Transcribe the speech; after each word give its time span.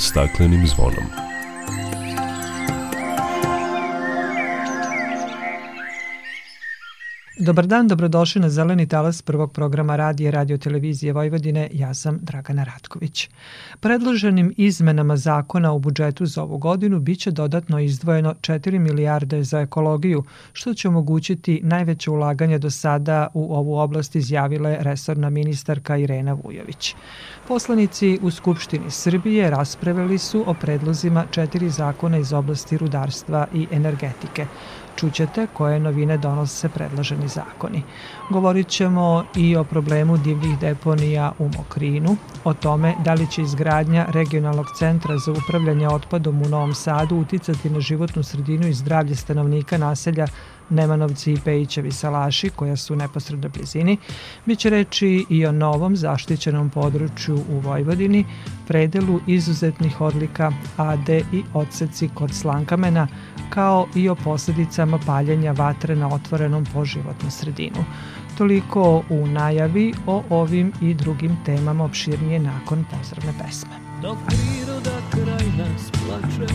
staklenim 0.00 0.66
zvonom. 0.66 1.19
Dobar 7.42 7.66
dan, 7.66 7.88
dobrodošli 7.88 8.40
na 8.40 8.48
Zeleni 8.48 8.86
talas 8.88 9.22
prvog 9.22 9.52
programa 9.52 9.96
radije 9.96 10.30
Radio 10.30 10.58
Televizije 10.58 11.12
Vojvodine. 11.12 11.68
Ja 11.72 11.94
sam 11.94 12.18
Dragana 12.22 12.64
Ratković. 12.64 13.28
Predloženim 13.80 14.54
izmenama 14.56 15.16
zakona 15.16 15.72
u 15.72 15.78
budžetu 15.78 16.26
za 16.26 16.42
ovu 16.42 16.58
godinu 16.58 17.00
biće 17.00 17.30
dodatno 17.30 17.78
izdvojeno 17.78 18.34
4 18.40 18.78
milijarde 18.78 19.42
za 19.44 19.60
ekologiju, 19.60 20.24
što 20.52 20.74
će 20.74 20.88
omogućiti 20.88 21.60
najveće 21.62 22.10
ulaganje 22.10 22.58
do 22.58 22.70
sada 22.70 23.28
u 23.34 23.54
ovu 23.54 23.78
oblast 23.78 24.16
izjavila 24.16 24.68
je 24.70 24.82
resorna 24.82 25.30
ministarka 25.30 25.96
Irena 25.96 26.32
Vujović. 26.32 26.94
Poslanici 27.48 28.18
u 28.22 28.30
Skupštini 28.30 28.90
Srbije 28.90 29.50
raspravili 29.50 30.18
su 30.18 30.44
o 30.46 30.54
predlozima 30.54 31.24
četiri 31.30 31.70
zakona 31.70 32.18
iz 32.18 32.32
oblasti 32.32 32.78
rudarstva 32.78 33.46
i 33.54 33.66
energetike 33.70 34.46
čućete 35.00 35.46
koje 35.52 35.80
novine 35.80 36.16
donose 36.18 36.68
predloženi 36.68 37.28
zakoni. 37.28 37.82
Govorit 38.30 38.68
ćemo 38.68 39.24
i 39.36 39.56
o 39.56 39.64
problemu 39.64 40.16
divljih 40.16 40.58
deponija 40.58 41.32
u 41.38 41.48
Mokrinu, 41.58 42.16
o 42.44 42.54
tome 42.54 42.94
da 43.04 43.14
li 43.14 43.30
će 43.30 43.42
izgradnja 43.42 44.06
regionalnog 44.12 44.66
centra 44.78 45.18
za 45.18 45.32
upravljanje 45.32 45.88
otpadom 45.88 46.42
u 46.42 46.48
Novom 46.48 46.74
Sadu 46.74 47.16
uticati 47.16 47.70
na 47.70 47.80
životnu 47.80 48.22
sredinu 48.22 48.66
i 48.66 48.74
zdravlje 48.74 49.14
stanovnika 49.14 49.78
naselja 49.78 50.26
Nemanovci 50.70 51.32
i 51.32 51.38
Pejićevi 51.44 51.92
salaši, 51.92 52.50
koja 52.50 52.76
su 52.76 52.92
u 52.92 52.96
neposrednoj 52.96 53.48
blizini, 53.48 53.96
biće 54.46 54.70
reči 54.70 55.26
i 55.28 55.46
o 55.46 55.52
novom 55.52 55.96
zaštićenom 55.96 56.70
području 56.70 57.36
u 57.50 57.58
Vojvodini, 57.58 58.24
predelu 58.68 59.20
izuzetnih 59.26 60.00
odlika 60.00 60.52
AD 60.76 61.08
i 61.08 61.42
odseci 61.54 62.08
kod 62.14 62.34
Slankamena, 62.34 63.08
kao 63.50 63.86
i 63.94 64.08
o 64.08 64.14
posledicama 64.14 64.98
paljenja 65.06 65.52
vatre 65.52 65.96
na 65.96 66.08
otvorenom 66.14 66.66
po 66.74 66.84
životnu 66.84 67.30
sredinu. 67.30 67.84
Toliko 68.38 69.02
u 69.10 69.26
najavi 69.26 69.94
o 70.06 70.22
ovim 70.30 70.72
i 70.82 70.94
drugim 70.94 71.36
temama 71.46 71.84
opširnije 71.84 72.38
nakon 72.38 72.84
pozdravne 72.90 73.32
pesme. 73.42 73.70
Dok 74.02 74.18
priroda 74.26 75.00
kraj 75.10 75.46
nas 75.58 75.90
plače 75.90 76.54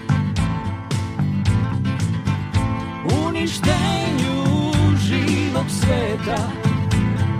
uništenju 3.41 4.71
živog 4.97 5.65
sveta 5.69 6.51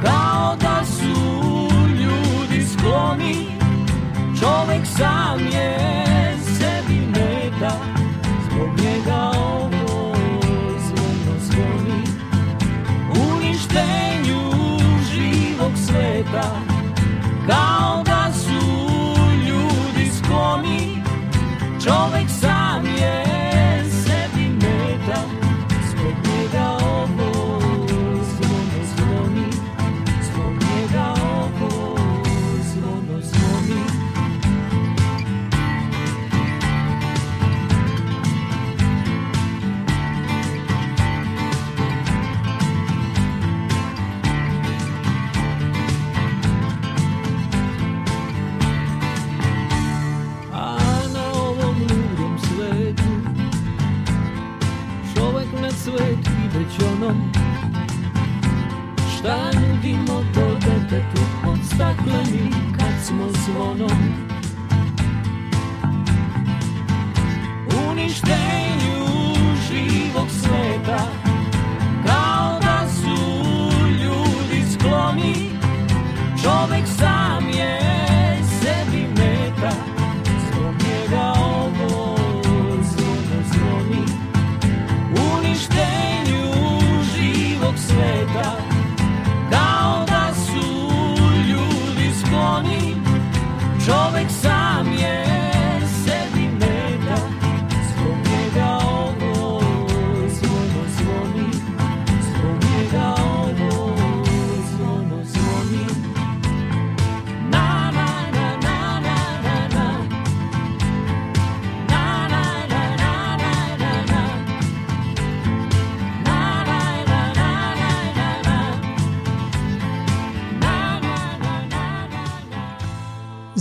Kao 0.03 0.55
da 0.61 0.85
su 0.85 1.67
ljudi 1.93 2.65
skloni 2.67 3.47
Čovek 4.39 4.85
sam 4.97 5.39
je 5.39 5.77
sebi 6.57 6.99
meta. 7.07 7.71
Zbog 8.45 8.69
njega 8.79 9.31
ovo 9.35 10.15
zvono 10.79 11.39
zvoni. 11.39 12.03
Uništenju 13.33 14.41
živog 15.11 15.71
sveta 15.87 16.61
Kao 17.47 18.03
da 18.03 18.33
su 18.33 18.67
ljudi 19.47 20.11
skloni 20.17 21.03
Čovek 21.85 22.30
Šta 59.21 59.51
nudimo 59.53 60.23
to 60.33 60.55
detetu 60.55 61.21
pod 61.43 61.57
stakleni 61.65 62.49
kad 62.77 63.05
smo 63.05 63.27
zvonom. 63.45 63.99
Uništenju 67.89 69.05
živog 69.67 70.27
sveta 70.29 71.03
Kao 72.07 72.59
da 72.61 72.87
su 72.89 73.17
ljudi 73.89 74.63
skloni 74.73 75.49
Čovek 76.43 76.87
sam 76.97 77.20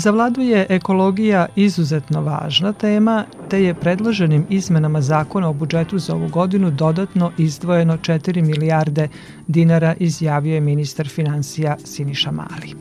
Za 0.01 0.11
vladu 0.11 0.41
je 0.41 0.67
ekologija 0.69 1.47
izuzetno 1.57 2.23
važna 2.23 2.73
tema, 2.73 3.25
te 3.49 3.63
je 3.63 3.75
predloženim 3.75 4.47
izmenama 4.51 5.01
zakona 5.01 5.49
o 5.49 5.53
budžetu 5.53 5.99
za 5.99 6.15
ovu 6.15 6.29
godinu 6.29 6.71
dodatno 6.71 7.33
izdvojeno 7.39 7.97
4 7.97 8.43
milijarde 8.43 9.09
dinara, 9.47 9.95
izjavio 9.99 10.55
je 10.55 10.61
ministar 10.61 11.09
financija 11.09 11.77
Siniša 11.85 12.31
Mali. 12.31 12.75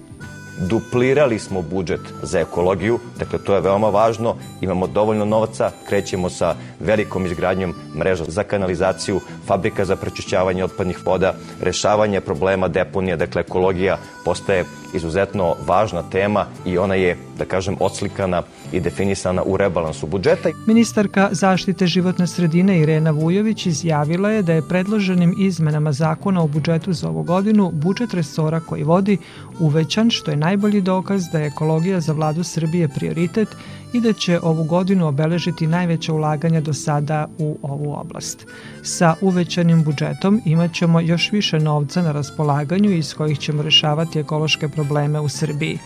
Duplirali 0.69 1.39
smo 1.39 1.61
budžet 1.61 2.01
za 2.23 2.39
ekologiju, 2.39 2.99
dakle 3.19 3.39
to 3.39 3.55
je 3.55 3.61
veoma 3.61 3.89
važno, 3.89 4.35
imamo 4.61 4.87
dovoljno 4.87 5.25
novaca, 5.25 5.71
krećemo 5.89 6.29
sa 6.29 6.55
velikom 6.79 7.25
izgradnjom 7.25 7.73
mreža 7.95 8.23
za 8.27 8.43
kanalizaciju, 8.43 9.19
fabrika 9.47 9.85
za 9.85 9.95
prečišćavanje 9.95 10.63
otpadnih 10.63 11.05
voda, 11.05 11.33
rešavanje 11.61 12.21
problema 12.21 12.67
deponija, 12.67 13.15
dakle 13.15 13.41
ekologija 13.41 13.97
postaje 14.25 14.65
izuzetno 14.93 15.55
važna 15.67 16.03
tema 16.03 16.45
i 16.65 16.77
ona 16.77 16.95
je, 16.95 17.17
da 17.37 17.45
kažem, 17.45 17.75
odslikana 17.79 18.43
i 18.71 18.79
definisana 18.79 19.43
u 19.43 19.57
rebalansu 19.57 20.07
budžeta. 20.07 20.49
Ministarka 20.67 21.29
zaštite 21.31 21.87
životne 21.87 22.27
sredine 22.27 22.79
Irena 22.79 23.11
Vujović 23.11 23.65
izjavila 23.65 24.29
je 24.29 24.41
da 24.41 24.53
je 24.53 24.67
predloženim 24.67 25.35
izmenama 25.37 25.91
zakona 25.91 26.43
o 26.43 26.47
budžetu 26.47 26.93
za 26.93 27.09
ovu 27.09 27.23
godinu 27.23 27.71
budžet 27.73 28.13
resora 28.13 28.59
koji 28.59 28.83
vodi 28.83 29.17
uvećan, 29.59 30.09
što 30.09 30.31
je 30.31 30.37
najbolji 30.37 30.81
dokaz 30.81 31.23
da 31.31 31.39
je 31.39 31.47
ekologija 31.47 31.99
za 31.99 32.13
vladu 32.13 32.43
Srbije 32.43 32.87
prioritet 32.87 33.47
i 33.93 34.01
da 34.01 34.13
će 34.13 34.39
ovu 34.43 34.63
godinu 34.63 35.07
obeležiti 35.07 35.67
najveća 35.67 36.13
ulaganja 36.13 36.61
do 36.61 36.73
sada 36.73 37.27
u 37.37 37.57
ovu 37.61 37.93
oblast. 37.93 38.45
Sa 38.83 39.15
uvećanim 39.21 39.83
budžetom 39.83 40.41
imaćemo 40.45 40.99
još 40.99 41.31
više 41.31 41.59
novca 41.59 42.01
na 42.01 42.11
raspolaganju 42.11 42.91
iz 42.91 43.13
kojih 43.13 43.39
ćemo 43.39 43.61
rešavati 43.61 44.19
ekološke 44.19 44.69
probleme 44.69 45.19
u 45.19 45.29
Srbiji. 45.29 45.79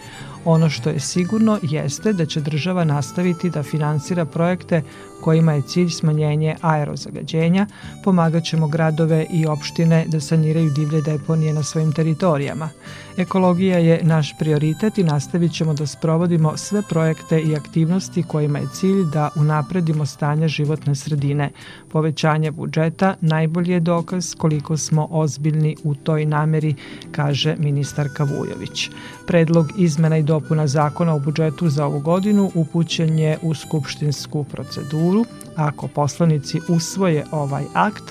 Ono 0.45 0.69
što 0.69 0.89
je 0.89 0.99
sigurno 0.99 1.59
jeste 1.61 2.13
da 2.13 2.25
će 2.25 2.41
država 2.41 2.83
nastaviti 2.83 3.49
da 3.49 3.63
finansira 3.63 4.25
projekte 4.25 4.81
kojima 5.21 5.53
je 5.53 5.61
cilj 5.61 5.89
smanjenje 5.89 6.55
aerozagađenja, 6.61 7.67
pomagat 8.03 8.43
ćemo 8.43 8.67
gradove 8.67 9.25
i 9.29 9.45
opštine 9.45 10.05
da 10.07 10.19
saniraju 10.19 10.69
divlje 10.69 11.01
deponije 11.01 11.53
na 11.53 11.63
svojim 11.63 11.93
teritorijama. 11.93 12.69
Ekologija 13.17 13.77
je 13.77 13.99
naš 14.03 14.37
prioritet 14.39 14.97
i 14.97 15.03
nastavit 15.03 15.53
ćemo 15.53 15.73
da 15.73 15.87
sprovodimo 15.87 16.57
sve 16.57 16.81
projekte 16.89 17.41
i 17.41 17.55
aktivnosti 17.55 18.23
kojima 18.23 18.59
je 18.59 18.67
cilj 18.73 19.03
da 19.13 19.29
unapredimo 19.35 20.05
stanje 20.05 20.47
životne 20.47 20.95
sredine. 20.95 21.51
Povećanje 21.91 22.51
budžeta 22.51 23.15
najbolji 23.21 23.71
je 23.71 23.79
dokaz 23.79 24.35
koliko 24.35 24.77
smo 24.77 25.07
ozbiljni 25.11 25.75
u 25.83 25.95
toj 25.95 26.25
nameri, 26.25 26.75
kaže 27.11 27.55
ministarka 27.59 28.23
Vujović. 28.23 28.89
Predlog 29.27 29.67
izmena 29.77 30.17
i 30.17 30.23
dopuna 30.23 30.67
zakona 30.67 31.15
o 31.15 31.19
budžetu 31.19 31.69
za 31.69 31.85
ovu 31.85 31.99
godinu 31.99 32.51
upućen 32.55 33.19
je 33.19 33.37
u 33.41 33.53
skupštinsku 33.53 34.43
proceduru. 34.43 35.25
Ako 35.55 35.87
poslanici 35.87 36.61
usvoje 36.69 37.25
ovaj 37.31 37.63
akt, 37.73 38.03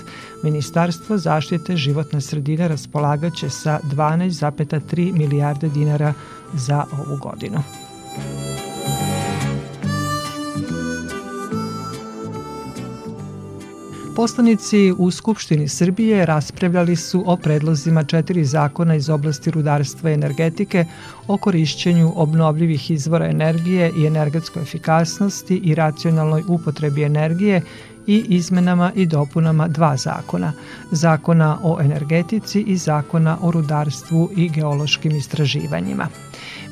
Ministarstvo 0.43 1.17
zaštite 1.17 1.77
životne 1.77 2.21
sredine 2.21 2.67
raspolagaće 2.67 3.49
sa 3.49 3.79
12,3 3.83 5.13
milijarde 5.13 5.69
dinara 5.69 6.13
za 6.53 6.85
ovu 6.91 7.17
godinu. 7.17 7.63
Poslanici 14.15 14.93
u 14.97 15.11
Skupštini 15.11 15.67
Srbije 15.67 16.25
raspravljali 16.25 16.95
su 16.95 17.23
o 17.25 17.37
predlozima 17.37 18.03
četiri 18.03 18.45
zakona 18.45 18.95
iz 18.95 19.09
oblasti 19.09 19.51
rudarstva 19.51 20.09
i 20.09 20.13
energetike, 20.13 20.85
o 21.27 21.37
korišćenju 21.37 22.13
obnovljivih 22.15 22.91
izvora 22.91 23.25
energije 23.27 23.91
i 23.97 24.05
energetskoj 24.05 24.61
efikasnosti 24.61 25.61
i 25.63 25.75
racionalnoj 25.75 26.43
upotrebi 26.47 27.03
energije 27.03 27.61
i 28.07 28.25
izmenama 28.29 28.91
i 28.95 29.05
dopunama 29.05 29.67
dva 29.67 29.97
zakona, 29.97 30.53
zakona 30.91 31.57
o 31.63 31.81
energetici 31.81 32.61
i 32.61 32.77
zakona 32.77 33.37
o 33.41 33.51
rudarstvu 33.51 34.29
i 34.35 34.49
geološkim 34.49 35.15
istraživanjima. 35.15 36.07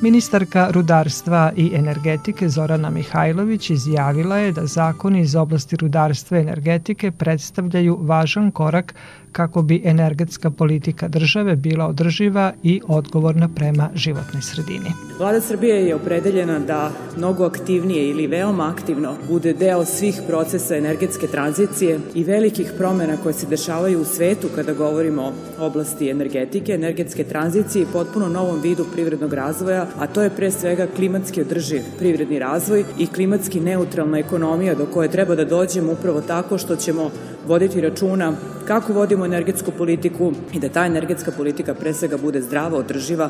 Ministarka 0.01 0.69
rudarstva 0.71 1.51
i 1.55 1.71
energetike 1.73 2.49
Zorana 2.49 2.89
Mihajlović 2.89 3.69
izjavila 3.69 4.37
je 4.37 4.51
da 4.51 4.65
zakoni 4.65 5.21
iz 5.21 5.35
oblasti 5.35 5.75
rudarstva 5.75 6.37
i 6.37 6.41
energetike 6.41 7.11
predstavljaju 7.11 7.97
važan 8.01 8.51
korak 8.51 8.95
kako 9.31 9.61
bi 9.61 9.81
energetska 9.85 10.49
politika 10.49 11.07
države 11.07 11.55
bila 11.55 11.87
održiva 11.87 12.53
i 12.63 12.81
odgovorna 12.87 13.49
prema 13.55 13.89
životnoj 13.95 14.41
sredini. 14.41 14.91
Vlada 15.19 15.41
Srbije 15.41 15.85
je 15.87 15.95
opredeljena 15.95 16.59
da 16.59 16.91
mnogo 17.17 17.45
aktivnije 17.45 18.09
ili 18.09 18.27
veoma 18.27 18.73
aktivno 18.77 19.15
bude 19.29 19.53
deo 19.53 19.85
svih 19.85 20.21
procesa 20.27 20.75
energetske 20.75 21.27
tranzicije 21.27 21.99
i 22.15 22.23
velikih 22.23 22.71
promena 22.77 23.17
koje 23.17 23.33
se 23.33 23.47
dešavaju 23.47 24.01
u 24.01 24.05
svetu 24.05 24.47
kada 24.55 24.73
govorimo 24.73 25.33
o 25.59 25.65
oblasti 25.65 26.09
energetike, 26.09 26.73
energetske 26.73 27.23
tranzicije 27.23 27.83
i 27.83 27.91
potpuno 27.93 28.29
novom 28.29 28.61
vidu 28.61 28.85
privrednog 28.93 29.33
razvoja, 29.33 29.87
a 29.99 30.07
to 30.07 30.21
je 30.21 30.29
pre 30.29 30.51
svega 30.51 30.87
klimatski 30.95 31.41
održiv 31.41 31.81
privredni 31.99 32.39
razvoj 32.39 32.83
i 32.99 33.07
klimatski 33.07 33.59
neutralna 33.59 34.19
ekonomija 34.19 34.75
do 34.75 34.85
koje 34.85 35.11
treba 35.11 35.35
da 35.35 35.45
dođemo 35.45 35.91
upravo 35.91 36.21
tako 36.21 36.57
što 36.57 36.75
ćemo 36.75 37.11
voditi 37.47 37.81
računa 37.81 38.33
kako 38.67 38.93
vodimo 38.93 39.25
energetsku 39.25 39.71
politiku 39.77 40.33
i 40.53 40.59
da 40.59 40.69
ta 40.69 40.85
energetska 40.85 41.31
politika 41.31 41.73
pre 41.73 41.93
svega 41.93 42.17
bude 42.17 42.41
zdrava, 42.41 42.77
održiva 42.77 43.29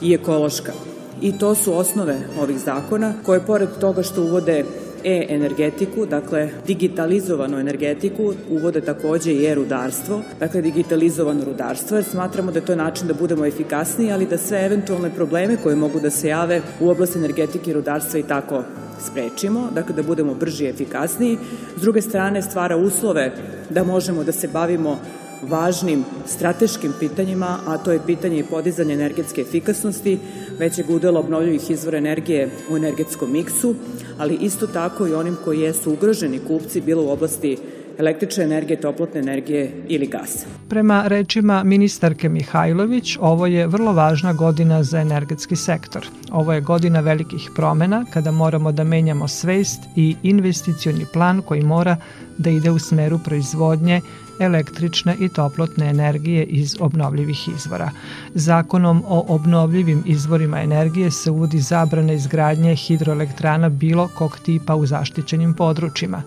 i 0.00 0.14
ekološka. 0.14 0.72
I 1.20 1.38
to 1.38 1.54
su 1.54 1.78
osnove 1.78 2.18
ovih 2.40 2.58
zakona 2.58 3.14
koje 3.26 3.40
pored 3.40 3.68
toga 3.80 4.02
što 4.02 4.22
uvode 4.22 4.64
e-energetiku, 5.06 6.06
dakle 6.06 6.48
digitalizovanu 6.66 7.58
energetiku, 7.58 8.32
uvode 8.50 8.80
takođe 8.80 9.32
i 9.32 9.46
e-rudarstvo, 9.46 10.22
dakle 10.40 10.62
digitalizovano 10.62 11.44
rudarstvo, 11.44 11.96
jer 11.96 12.04
smatramo 12.04 12.52
da 12.52 12.58
je 12.58 12.64
to 12.66 12.74
način 12.76 13.08
da 13.08 13.14
budemo 13.14 13.46
efikasniji, 13.46 14.12
ali 14.12 14.26
da 14.26 14.38
sve 14.38 14.64
eventualne 14.66 15.10
probleme 15.14 15.56
koje 15.62 15.76
mogu 15.76 16.00
da 16.00 16.10
se 16.10 16.28
jave 16.28 16.60
u 16.80 16.90
oblasti 16.90 17.18
energetike 17.18 17.70
i 17.70 17.74
rudarstva 17.74 18.20
i 18.20 18.22
tako 18.22 18.64
sprečimo, 19.06 19.68
dakle 19.74 19.94
da 19.94 20.02
budemo 20.02 20.34
brži 20.34 20.64
i 20.64 20.68
efikasniji. 20.68 21.38
S 21.76 21.80
druge 21.80 22.02
strane 22.02 22.42
stvara 22.42 22.76
uslove 22.76 23.32
da 23.70 23.84
možemo 23.84 24.24
da 24.24 24.32
se 24.32 24.48
bavimo 24.48 24.98
važnim 25.42 26.04
strateškim 26.26 26.92
pitanjima, 27.00 27.58
a 27.66 27.78
to 27.78 27.92
je 27.92 28.00
pitanje 28.06 28.38
i 28.38 28.42
podizanja 28.42 28.94
energetske 28.94 29.40
efikasnosti, 29.40 30.18
većeg 30.58 30.90
udela 30.90 31.20
obnovljivih 31.20 31.70
izvora 31.70 31.98
energije 31.98 32.50
u 32.70 32.76
energetskom 32.76 33.32
miksu, 33.32 33.74
ali 34.18 34.34
isto 34.34 34.66
tako 34.66 35.06
i 35.06 35.14
onim 35.14 35.36
koji 35.44 35.60
jesu 35.60 35.92
ugroženi 35.92 36.40
kupci, 36.48 36.80
bilo 36.80 37.02
u 37.02 37.10
oblasti 37.10 37.56
električne 37.98 38.44
energije, 38.44 38.80
toplotne 38.80 39.20
energije 39.20 39.72
ili 39.88 40.06
gasa. 40.06 40.46
Prema 40.68 41.02
rečima 41.06 41.64
ministarke 41.64 42.28
Mihajlović, 42.28 43.16
ovo 43.20 43.46
je 43.46 43.66
vrlo 43.66 43.92
važna 43.92 44.32
godina 44.32 44.82
za 44.82 45.00
energetski 45.00 45.56
sektor. 45.56 46.06
Ovo 46.32 46.52
je 46.52 46.60
godina 46.60 47.00
velikih 47.00 47.50
promena 47.56 48.04
kada 48.12 48.30
moramo 48.30 48.72
da 48.72 48.84
menjamo 48.84 49.28
svest 49.28 49.80
i 49.96 50.16
investicioni 50.22 51.06
plan 51.12 51.42
koji 51.42 51.62
mora 51.62 51.96
da 52.38 52.50
ide 52.50 52.70
u 52.70 52.78
smeru 52.78 53.18
proizvodnje 53.24 54.00
električne 54.40 55.16
i 55.18 55.28
toplotne 55.28 55.86
energije 55.90 56.44
iz 56.44 56.76
obnovljivih 56.80 57.48
izvora. 57.48 57.90
Zakonom 58.34 59.02
o 59.08 59.24
obnovljivim 59.28 60.02
izvorima 60.06 60.62
energije 60.62 61.10
se 61.10 61.30
uvodi 61.30 61.60
zabrana 61.60 62.12
izgradnje 62.12 62.74
hidroelektrana 62.74 63.68
bilo 63.68 64.08
kog 64.08 64.38
tipa 64.44 64.74
u 64.74 64.86
zaštićenim 64.86 65.54
područjima. 65.54 66.22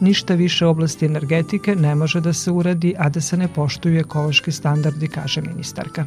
Ništa 0.00 0.34
više 0.34 0.66
oblasti 0.66 1.06
energetike 1.06 1.76
ne 1.76 1.94
može 1.94 2.20
da 2.20 2.32
se 2.32 2.50
uradi, 2.50 2.94
a 2.98 3.08
da 3.08 3.20
se 3.20 3.36
ne 3.36 3.48
poštuju 3.48 4.00
ekološki 4.00 4.52
standardi, 4.52 5.08
kaže 5.08 5.40
ministarka. 5.42 6.04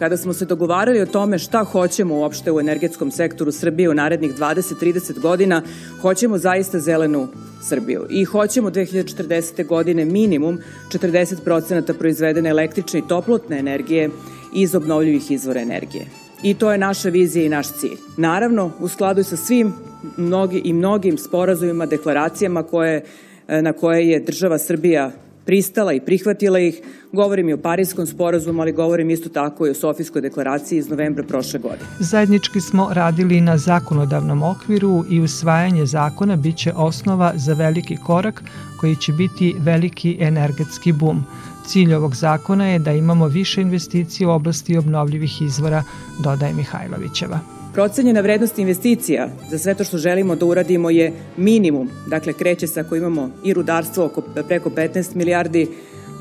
Kada 0.00 0.16
smo 0.16 0.32
se 0.32 0.44
dogovarali 0.44 1.00
o 1.00 1.06
tome 1.06 1.38
šta 1.38 1.64
hoćemo 1.64 2.14
uopšte 2.14 2.52
u 2.52 2.60
energetskom 2.60 3.10
sektoru 3.10 3.52
Srbije 3.52 3.90
u 3.90 3.94
narednih 3.94 4.34
20-30 4.34 5.20
godina, 5.20 5.62
hoćemo 6.00 6.38
zaista 6.38 6.78
zelenu 6.78 7.28
Srbiju. 7.62 8.06
I 8.10 8.24
hoćemo 8.24 8.70
2040. 8.70 9.66
godine 9.66 10.04
minimum 10.04 10.58
40% 10.92 11.92
proizvedene 11.98 12.50
električne 12.50 13.00
i 13.00 13.08
toplotne 13.08 13.58
energije 13.58 14.10
iz 14.54 14.74
obnovljivih 14.74 15.30
izvora 15.30 15.60
energije. 15.60 16.06
I 16.42 16.54
to 16.54 16.72
je 16.72 16.78
naša 16.78 17.08
vizija 17.08 17.44
i 17.44 17.48
naš 17.48 17.72
cilj. 17.72 17.98
Naravno, 18.16 18.72
u 18.80 18.88
skladu 18.88 19.24
sa 19.24 19.36
svim 19.36 19.72
mnogi 20.16 20.62
i 20.64 20.72
mnogim 20.72 21.18
sporazumima, 21.18 21.86
deklaracijama 21.86 22.62
koje, 22.62 23.04
na 23.48 23.72
koje 23.72 24.08
je 24.08 24.20
država 24.20 24.58
Srbija 24.58 25.10
pristala 25.50 25.92
i 25.92 26.00
prihvatila 26.00 26.58
ih. 26.58 26.80
Govorim 27.12 27.48
i 27.48 27.52
o 27.52 27.58
Parijskom 27.58 28.06
sporazumu, 28.06 28.62
ali 28.62 28.72
govorim 28.72 29.10
isto 29.10 29.28
tako 29.28 29.66
i 29.66 29.70
o 29.70 29.74
Sofijskoj 29.74 30.22
deklaraciji 30.22 30.78
iz 30.78 30.88
novembra 30.88 31.24
prošle 31.24 31.60
godine. 31.60 31.88
Zajednički 32.00 32.60
smo 32.60 32.88
radili 32.92 33.40
na 33.40 33.56
zakonodavnom 33.58 34.42
okviru 34.42 35.04
i 35.10 35.20
usvajanje 35.20 35.86
zakona 35.86 36.36
biće 36.36 36.72
osnova 36.76 37.32
za 37.36 37.54
veliki 37.54 37.96
korak 37.96 38.42
koji 38.80 38.96
će 38.96 39.12
biti 39.12 39.54
veliki 39.58 40.16
energetski 40.20 40.92
bum. 40.92 41.24
Cilj 41.66 41.94
ovog 41.94 42.14
zakona 42.14 42.66
je 42.66 42.78
da 42.78 42.92
imamo 42.92 43.26
više 43.26 43.60
investicije 43.60 44.26
u 44.26 44.30
oblasti 44.30 44.76
obnovljivih 44.76 45.42
izvora, 45.42 45.82
dodaje 46.24 46.54
Mihajlovićeva. 46.54 47.59
Procenjena 47.72 48.20
vrednost 48.20 48.58
investicija 48.58 49.28
za 49.50 49.58
sve 49.58 49.74
to 49.74 49.84
što 49.84 49.98
želimo 49.98 50.36
da 50.36 50.46
uradimo 50.46 50.90
je 50.90 51.12
minimum, 51.36 51.90
dakle 52.06 52.32
kreće 52.32 52.66
se 52.66 52.80
ako 52.80 52.96
imamo 52.96 53.30
i 53.44 53.54
rudarstvo 53.54 54.04
oko 54.04 54.22
preko 54.48 54.70
15 54.70 55.14
milijardi 55.14 55.68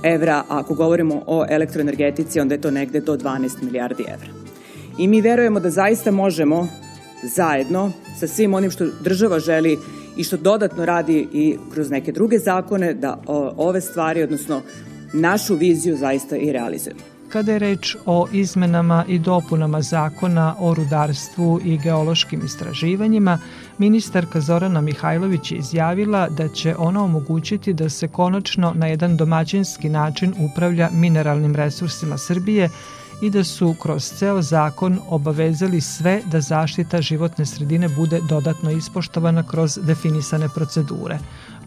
evra, 0.03 0.35
a 0.35 0.59
ako 0.59 0.73
govorimo 0.73 1.23
o 1.27 1.45
elektroenergetici 1.49 2.39
onda 2.39 2.55
je 2.55 2.61
to 2.61 2.71
negde 2.71 2.99
do 2.99 3.17
12 3.17 3.63
milijardi 3.63 4.03
evra. 4.03 4.29
I 4.97 5.07
mi 5.07 5.21
verujemo 5.21 5.59
da 5.59 5.69
zaista 5.69 6.11
možemo 6.11 6.67
zajedno 7.35 7.91
sa 8.19 8.27
svim 8.27 8.53
onim 8.53 8.71
što 8.71 8.85
država 9.01 9.39
želi 9.39 9.77
i 10.17 10.23
što 10.23 10.37
dodatno 10.37 10.85
radi 10.85 11.27
i 11.33 11.57
kroz 11.73 11.89
neke 11.89 12.11
druge 12.11 12.39
zakone 12.39 12.93
da 12.93 13.21
ove 13.57 13.81
stvari, 13.81 14.23
odnosno 14.23 14.61
našu 15.13 15.55
viziju 15.55 15.97
zaista 15.97 16.37
i 16.37 16.51
realizujemo. 16.51 17.18
Kada 17.29 17.51
je 17.51 17.59
reč 17.59 17.95
o 18.05 18.27
izmenama 18.31 19.05
i 19.07 19.19
dopunama 19.19 19.81
zakona 19.81 20.55
o 20.59 20.73
rudarstvu 20.73 21.59
i 21.63 21.77
geološkim 21.77 22.41
istraživanjima, 22.45 23.37
ministarka 23.77 24.41
Zorana 24.41 24.81
Mihajlović 24.81 25.51
je 25.51 25.57
izjavila 25.57 26.29
da 26.29 26.47
će 26.47 26.75
ona 26.77 27.03
omogućiti 27.03 27.73
da 27.73 27.89
se 27.89 28.07
konačno 28.07 28.73
na 28.75 28.87
jedan 28.87 29.17
domaćinski 29.17 29.89
način 29.89 30.33
upravlja 30.39 30.89
mineralnim 30.93 31.55
resursima 31.55 32.17
Srbije 32.17 32.69
i 33.21 33.29
da 33.29 33.43
su 33.43 33.75
kroz 33.81 34.03
ceo 34.03 34.41
zakon 34.41 34.99
obavezali 35.09 35.81
sve 35.81 36.21
da 36.31 36.41
zaštita 36.41 37.01
životne 37.01 37.45
sredine 37.45 37.89
bude 37.89 38.19
dodatno 38.29 38.71
ispoštovana 38.71 39.43
kroz 39.43 39.79
definisane 39.83 40.49
procedure. 40.55 41.19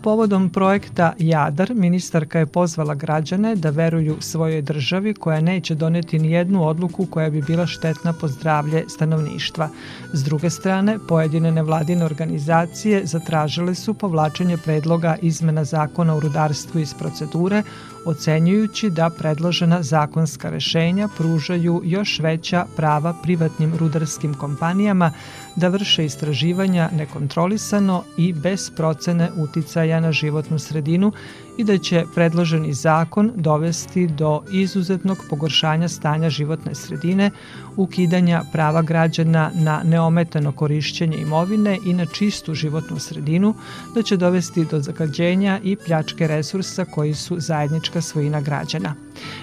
Povodom 0.02 0.50
projekta 0.50 1.12
Jadar, 1.18 1.74
ministarka 1.74 2.38
je 2.38 2.46
pozvala 2.46 2.94
građane 2.94 3.56
da 3.56 3.70
veruju 3.70 4.16
svojoj 4.20 4.62
državi 4.62 5.14
koja 5.14 5.40
neće 5.40 5.74
doneti 5.74 6.18
ni 6.18 6.30
jednu 6.30 6.66
odluku 6.68 7.06
koja 7.06 7.30
bi 7.30 7.42
bila 7.42 7.66
štetna 7.66 8.12
po 8.12 8.28
zdravlje 8.28 8.84
stanovništva. 8.88 9.68
S 10.12 10.24
druge 10.24 10.50
strane, 10.50 10.98
pojedine 11.08 11.52
nevladine 11.52 12.04
organizacije 12.04 13.06
zatražile 13.06 13.74
su 13.74 13.94
povlačenje 13.94 14.56
predloga 14.56 15.16
izmena 15.22 15.64
zakona 15.64 16.14
o 16.14 16.20
rudarstvu 16.20 16.80
iz 16.80 16.94
procedure, 16.94 17.62
ocenjujući 18.04 18.90
da 18.90 19.10
predložena 19.10 19.82
zakonska 19.82 20.50
rešenja 20.50 21.08
pružaju 21.16 21.82
još 21.84 22.18
veća 22.18 22.66
prava 22.76 23.14
privatnim 23.22 23.76
rudarskim 23.78 24.34
kompanijama 24.34 25.12
da 25.56 25.68
vrše 25.68 26.04
istraživanja 26.04 26.90
nekontrolisano 26.92 28.04
i 28.16 28.32
bez 28.32 28.70
procene 28.70 29.30
uticaja 29.36 30.00
na 30.00 30.12
životnu 30.12 30.58
sredinu 30.58 31.12
i 31.56 31.64
da 31.64 31.78
će 31.78 32.04
predloženi 32.14 32.72
zakon 32.72 33.32
dovesti 33.36 34.06
do 34.06 34.42
izuzetnog 34.50 35.18
pogoršanja 35.30 35.88
stanja 35.88 36.30
životne 36.30 36.74
sredine, 36.74 37.30
ukidanja 37.76 38.42
prava 38.52 38.82
građana 38.82 39.50
na 39.54 39.82
neometano 39.84 40.52
korišćenje 40.52 41.16
imovine 41.16 41.78
i 41.84 41.92
na 41.92 42.06
čistu 42.06 42.54
životnu 42.54 42.98
sredinu, 42.98 43.54
da 43.94 44.02
će 44.02 44.16
dovesti 44.16 44.64
do 44.64 44.80
zagađenja 44.80 45.60
i 45.62 45.76
pljačke 45.76 46.26
resursa 46.26 46.84
koji 46.84 47.14
su 47.14 47.40
zajednička 47.40 48.00
svojina 48.00 48.40
građana. 48.40 48.94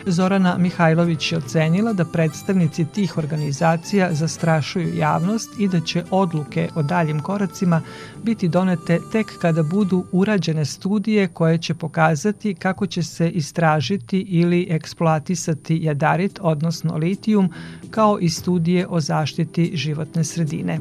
Zorana 0.06 0.58
Mihajlović 0.58 1.32
je 1.32 1.38
ocenila 1.38 1.94
da 1.94 2.06
predstavnici 2.06 2.86
tih 2.86 3.18
organizacija 3.18 4.14
zastrašuju 4.14 4.96
javnost 4.96 5.60
i 5.60 5.68
da 5.68 5.80
će 5.80 6.04
odluke 6.12 6.70
o 6.76 6.84
daljim 6.84 7.20
koracima 7.20 7.82
biti 8.24 8.48
donete 8.48 9.00
tek 9.12 9.28
kada 9.42 9.64
budu 9.64 10.06
urađene 10.12 10.66
studije 10.66 11.28
koje 11.28 11.58
će 11.58 11.74
pokazati 11.74 12.56
kako 12.56 12.88
će 12.88 13.04
se 13.04 13.30
istražiti 13.30 14.20
ili 14.20 14.68
eksploatisati 14.70 15.80
jadarit, 15.84 16.40
odnosno 16.42 16.98
litijum, 16.98 17.50
kao 17.92 18.20
i 18.20 18.30
studije 18.30 18.88
o 18.88 19.00
zaštiti 19.00 19.72
životne 19.74 20.24
sredine. 20.24 20.80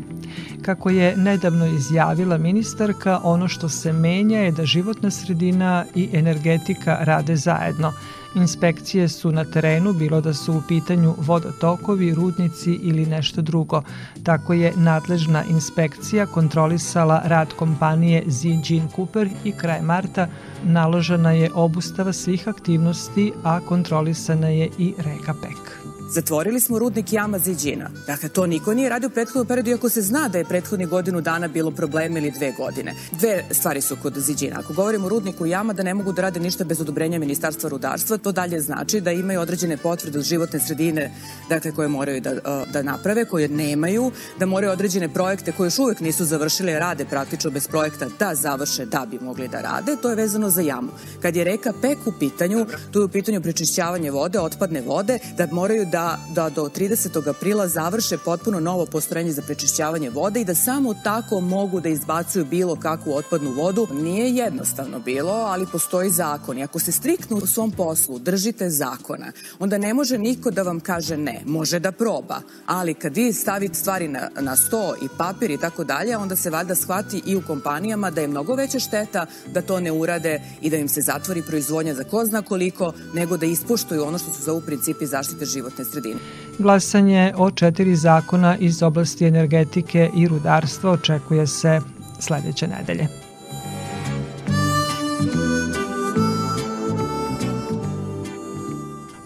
Kako 0.62 0.90
je 0.90 1.16
nedavno 1.16 1.66
izjavila 1.66 2.38
ministarka, 2.38 3.20
ono 3.22 3.48
što 3.48 3.68
se 3.68 3.92
menja 3.92 4.40
je 4.40 4.52
da 4.52 4.64
životna 4.64 5.10
sredina 5.10 5.84
i 5.94 6.08
energetika 6.12 6.98
rade 7.00 7.36
zajedno– 7.36 7.92
Inspekcije 8.34 9.08
su 9.08 9.32
na 9.32 9.44
terenu 9.44 9.92
bilo 9.92 10.20
da 10.20 10.34
su 10.34 10.52
u 10.52 10.62
pitanju 10.68 11.14
vodotokovi, 11.18 12.14
rudnici 12.14 12.72
ili 12.72 13.06
nešto 13.06 13.42
drugo. 13.42 13.82
Tako 14.22 14.52
je 14.52 14.72
nadležna 14.76 15.44
inspekcija 15.44 16.26
kontrolisala 16.26 17.22
rad 17.24 17.52
kompanije 17.52 18.22
Zijin 18.26 18.88
Cooper 18.96 19.28
i 19.44 19.52
kraj 19.52 19.82
marta 19.82 20.28
naložena 20.64 21.32
je 21.32 21.50
obustava 21.54 22.12
svih 22.12 22.48
aktivnosti, 22.48 23.32
a 23.44 23.60
kontrolisana 23.60 24.48
je 24.48 24.68
i 24.78 24.94
reka 24.98 25.34
Pek. 25.42 25.87
Zatvorili 26.10 26.60
smo 26.60 26.78
rudnik 26.78 27.12
Jama 27.12 27.38
Ziđina. 27.38 27.90
Dakle, 28.06 28.28
to 28.28 28.46
niko 28.46 28.74
nije 28.74 28.88
radio 28.88 29.06
u 29.06 29.10
prethodnom 29.10 29.46
periodu, 29.46 29.70
iako 29.70 29.88
se 29.88 30.02
zna 30.02 30.28
da 30.28 30.38
je 30.38 30.44
prethodni 30.44 30.86
godinu 30.86 31.20
dana 31.20 31.48
bilo 31.48 31.70
problema 31.70 32.18
ili 32.18 32.30
dve 32.30 32.52
godine. 32.52 32.94
Dve 33.12 33.44
stvari 33.50 33.80
su 33.80 33.96
kod 34.02 34.14
Ziđina. 34.16 34.56
Ako 34.60 34.72
govorimo 34.72 35.06
o 35.06 35.08
rudniku 35.08 35.46
Jama, 35.46 35.72
da 35.72 35.82
ne 35.82 35.94
mogu 35.94 36.12
da 36.12 36.22
rade 36.22 36.40
ništa 36.40 36.64
bez 36.64 36.80
odobrenja 36.80 37.18
Ministarstva 37.18 37.70
rudarstva, 37.70 38.18
to 38.18 38.32
dalje 38.32 38.60
znači 38.60 39.00
da 39.00 39.12
imaju 39.12 39.40
određene 39.40 39.76
potvrde 39.76 40.18
od 40.18 40.24
životne 40.24 40.60
sredine, 40.60 41.10
dakle, 41.48 41.72
koje 41.72 41.88
moraju 41.88 42.20
da, 42.20 42.34
da 42.72 42.82
naprave, 42.82 43.24
koje 43.24 43.48
nemaju, 43.48 44.10
da 44.38 44.46
moraju 44.46 44.72
određene 44.72 45.08
projekte 45.08 45.52
koje 45.52 45.66
još 45.66 45.78
uvek 45.78 46.00
nisu 46.00 46.24
završili, 46.24 46.78
rade 46.78 47.04
praktično 47.04 47.50
bez 47.50 47.68
projekta 47.68 48.06
da 48.18 48.34
završe 48.34 48.86
da 48.86 49.06
bi 49.10 49.18
mogli 49.22 49.48
da 49.48 49.60
rade, 49.60 49.96
to 50.02 50.10
je 50.10 50.16
vezano 50.16 50.50
za 50.50 50.60
jamu. 50.60 50.90
Kad 51.22 51.36
je 51.36 51.44
reka 51.44 51.72
Pek 51.82 51.98
u 52.06 52.12
pitanju, 52.18 52.66
tu 52.90 52.98
je 52.98 53.04
u 53.04 53.08
pitanju 53.08 53.40
prečišćavanje 53.42 54.10
vode, 54.10 54.40
otpadne 54.40 54.80
vode, 54.80 55.18
da 55.36 55.46
moraju 55.52 55.86
da 55.92 55.97
da, 55.98 56.18
da 56.28 56.48
do 56.50 56.68
30. 56.68 57.28
aprila 57.28 57.68
završe 57.68 58.18
potpuno 58.18 58.60
novo 58.60 58.86
postrojenje 58.86 59.32
za 59.32 59.42
prečišćavanje 59.42 60.10
vode 60.10 60.40
i 60.40 60.44
da 60.44 60.54
samo 60.54 60.94
tako 61.04 61.40
mogu 61.40 61.80
da 61.80 61.88
izbacuju 61.88 62.44
bilo 62.44 62.76
kakvu 62.76 63.14
otpadnu 63.14 63.50
vodu. 63.50 63.88
Nije 63.92 64.30
jednostavno 64.30 64.98
bilo, 65.00 65.32
ali 65.32 65.66
postoji 65.72 66.10
zakon 66.10 66.58
i 66.58 66.62
ako 66.62 66.78
se 66.78 66.92
striktno 66.92 67.36
u 67.36 67.46
svom 67.46 67.70
poslu 67.70 68.18
držite 68.18 68.70
zakona, 68.70 69.32
onda 69.58 69.78
ne 69.78 69.94
može 69.94 70.18
niko 70.18 70.50
da 70.50 70.62
vam 70.62 70.80
kaže 70.80 71.16
ne. 71.16 71.42
Može 71.46 71.78
da 71.78 71.92
proba, 71.92 72.40
ali 72.66 72.94
kad 72.94 73.16
vi 73.16 73.32
stavite 73.32 73.74
stvari 73.74 74.08
na, 74.08 74.28
na 74.40 74.56
sto 74.56 74.94
i 75.02 75.08
papir 75.18 75.50
i 75.50 75.58
tako 75.58 75.84
dalje, 75.84 76.16
onda 76.16 76.36
se 76.36 76.50
valjda 76.50 76.74
shvati 76.74 77.22
i 77.26 77.36
u 77.36 77.42
kompanijama 77.46 78.10
da 78.10 78.20
je 78.20 78.28
mnogo 78.28 78.54
veća 78.54 78.78
šteta 78.78 79.26
da 79.54 79.62
to 79.62 79.80
ne 79.80 79.92
urade 79.92 80.40
i 80.60 80.70
da 80.70 80.76
im 80.76 80.88
se 80.88 81.00
zatvori 81.00 81.42
proizvodnja 81.42 81.94
za 81.94 82.04
ko 82.04 82.24
zna 82.24 82.42
koliko, 82.42 82.92
nego 83.14 83.36
da 83.36 83.46
ispoštuju 83.46 84.04
ono 84.04 84.18
što 84.18 84.32
su 84.32 84.42
zovu 84.42 84.60
principi 84.60 85.06
zaštite 85.06 85.44
životne 85.44 85.87
sredine. 85.90 86.20
Glasanje 86.58 87.32
o 87.36 87.50
četiri 87.50 87.96
zakona 87.96 88.56
iz 88.56 88.82
oblasti 88.82 89.24
energetike 89.24 90.10
i 90.16 90.28
rudarstva 90.28 90.90
očekuje 90.90 91.46
se 91.46 91.80
sledeće 92.20 92.68
nedelje. 92.68 93.08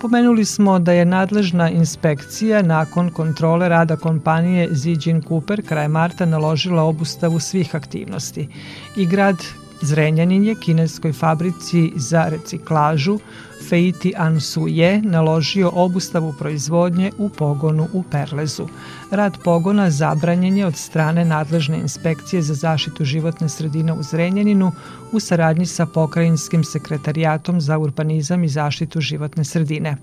Pomenuli 0.01 0.45
smo 0.45 0.79
da 0.79 0.93
je 0.93 1.05
nadležna 1.05 1.71
inspekcija 1.71 2.63
nakon 2.63 3.11
kontrole 3.11 3.69
rada 3.69 3.97
kompanije 3.97 4.69
Zijin 4.73 5.23
Cooper 5.23 5.63
kraj 5.67 5.89
marta 5.89 6.27
naložila 6.27 6.83
obustavu 6.83 7.41
svih 7.41 7.75
aktivnosti 7.75 8.49
i 8.97 9.07
grad 9.07 9.37
Zrenjanin 9.83 10.45
je 10.45 10.55
kineskoj 10.55 11.13
fabrici 11.13 11.93
za 11.97 12.29
reciklažu 12.29 13.19
Feiti 13.69 14.13
Ansu 14.17 14.69
je 14.69 15.03
naložio 15.03 15.71
obustavu 15.75 16.35
proizvodnje 16.39 17.13
u 17.19 17.29
pogonu 17.29 17.89
u 17.93 18.03
Perlezu. 18.03 18.67
Rad 19.13 19.39
pogona 19.45 19.91
zabranjen 19.91 20.57
je 20.57 20.67
od 20.67 20.77
strane 20.77 21.25
nadležne 21.25 21.79
inspekcije 21.79 22.43
za 22.43 22.55
zaštitu 22.55 23.05
životne 23.05 23.49
sredine 23.49 23.93
u 23.93 24.03
Zrenjaninu 24.03 24.73
u 25.13 25.21
saradnji 25.21 25.67
sa 25.67 25.87
Pokrajinskim 25.87 26.65
sekretarijatom 26.65 27.61
za 27.61 27.79
urbanizam 27.79 28.45
i 28.45 28.49
zaštitu 28.49 29.01
životne 29.01 29.45
sredine. 29.45 29.97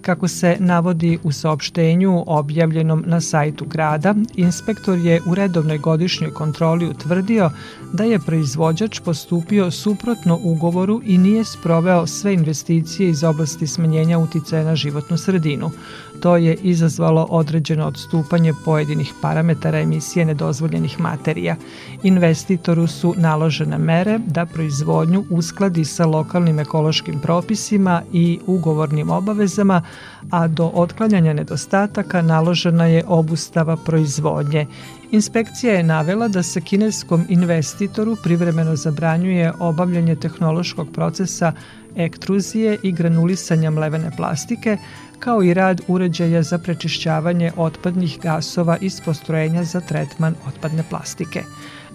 Kako 0.00 0.28
se 0.28 0.56
navodi 0.58 1.18
u 1.22 1.32
saopštenju 1.32 2.24
objavljenom 2.26 3.04
na 3.06 3.20
sajtu 3.20 3.64
grada, 3.64 4.14
inspektor 4.34 4.98
je 4.98 5.20
u 5.26 5.34
redovnoj 5.34 5.78
godišnjoj 5.78 6.30
kontroli 6.30 6.86
utvrdio 6.86 7.50
da 7.92 8.04
je 8.04 8.18
proizvođač 8.18 9.00
postupio 9.00 9.70
suprotno 9.70 10.38
ugovoru 10.42 11.00
i 11.04 11.18
nije 11.18 11.44
sproveo 11.44 12.06
sve 12.06 12.34
investicije 12.34 13.10
iz 13.10 13.24
oblasti 13.24 13.66
smanjenja 13.66 14.18
uticaja 14.18 14.64
na 14.64 14.76
životnu 14.76 15.16
sredinu. 15.16 15.70
To 16.20 16.36
je 16.36 16.54
izazvalo 16.54 17.26
određeno 17.30 17.86
odstupanje 17.86 18.52
pojedinih 18.64 19.12
parametara 19.22 19.78
emisije 19.78 20.24
nedozvoljenih 20.24 21.00
materija. 21.00 21.56
Investitoru 22.02 22.86
su 22.86 23.14
naložene 23.16 23.78
mere 23.78 24.18
da 24.26 24.46
proizvodnju 24.46 25.24
uskladi 25.30 25.84
sa 25.84 26.06
lokalnim 26.06 26.58
ekološkim 26.58 27.20
propisima 27.20 28.02
i 28.12 28.38
ugovornim 28.46 29.10
obavezama, 29.10 29.82
a 30.30 30.48
do 30.48 30.70
otklanjanja 30.74 31.32
nedostataka 31.32 32.22
naložena 32.22 32.86
je 32.86 33.04
obustava 33.06 33.76
proizvodnje. 33.76 34.66
Inspekcija 35.10 35.72
je 35.72 35.82
navela 35.82 36.28
da 36.28 36.42
se 36.42 36.60
kineskom 36.60 37.24
investitoru 37.28 38.16
privremeno 38.22 38.76
zabranjuje 38.76 39.52
obavljanje 39.58 40.16
tehnološkog 40.16 40.92
procesa 40.92 41.52
ektruzije 41.96 42.78
i 42.82 42.92
granulisanja 42.92 43.70
mlevene 43.70 44.10
plastike, 44.16 44.76
kao 45.18 45.42
i 45.42 45.54
rad 45.54 45.80
uređaja 45.88 46.42
za 46.42 46.58
prečišćavanje 46.58 47.52
otpadnih 47.56 48.18
gasova 48.22 48.76
iz 48.80 49.00
postrojenja 49.04 49.64
za 49.64 49.80
tretman 49.80 50.34
otpadne 50.48 50.82
plastike. 50.90 51.42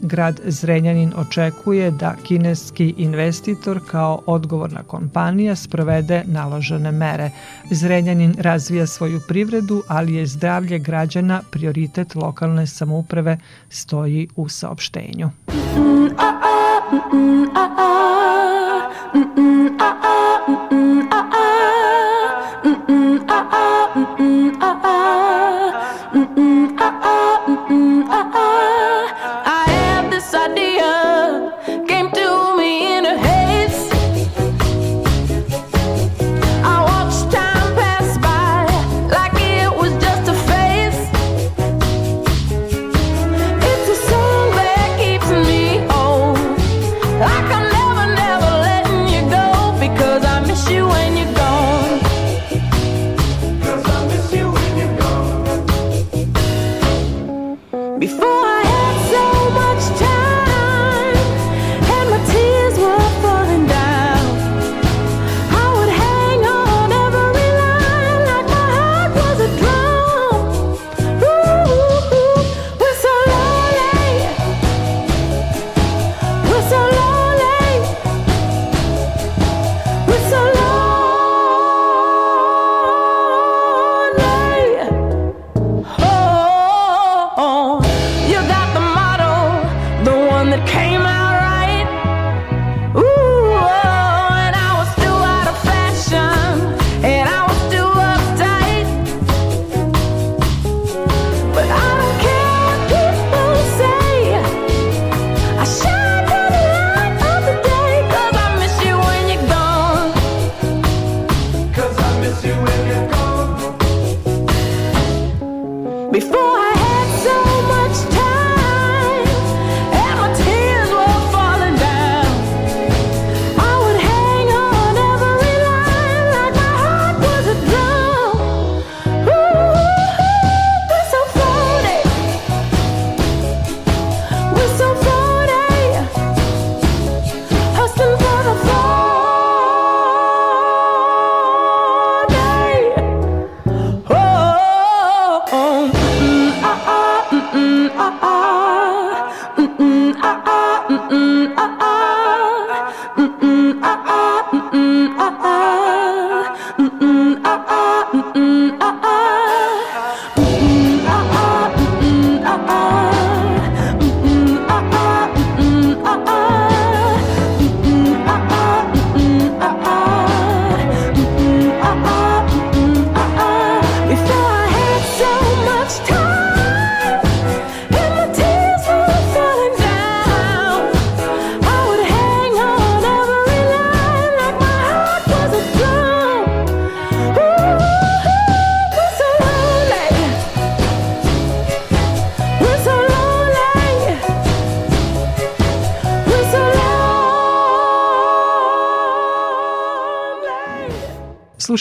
Grad 0.01 0.39
Zrenjanin 0.45 1.13
očekuje 1.15 1.91
da 1.91 2.15
kineski 2.23 2.93
investitor 2.97 3.79
kao 3.91 4.21
odgovorna 4.25 4.83
kompanija 4.83 5.55
sprovede 5.55 6.23
naložene 6.25 6.91
mere. 6.91 7.31
Zrenjanin 7.71 8.35
razvija 8.39 8.87
svoju 8.87 9.21
privredu, 9.27 9.83
ali 9.87 10.15
je 10.15 10.25
zdravlje 10.25 10.79
građana 10.79 11.41
prioritet 11.51 12.15
lokalne 12.15 12.67
samouprave, 12.67 13.37
stoji 13.69 14.27
u 14.35 14.49
saopštenju. 14.49 15.27
Mm, 15.27 16.07
a, 16.17 16.39
a, 16.43 17.15
mm, 17.15 17.43
a, 17.55 17.69
a, 17.77 19.17
mm, 19.17 19.67
a, 19.79 19.93
a, 20.03 20.67
mm, 20.69 20.72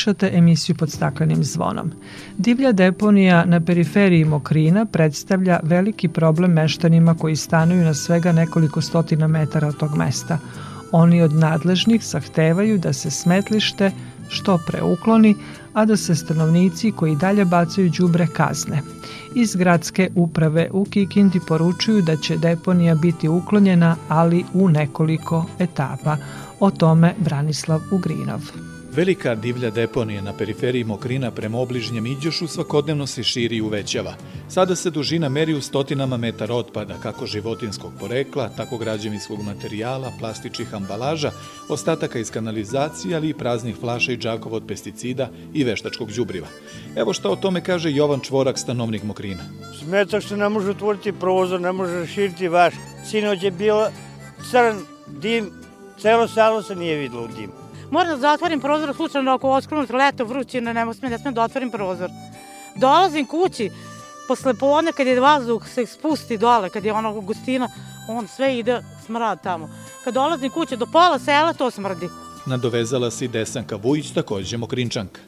Slušate 0.02 0.30
emisiju 0.34 0.76
pod 0.76 0.90
staklenim 0.90 1.44
zvonom. 1.44 1.92
Divlja 2.38 2.72
deponija 2.72 3.44
na 3.44 3.60
periferiji 3.60 4.24
Mokrina 4.24 4.84
predstavlja 4.84 5.60
veliki 5.62 6.08
problem 6.08 6.52
meštanima 6.52 7.14
koji 7.14 7.36
stanuju 7.36 7.84
na 7.84 7.94
svega 7.94 8.32
nekoliko 8.32 8.80
stotina 8.80 9.26
metara 9.26 9.68
od 9.68 9.76
tog 9.76 9.96
mesta. 9.96 10.38
Oni 10.92 11.22
od 11.22 11.34
nadležnih 11.34 12.02
zahtevaju 12.04 12.78
da 12.78 12.92
se 12.92 13.10
smetlište 13.10 13.90
što 14.28 14.58
pre 14.66 14.82
ukloni, 14.82 15.36
a 15.72 15.84
da 15.84 15.96
se 15.96 16.14
stanovnici 16.14 16.92
koji 16.92 17.16
dalje 17.16 17.44
bacaju 17.44 17.90
đubre 17.98 18.26
kazne. 18.26 18.82
Iz 19.34 19.56
gradske 19.56 20.10
uprave 20.16 20.68
u 20.72 20.84
Kikindi 20.84 21.40
poručuju 21.48 22.02
da 22.02 22.16
će 22.16 22.36
deponija 22.36 22.94
biti 22.94 23.28
uklonjena, 23.28 23.96
ali 24.08 24.44
u 24.54 24.68
nekoliko 24.68 25.46
etapa. 25.58 26.16
O 26.60 26.70
tome 26.70 27.14
Branislav 27.18 27.80
Ugrinov. 27.90 28.71
Velika 28.94 29.34
divlja 29.34 29.70
deponija 29.70 30.22
na 30.22 30.32
periferiji 30.32 30.84
Mokrina 30.84 31.30
prema 31.30 31.58
obližnjem 31.58 32.06
Iđošu 32.06 32.46
svakodnevno 32.46 33.06
se 33.06 33.22
širi 33.22 33.56
i 33.56 33.62
uvećava. 33.62 34.14
Sada 34.48 34.76
se 34.76 34.90
dužina 34.90 35.28
meri 35.28 35.54
u 35.54 35.60
stotinama 35.60 36.16
metara 36.16 36.54
otpada, 36.54 36.94
kako 37.02 37.26
životinskog 37.26 37.92
porekla, 38.00 38.48
tako 38.56 38.78
građevinskog 38.78 39.42
materijala, 39.42 40.12
plastičnih 40.18 40.74
ambalaža, 40.74 41.30
ostataka 41.68 42.18
iz 42.18 42.30
kanalizacije, 42.30 43.16
ali 43.16 43.28
i 43.28 43.34
praznih 43.34 43.76
flaša 43.80 44.12
i 44.12 44.16
džakova 44.16 44.56
od 44.56 44.66
pesticida 44.68 45.28
i 45.54 45.64
veštačkog 45.64 46.12
đubriva. 46.12 46.48
Evo 46.96 47.12
šta 47.12 47.30
o 47.30 47.36
tome 47.36 47.60
kaže 47.60 47.92
Jovan 47.92 48.20
Čvorak, 48.20 48.58
stanovnik 48.58 49.02
Mokrina. 49.02 49.44
Smeta 49.78 50.20
što 50.20 50.36
ne 50.36 50.48
može 50.48 50.70
otvoriti 50.70 51.12
prozor, 51.12 51.60
ne 51.60 51.72
može 51.72 52.06
širiti 52.06 52.48
vaš. 52.48 52.74
Sinoć 53.10 53.42
je 53.42 53.50
bila 53.50 53.90
crn 54.50 54.78
dim, 55.06 55.50
celo 55.98 56.28
salo 56.28 56.62
se 56.62 56.76
nije 56.76 56.96
videlo 56.96 57.24
u 57.24 57.28
dimu. 57.28 57.61
Moram 57.92 58.08
da 58.08 58.16
zatvorim 58.16 58.60
prozor, 58.60 58.94
slučajno 58.96 59.32
ako 59.32 59.50
oskrunut 59.50 59.90
leto 59.90 60.24
vrućina, 60.24 60.72
ne 60.72 60.94
smem, 60.94 61.10
ne 61.10 61.18
smem 61.18 61.34
da 61.34 61.42
otvorim 61.42 61.70
prozor. 61.70 62.10
Dolazim 62.74 63.26
kući, 63.26 63.70
posle 64.28 64.54
podne 64.54 64.92
kad 64.92 65.06
je 65.06 65.20
vazduh 65.20 65.68
se 65.68 65.86
spusti 65.86 66.38
dole, 66.38 66.70
kad 66.70 66.84
je 66.84 66.92
ono 66.92 67.20
gustina, 67.20 67.68
on 68.08 68.28
sve 68.28 68.58
ide 68.58 68.82
smrad 69.06 69.42
tamo. 69.42 69.68
Kad 70.04 70.14
dolazim 70.14 70.50
kuće 70.50 70.76
do 70.76 70.86
pola 70.86 71.18
sela, 71.18 71.52
to 71.52 71.70
smrdi. 71.70 72.08
Nadovezala 72.46 73.10
se 73.10 73.24
i 73.24 73.28
Desanka 73.28 73.76
Vujić, 73.76 74.10
takođe 74.10 74.56
mokrinčanka. 74.56 75.20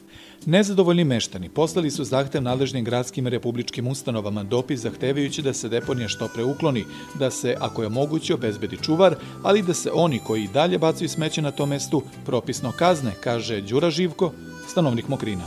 Nezadovoljni 0.45 1.03
meštani 1.03 1.49
poslali 1.49 1.91
su 1.91 2.03
zahtev 2.03 2.43
nadležnim 2.43 2.83
gradskim 2.83 3.27
republičkim 3.27 3.87
ustanovama 3.87 4.43
dopis 4.43 4.79
zahtevajući 4.79 5.41
da 5.41 5.53
se 5.53 5.69
deponija 5.69 6.07
što 6.07 6.27
pre 6.27 6.43
ukloni, 6.43 6.85
da 7.19 7.31
se, 7.31 7.55
ako 7.59 7.83
je 7.83 7.89
moguće, 7.89 8.33
obezbedi 8.33 8.77
čuvar, 8.81 9.15
ali 9.43 9.61
da 9.61 9.73
se 9.73 9.91
oni 9.93 10.19
koji 10.19 10.43
i 10.43 10.47
dalje 10.53 10.77
bacaju 10.77 11.09
smeće 11.09 11.41
na 11.41 11.51
tom 11.51 11.69
mestu 11.69 12.03
propisno 12.25 12.71
kazne, 12.71 13.11
kaže 13.23 13.61
Đura 13.61 13.89
Živko, 13.89 14.31
stanovnik 14.67 15.07
Mokrina. 15.07 15.43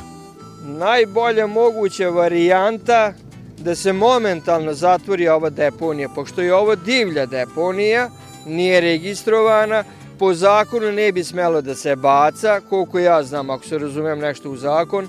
Najbolja 0.65 1.47
moguća 1.47 2.09
varijanta 2.09 3.13
da 3.59 3.75
se 3.75 3.93
momentalno 3.93 4.75
zatvori 4.75 5.29
ova 5.29 5.51
deponija, 5.51 6.09
pošto 6.09 6.43
je 6.43 6.55
ovo 6.55 6.77
divlja 6.77 7.27
deponija, 7.27 8.11
nije 8.47 8.81
registrovana, 8.81 9.85
po 10.19 10.35
zakonu 10.35 10.93
ne 10.93 11.13
bi 11.13 11.25
smelo 11.25 11.61
da 11.61 11.75
se 11.75 11.97
baca, 11.97 12.61
koliko 12.69 12.99
ja 12.99 13.23
znam, 13.23 13.51
ako 13.51 13.65
se 13.65 13.79
razumem 13.79 14.19
nešto 14.19 14.51
u 14.51 14.57
zakon, 14.57 15.09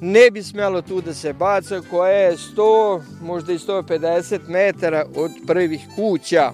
ne 0.00 0.30
bi 0.30 0.42
smelo 0.42 0.82
tu 0.82 1.00
da 1.00 1.14
se 1.14 1.32
baca, 1.32 1.80
koja 1.90 2.12
je 2.12 2.36
100, 2.36 3.02
možda 3.22 3.52
i 3.52 3.58
150 3.58 4.48
metara 4.48 5.04
od 5.16 5.30
prvih 5.46 5.80
kuća. 5.96 6.52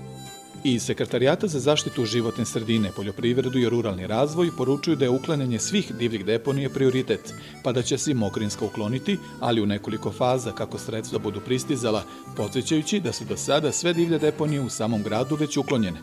Iz 0.64 0.82
Sekretarijata 0.82 1.46
za 1.46 1.60
zaštitu 1.60 2.04
životne 2.04 2.44
sredine, 2.44 2.90
poljoprivredu 2.96 3.58
i 3.58 3.68
ruralni 3.68 4.06
razvoj 4.06 4.50
poručuju 4.56 4.96
da 4.96 5.04
je 5.04 5.10
uklanjanje 5.10 5.58
svih 5.58 5.94
divljih 5.94 6.24
deponija 6.24 6.70
prioritet, 6.70 7.34
pa 7.62 7.72
da 7.72 7.82
će 7.82 7.98
se 7.98 8.14
Mokrinska 8.14 8.64
ukloniti, 8.64 9.18
ali 9.40 9.60
u 9.60 9.66
nekoliko 9.66 10.12
faza 10.12 10.52
kako 10.52 10.78
sredstva 10.78 11.18
budu 11.18 11.40
pristizala, 11.40 12.02
podsjećajući 12.36 13.00
da 13.00 13.12
su 13.12 13.24
do 13.24 13.36
sada 13.36 13.72
sve 13.72 13.92
divlje 13.92 14.18
deponije 14.18 14.60
u 14.60 14.70
samom 14.70 15.02
gradu 15.02 15.36
već 15.36 15.56
uklonjene. 15.56 15.98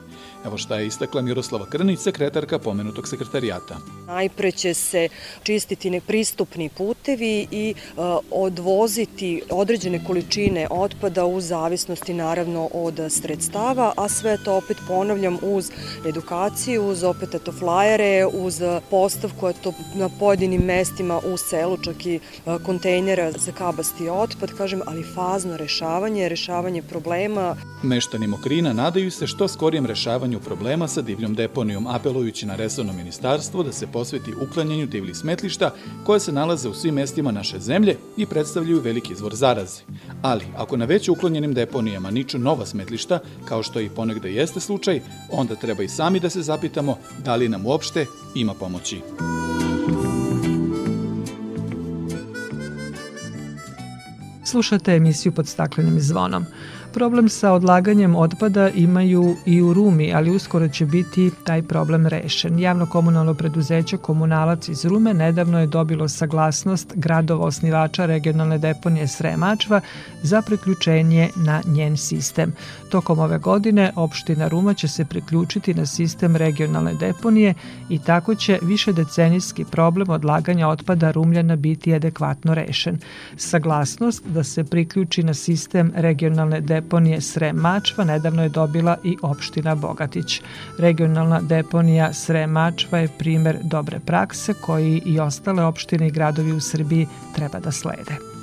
Evo 0.45 0.58
šta 0.58 0.75
je 0.75 0.88
istakla 0.88 1.21
Miroslava 1.21 1.65
Krnić, 1.65 1.99
sekretarka 1.99 2.60
pomenutog 2.60 3.08
sekretarijata. 3.08 3.78
Najpre 4.08 4.52
će 4.52 4.73
se 4.73 5.10
čistiti 5.43 5.89
nepristupni 5.89 6.69
putevi 6.69 7.47
i 7.52 7.73
uh, 7.73 8.04
odvoziti 8.32 9.41
određene 9.49 10.06
količine 10.08 10.67
otpada 10.69 11.25
u 11.25 11.41
zavisnosti 11.41 12.13
naravno 12.13 12.69
od 12.73 12.99
sredstava, 13.10 13.93
a 13.97 14.10
sve 14.10 14.38
to 14.43 14.54
opet 14.54 14.78
ponavljam 14.88 15.38
uz 15.41 15.71
edukaciju, 16.08 16.88
uz 16.88 17.04
opet 17.04 17.36
eto 17.36 17.52
flajere, 17.52 18.25
uz 18.34 18.62
postavku 18.89 19.47
eto, 19.47 19.73
na 19.95 20.10
pojedinim 20.19 20.62
mestima 20.62 21.17
u 21.34 21.38
selu, 21.38 21.78
čak 21.78 22.06
i 22.06 22.19
uh, 22.45 22.62
kontejnera 22.65 23.32
za 23.32 23.52
kabasti 23.52 24.10
otpad, 24.10 24.54
kažem, 24.58 24.82
ali 24.86 25.04
fazno 25.15 25.58
rešavanje, 25.58 26.30
rešavanje 26.30 26.82
problema. 26.82 27.56
Meštani 27.84 28.28
Mokrina 28.28 28.73
nadaju 28.73 29.12
se 29.12 29.28
što 29.28 29.47
skorijem 29.47 29.86
rešavanju 29.86 30.29
rešavanju 30.30 30.39
problema 30.46 30.88
sa 30.88 31.02
divljom 31.02 31.34
deponijom, 31.34 31.88
apelujući 31.88 32.46
na 32.46 32.56
resorno 32.56 32.94
ministarstvo 32.94 33.63
da 33.63 33.72
se 33.72 33.88
posveti 33.88 34.34
uklanjanju 34.42 34.86
divljih 34.86 35.15
smetlišta 35.15 35.74
koje 36.06 36.20
se 36.20 36.32
nalaze 36.32 36.70
u 36.70 36.74
svim 36.74 36.96
mestima 36.96 37.32
naše 37.32 37.60
zemlje 37.60 37.98
i 38.18 38.26
predstavljaju 38.26 38.82
veliki 38.82 39.13
izvor 39.13 39.36
zaraze. 39.36 39.82
Ali, 40.22 40.46
ako 40.58 40.78
na 40.78 40.86
već 40.86 41.10
uklonjenim 41.10 41.54
deponijama 41.54 42.12
niču 42.12 42.39
nova 42.39 42.65
smetlišta, 42.65 43.20
kao 43.46 43.63
što 43.63 43.80
i 43.80 43.89
ponegde 43.89 44.32
jeste 44.32 44.60
slučaj, 44.60 45.02
onda 45.32 45.56
treba 45.56 45.84
i 45.84 45.89
sami 45.89 46.20
da 46.20 46.30
se 46.30 46.42
zapitamo 46.42 46.98
da 47.26 47.36
li 47.36 47.50
nam 47.50 47.65
uopšte 47.65 48.06
ima 48.36 48.54
pomoći. 48.54 49.02
Slušate 54.46 54.96
emisiju 54.96 55.32
pod 55.32 55.48
staklenim 55.48 56.00
zvonom. 56.00 56.46
Problem 56.93 57.30
sa 57.30 57.52
odlaganjem 57.54 58.15
otpada 58.15 58.69
imaju 58.69 59.36
i 59.45 59.62
u 59.62 59.73
Rumi, 59.73 60.13
ali 60.13 60.32
uskoro 60.32 60.67
će 60.67 60.86
biti 60.86 61.32
taj 61.43 61.62
problem 61.62 62.08
rešen. 62.08 62.60
Javno 62.60 62.86
komunalno 62.86 63.34
preduzeće 63.34 63.97
Komunalac 63.97 64.69
iz 64.69 64.86
Rume 64.86 65.13
nedavno 65.13 65.60
je 65.60 65.67
dobilo 65.67 66.08
saglasnost 66.08 66.93
gradova 66.95 67.45
osnivača 67.45 68.06
regionalne 68.06 68.58
deponije 68.58 69.08
Sremačva 69.08 69.82
za 70.23 70.41
priključenje 70.41 71.30
na 71.36 71.62
njen 71.65 71.97
sistem. 71.97 72.54
Tokom 72.89 73.19
ove 73.19 73.38
godine 73.38 73.91
opština 73.95 74.47
Ruma 74.47 74.73
će 74.73 74.88
se 74.88 75.06
priključiti 75.06 75.73
na 75.73 75.86
sistem 75.86 76.36
regionalne 76.36 76.93
deponije 76.93 77.54
i 77.89 77.99
tako 77.99 78.36
će 78.36 78.60
više 78.62 78.93
decenijski 78.93 79.65
problem 79.71 80.10
odlaganja 80.10 80.67
otpada 80.67 81.12
Rumljana 81.12 81.56
biti 81.56 81.93
adekvatno 81.93 82.54
rešen. 82.54 82.97
Saglasnost 83.38 84.28
da 84.28 84.43
se 84.43 84.63
priključi 84.63 85.23
na 85.23 85.34
sistem 85.34 85.91
regionalne 85.95 86.62
deponije 86.62 86.79
Srem 87.22 87.56
Mačva 87.56 88.04
nedavno 88.04 88.44
je 88.44 88.50
dobila 88.50 88.98
i 89.04 89.18
opština 89.22 89.76
Bogatić. 89.76 90.42
Regionalna 90.78 91.42
deponija 91.42 92.13
Srem 92.13 92.52
Mačva 92.52 92.98
je 92.98 93.10
primer 93.18 93.58
dobre 93.63 94.00
prakse 94.00 94.54
koji 94.54 95.02
i 95.06 95.20
ostale 95.20 95.63
opštine 95.63 96.08
i 96.08 96.12
gradovi 96.12 96.52
u 96.52 96.60
Srbiji 96.60 97.08
treba 97.36 97.60
da 97.60 97.72
slede. 97.72 98.38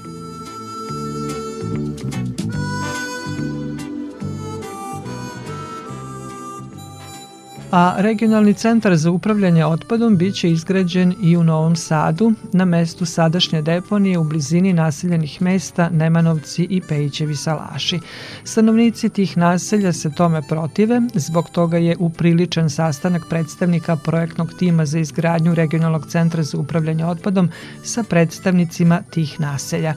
A 7.76 7.94
regionalni 7.98 8.54
centar 8.54 8.96
za 8.96 9.10
upravljanje 9.10 9.64
otpadom 9.64 10.16
biće 10.16 10.50
izgrađen 10.50 11.14
i 11.22 11.36
u 11.36 11.44
Novom 11.44 11.76
Sadu, 11.76 12.32
na 12.52 12.64
mestu 12.64 13.06
sadašnje 13.06 13.62
deponije 13.62 14.18
u 14.18 14.24
blizini 14.24 14.72
naseljenih 14.72 15.42
mesta 15.42 15.88
Nemanovci 15.90 16.66
i 16.70 16.80
Pejićevi 16.80 17.36
salaši. 17.36 18.00
Stanovnici 18.44 19.08
tih 19.08 19.36
naselja 19.36 19.92
se 19.92 20.14
tome 20.14 20.42
protive, 20.48 21.00
zbog 21.14 21.50
toga 21.50 21.78
je 21.78 21.96
upriličan 21.98 22.70
sastanak 22.70 23.22
predstavnika 23.28 23.96
projektnog 23.96 24.52
tima 24.58 24.86
za 24.86 24.98
izgradnju 24.98 25.54
regionalnog 25.54 26.06
centra 26.06 26.42
za 26.42 26.58
upravljanje 26.58 27.06
otpadom 27.06 27.50
sa 27.84 28.02
predstavnicima 28.02 29.02
tih 29.10 29.40
naselja. 29.40 29.94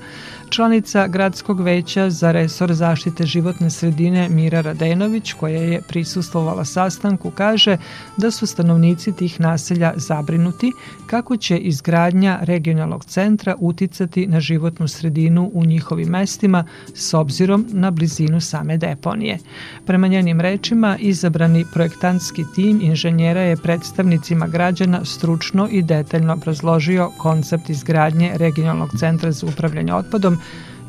Članica 0.49 1.07
Gradskog 1.07 1.59
veća 1.61 2.09
za 2.09 2.31
resor 2.31 2.73
zaštite 2.73 3.25
životne 3.25 3.69
sredine 3.69 4.29
Mira 4.29 4.61
Radenović, 4.61 5.33
koja 5.33 5.61
je 5.61 5.81
prisustvovala 5.81 6.65
sastanku, 6.65 7.31
kaže 7.31 7.77
da 8.17 8.31
su 8.31 8.45
stanovnici 8.45 9.11
tih 9.11 9.39
naselja 9.39 9.93
zabrinuti 9.95 10.71
kako 11.07 11.37
će 11.37 11.57
izgradnja 11.57 12.39
regionalnog 12.41 13.05
centra 13.05 13.55
uticati 13.59 14.27
na 14.27 14.39
životnu 14.39 14.87
sredinu 14.87 15.51
u 15.53 15.65
njihovim 15.65 16.09
mestima 16.09 16.65
s 16.93 17.13
obzirom 17.13 17.65
na 17.69 17.91
blizinu 17.91 18.41
same 18.41 18.77
deponije. 18.77 19.37
Prema 19.85 20.07
njenim 20.07 20.41
rečima, 20.41 20.97
izabrani 20.99 21.65
projektantski 21.73 22.45
tim 22.55 22.79
inženjera 22.81 23.41
je 23.41 23.57
predstavnicima 23.57 24.47
građana 24.47 25.05
stručno 25.05 25.67
i 25.71 25.81
detaljno 25.81 26.33
obrazložio 26.33 27.11
koncept 27.17 27.69
izgradnje 27.69 28.31
regionalnog 28.35 28.89
centra 28.99 29.31
za 29.31 29.47
upravljanje 29.47 29.93
otpadom 29.93 30.38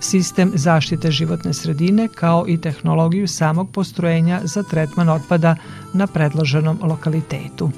sistem 0.00 0.52
zaštite 0.54 1.10
životne 1.10 1.54
sredine 1.54 2.08
kao 2.08 2.44
i 2.48 2.58
tehnologiju 2.60 3.28
samog 3.28 3.70
postrojenja 3.70 4.40
za 4.44 4.62
tretman 4.62 5.08
otpada 5.08 5.56
na 5.92 6.06
predloženom 6.06 6.78
lokalitetu. 6.82 7.70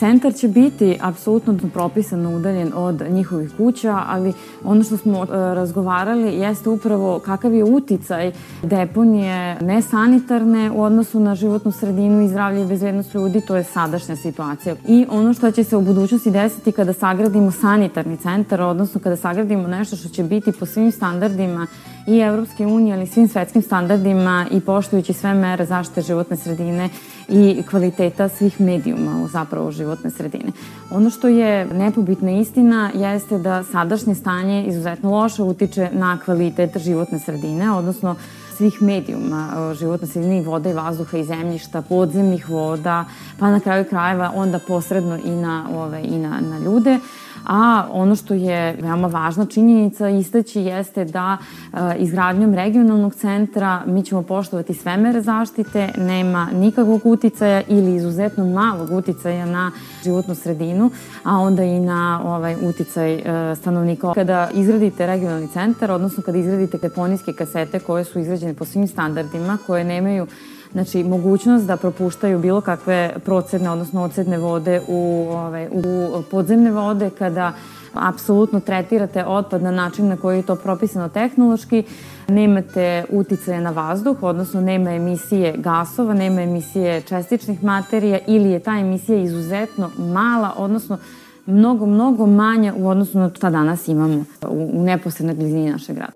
Centar 0.00 0.34
će 0.34 0.48
biti 0.48 0.98
apsolutno 1.00 1.58
propisano 1.72 2.36
udaljen 2.36 2.72
od 2.74 3.02
njihovih 3.10 3.50
kuća, 3.56 4.02
ali 4.06 4.32
ono 4.64 4.84
što 4.84 4.96
smo 4.96 5.24
e, 5.24 5.26
razgovarali 5.30 6.34
jeste 6.34 6.68
upravo 6.68 7.18
kakav 7.18 7.54
je 7.54 7.64
uticaj 7.64 8.32
deponije 8.62 9.60
nesanitarne 9.60 10.70
u 10.70 10.82
odnosu 10.82 11.20
na 11.20 11.34
životnu 11.34 11.72
sredinu 11.72 12.22
i 12.22 12.28
zdravlje 12.28 12.62
i 12.62 12.66
bezbednost 12.66 13.14
ljudi, 13.14 13.40
to 13.40 13.56
je 13.56 13.64
sadašnja 13.64 14.16
situacija. 14.16 14.74
I 14.88 15.06
ono 15.10 15.34
što 15.34 15.50
će 15.50 15.64
se 15.64 15.76
u 15.76 15.82
budućnosti 15.82 16.30
desiti 16.30 16.72
kada 16.72 16.92
sagradimo 16.92 17.50
sanitarni 17.50 18.16
centar, 18.16 18.62
odnosno 18.62 19.00
kada 19.00 19.16
sagradimo 19.16 19.68
nešto 19.68 19.96
što 19.96 20.08
će 20.08 20.22
biti 20.22 20.52
po 20.52 20.66
svim 20.66 20.92
standardima 20.92 21.66
i 22.06 22.18
Evropske 22.18 22.66
unije, 22.66 22.94
ali 22.94 23.06
svim 23.06 23.28
svetskim 23.28 23.62
standardima 23.62 24.46
i 24.50 24.60
poštujući 24.60 25.12
sve 25.12 25.34
mere 25.34 25.64
zaštite 25.64 26.02
životne 26.02 26.36
sredine 26.36 26.88
i 27.30 27.62
kvaliteta 27.70 28.28
svih 28.28 28.60
medijuma 28.60 29.22
u 29.24 29.28
zapravo 29.28 29.70
životne 29.70 30.10
sredine. 30.10 30.52
Ono 30.90 31.10
što 31.10 31.28
je 31.28 31.66
nepobitna 31.66 32.30
istina 32.30 32.90
jeste 32.94 33.38
da 33.38 33.62
sadašnje 33.62 34.14
stanje 34.14 34.64
izuzetno 34.66 35.10
loše 35.10 35.42
utiče 35.42 35.88
na 35.92 36.18
kvalitet 36.24 36.78
životne 36.78 37.18
sredine, 37.18 37.72
odnosno 37.72 38.16
svih 38.56 38.82
medijuma 38.82 39.72
životne 39.78 40.06
sredine 40.06 40.38
i 40.38 40.42
voda 40.42 40.70
i 40.70 40.72
vazduha 40.72 41.18
i 41.18 41.24
zemljišta, 41.24 41.82
podzemnih 41.82 42.48
voda, 42.48 43.04
pa 43.38 43.50
na 43.50 43.60
kraju 43.60 43.84
krajeva 43.84 44.32
onda 44.34 44.58
posredno 44.68 45.18
i 45.24 45.30
na, 45.30 45.66
ove, 45.74 46.02
i 46.02 46.18
na, 46.18 46.40
na 46.40 46.58
ljude 46.58 46.98
a 47.46 47.86
ono 47.92 48.16
što 48.16 48.34
je 48.34 48.76
veoma 48.80 49.08
važna 49.08 49.46
činjenica 49.46 50.08
istaći 50.08 50.60
jeste 50.60 51.04
da 51.04 51.36
e, 51.72 51.76
izgradnjom 51.98 52.54
regionalnog 52.54 53.14
centra 53.14 53.82
mi 53.86 54.02
ćemo 54.02 54.22
poštovati 54.22 54.74
sve 54.74 54.96
mere 54.96 55.20
zaštite, 55.20 55.88
nema 55.98 56.48
nikakvog 56.52 57.00
uticaja 57.04 57.62
ili 57.68 57.94
izuzetno 57.94 58.44
malog 58.44 58.90
uticaja 58.90 59.46
na 59.46 59.70
životnu 60.04 60.34
sredinu, 60.34 60.90
a 61.24 61.38
onda 61.38 61.64
i 61.64 61.80
na 61.80 62.20
ovaj 62.24 62.56
uticaj 62.62 63.14
e, 63.14 63.56
stanovnika. 63.56 64.14
Kada 64.14 64.48
izgradite 64.54 65.06
regionalni 65.06 65.48
centar, 65.48 65.90
odnosno 65.90 66.22
kada 66.22 66.38
izgradite 66.38 66.78
deponijske 66.78 67.32
kasete 67.32 67.78
koje 67.78 68.04
su 68.04 68.18
izgrađene 68.18 68.54
po 68.54 68.64
svim 68.64 68.88
standardima, 68.88 69.58
koje 69.66 69.84
nemaju 69.84 70.26
Znači, 70.72 71.04
mogućnost 71.04 71.66
da 71.66 71.76
propuštaju 71.76 72.38
bilo 72.38 72.60
kakve 72.60 73.14
procedne, 73.24 73.70
odnosno 73.70 74.02
ocedne 74.02 74.38
vode 74.38 74.80
u, 74.88 75.26
ove, 75.30 75.68
u 75.72 76.22
podzemne 76.30 76.70
vode 76.70 77.10
kada 77.18 77.52
apsolutno 77.94 78.60
tretirate 78.60 79.24
otpad 79.24 79.62
na 79.62 79.70
način 79.70 80.08
na 80.08 80.16
koji 80.16 80.36
je 80.36 80.42
to 80.42 80.56
propisano 80.56 81.08
tehnološki, 81.08 81.84
nemate 82.28 83.04
uticaje 83.10 83.60
na 83.60 83.70
vazduh, 83.70 84.22
odnosno 84.22 84.60
nema 84.60 84.90
emisije 84.90 85.54
gasova, 85.56 86.14
nema 86.14 86.42
emisije 86.42 87.00
čestičnih 87.00 87.64
materija 87.64 88.18
ili 88.26 88.50
je 88.50 88.58
ta 88.58 88.78
emisija 88.78 89.22
izuzetno 89.22 89.90
mala, 89.98 90.54
odnosno 90.56 90.98
mnogo, 91.46 91.86
mnogo 91.86 92.26
manja 92.26 92.74
u 92.76 92.88
odnosu 92.88 93.18
na 93.18 93.30
šta 93.34 93.50
danas 93.50 93.88
imamo 93.88 94.24
u 94.48 94.82
neposrednoj 94.82 95.34
blizini 95.34 95.70
našeg 95.70 95.96
grada. 95.96 96.12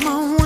my 0.00 0.14
one. 0.14 0.41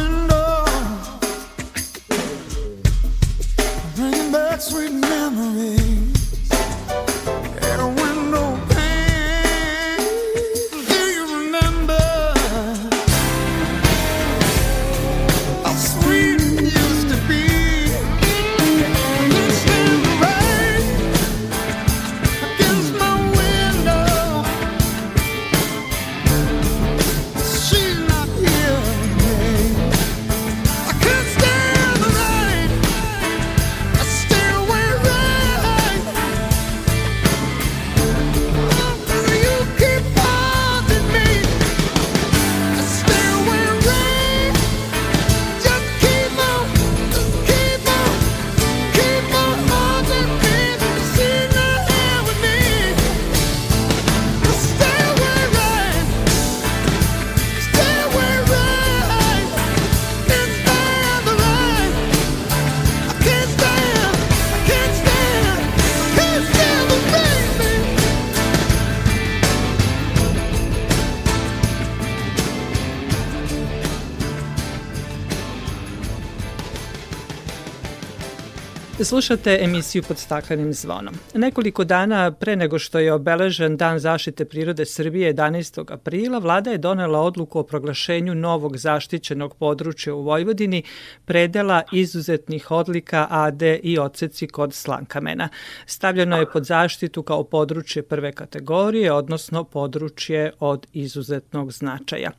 Slušate 79.09 79.59
emisiju 79.61 80.03
pod 80.09 80.19
staklenim 80.19 80.73
zvonom. 80.73 81.14
Nekoliko 81.35 81.85
dana 81.85 82.33
pre 82.33 82.57
nego 82.57 82.79
što 82.79 82.99
je 82.99 83.12
obeležen 83.12 83.77
Dan 83.77 83.99
zaštite 83.99 84.45
prirode 84.45 84.85
Srbije 84.85 85.35
11. 85.35 85.92
aprila, 85.92 86.38
vlada 86.38 86.71
je 86.71 86.79
donela 86.79 87.21
odluku 87.21 87.59
o 87.59 87.62
proglašenju 87.62 88.35
novog 88.35 88.77
zaštićenog 88.77 89.55
područja 89.55 90.14
u 90.14 90.23
Vojvodini, 90.23 90.83
predela 91.25 91.83
izuzetnih 91.92 92.71
odlika 92.71 93.27
AD 93.31 93.62
i 93.83 93.99
oceci 93.99 94.47
kod 94.47 94.75
Slankamena. 94.75 95.49
Stavljeno 95.87 96.37
je 96.37 96.51
pod 96.51 96.64
zaštitu 96.64 97.23
kao 97.23 97.45
područje 97.45 98.03
prve 98.03 98.33
kategorije, 98.33 99.12
odnosno 99.12 99.64
područje 99.64 100.53
od 100.61 100.87
izuzetnog 100.92 101.73
značaja. 101.73 102.31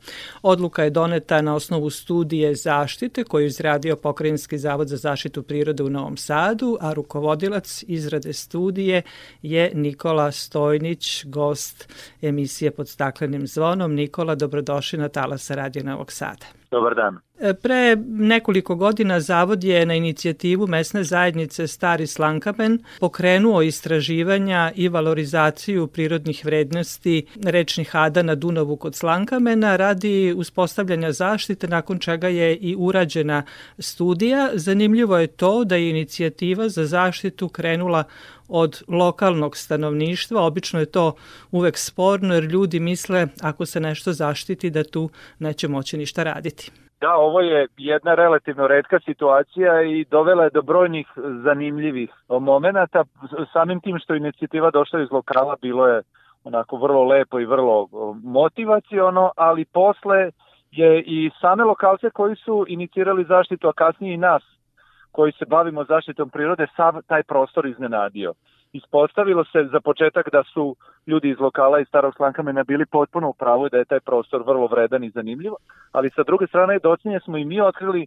Odluka 0.42 0.84
je 0.84 0.90
doneta 0.90 1.42
na 1.42 1.54
osnovu 1.54 1.90
studije 1.90 2.54
zaštite 2.54 3.24
koju 3.24 3.46
izradio 3.46 3.96
Pokrajinski 3.96 4.58
zavod 4.58 4.88
za 4.88 4.96
zaštitu 4.96 5.42
prirode 5.42 5.82
u 5.82 5.90
Novom 5.90 6.16
Sadu 6.16 6.57
Sadu, 6.58 6.76
a 6.80 6.92
rukovodilac 6.92 7.84
izrade 7.86 8.32
studije 8.32 9.02
je 9.42 9.70
Nikola 9.74 10.32
Stojnić, 10.32 11.24
gost 11.24 11.88
emisije 12.22 12.70
pod 12.70 12.88
staklenim 12.88 13.46
zvonom. 13.46 13.94
Nikola, 13.94 14.34
dobrodošli 14.34 14.98
na 14.98 15.08
Talasa 15.08 15.54
Radio 15.54 15.82
Novog 15.82 16.12
Sada. 16.12 16.57
Dobar 16.70 16.94
dan. 16.94 17.18
E, 17.40 17.54
pre 17.54 17.96
nekoliko 18.06 18.74
godina 18.74 19.20
Zavod 19.20 19.64
je 19.64 19.86
na 19.86 19.94
inicijativu 19.94 20.66
mesne 20.66 21.04
zajednice 21.04 21.66
Stari 21.66 22.06
Slankamen 22.06 22.78
pokrenuo 23.00 23.62
istraživanja 23.62 24.72
i 24.74 24.88
valorizaciju 24.88 25.86
prirodnih 25.86 26.44
vrednosti 26.44 27.26
rečnih 27.44 27.96
ada 27.96 28.22
na 28.22 28.34
Dunavu 28.34 28.76
kod 28.76 28.94
Slankamena 28.94 29.76
radi 29.76 30.34
uspostavljanja 30.36 31.12
zaštite 31.12 31.68
nakon 31.68 31.98
čega 31.98 32.28
je 32.28 32.56
i 32.56 32.76
urađena 32.78 33.42
studija. 33.78 34.50
Zanimljivo 34.54 35.18
je 35.18 35.26
to 35.26 35.64
da 35.64 35.76
je 35.76 35.90
inicijativa 35.90 36.68
za 36.68 36.86
zaštitu 36.86 37.48
krenula 37.48 38.04
od 38.48 38.82
lokalnog 38.88 39.56
stanovništva. 39.56 40.42
Obično 40.42 40.80
je 40.80 40.92
to 40.92 41.12
uvek 41.50 41.78
sporno 41.78 42.34
jer 42.34 42.44
ljudi 42.44 42.80
misle 42.80 43.26
ako 43.42 43.66
se 43.66 43.80
nešto 43.80 44.12
zaštiti 44.12 44.70
da 44.70 44.84
tu 44.84 45.10
neće 45.38 45.68
moći 45.68 45.98
ništa 45.98 46.22
raditi. 46.22 46.70
Da, 47.00 47.14
ovo 47.14 47.40
je 47.40 47.66
jedna 47.76 48.14
relativno 48.14 48.66
redka 48.66 49.00
situacija 49.00 49.82
i 49.82 50.04
dovela 50.04 50.44
je 50.44 50.50
do 50.50 50.62
brojnih 50.62 51.06
zanimljivih 51.44 52.10
momenta. 52.28 53.04
Samim 53.52 53.80
tim 53.80 53.98
što 53.98 54.14
inicijativa 54.14 54.70
došla 54.70 55.02
iz 55.02 55.08
lokala 55.10 55.56
bilo 55.62 55.86
je 55.86 56.02
onako 56.44 56.76
vrlo 56.76 57.04
lepo 57.04 57.40
i 57.40 57.46
vrlo 57.46 57.88
motivaciono, 58.22 59.30
ali 59.36 59.64
posle 59.64 60.30
je 60.70 61.02
i 61.02 61.30
same 61.40 61.64
lokalce 61.64 62.10
koji 62.10 62.36
su 62.36 62.64
inicirali 62.68 63.24
zaštitu, 63.24 63.68
a 63.68 63.72
kasnije 63.72 64.14
i 64.14 64.16
nas 64.16 64.42
koji 65.18 65.32
se 65.32 65.44
bavimo 65.44 65.84
zaštitom 65.84 66.30
prirode, 66.30 66.66
sav 66.76 66.94
taj 67.06 67.22
prostor 67.22 67.66
iznenadio. 67.66 68.32
Ispostavilo 68.72 69.44
se 69.44 69.64
za 69.72 69.80
početak 69.80 70.30
da 70.32 70.42
su 70.52 70.76
ljudi 71.06 71.30
iz 71.30 71.38
lokala 71.40 71.80
i 71.80 71.84
starog 71.84 72.14
slankamena 72.16 72.64
bili 72.64 72.86
potpuno 72.86 73.28
u 73.28 73.34
pravu 73.34 73.68
da 73.68 73.78
je 73.78 73.84
taj 73.84 74.00
prostor 74.00 74.42
vrlo 74.46 74.66
vredan 74.66 75.04
i 75.04 75.10
zanimljiv, 75.10 75.52
ali 75.92 76.10
sa 76.10 76.22
druge 76.22 76.46
strane 76.46 76.78
docinje 76.78 77.20
smo 77.20 77.36
i 77.36 77.44
mi 77.44 77.60
otkrili 77.60 78.06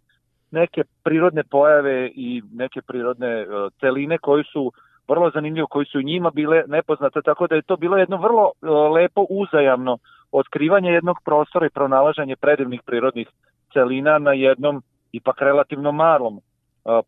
neke 0.52 0.84
prirodne 1.04 1.44
pojave 1.44 2.12
i 2.16 2.42
neke 2.54 2.82
prirodne 2.82 3.42
uh, 3.42 3.72
celine 3.80 4.18
koji 4.18 4.44
su 4.44 4.72
vrlo 5.08 5.32
zanimljivo, 5.34 5.68
koji 5.68 5.86
su 5.86 6.02
njima 6.02 6.30
bile 6.30 6.64
nepoznate, 6.68 7.22
tako 7.22 7.48
da 7.48 7.56
je 7.56 7.62
to 7.62 7.78
bilo 7.78 7.98
jedno 7.98 8.18
vrlo 8.18 8.44
uh, 8.46 8.96
lepo 8.96 9.26
uzajamno 9.30 9.98
otkrivanje 10.32 10.92
jednog 10.92 11.18
prostora 11.26 11.66
i 11.66 11.76
pronalaženje 11.78 12.36
predivnih 12.36 12.82
prirodnih 12.86 13.28
celina 13.74 14.18
na 14.18 14.34
jednom 14.34 14.84
ipak 15.12 15.42
relativno 15.42 15.92
malom 15.92 16.42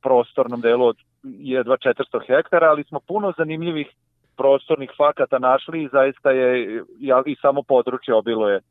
prostornom 0.01 0.61
delu 0.61 0.85
od 0.85 0.97
jedva 1.23 1.77
400 1.77 2.27
hektara, 2.27 2.69
ali 2.69 2.83
smo 2.83 2.99
puno 2.99 3.33
zanimljivih 3.37 3.87
prostornih 4.37 4.91
fakata 4.97 5.39
našli 5.39 5.83
i 5.83 5.89
zaista 5.91 6.31
je 6.31 6.81
i 7.25 7.35
samo 7.41 7.63
područje 7.63 8.13
obilo 8.13 8.49
je 8.49 8.61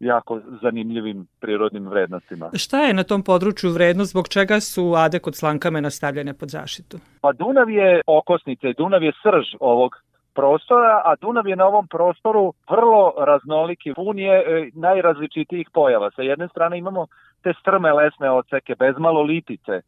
jako 0.00 0.40
zanimljivim 0.62 1.26
prirodnim 1.40 1.88
vrednostima. 1.88 2.50
Šta 2.54 2.82
je 2.82 2.94
na 2.94 3.04
tom 3.04 3.22
području 3.22 3.70
vrednost, 3.70 4.10
zbog 4.10 4.28
čega 4.28 4.60
su 4.60 4.94
ade 4.96 5.18
kod 5.18 5.36
slankamena 5.36 5.90
stavljene 5.90 6.34
pod 6.34 6.48
zaštitu? 6.48 6.96
Pa 7.20 7.32
Dunav 7.32 7.70
je 7.70 8.00
okosnica 8.06 8.68
i 8.68 8.74
Dunav 8.74 9.02
je 9.02 9.12
srž 9.22 9.54
ovog 9.60 9.92
prostora, 10.34 11.02
a 11.04 11.14
Dunav 11.20 11.48
je 11.48 11.56
na 11.56 11.66
ovom 11.66 11.86
prostoru 11.86 12.52
vrlo 12.70 13.14
raznoliki, 13.18 13.94
pun 13.94 14.18
je 14.18 14.34
e, 14.38 14.70
najrazličitijih 14.74 15.70
pojava. 15.72 16.10
Sa 16.10 16.22
jedne 16.22 16.48
strane 16.48 16.78
imamo 16.78 17.06
te 17.42 17.52
strme 17.60 17.92
lesne 17.92 18.30
oceke, 18.30 18.74
bezmalo 18.74 19.22
litice, 19.22 19.80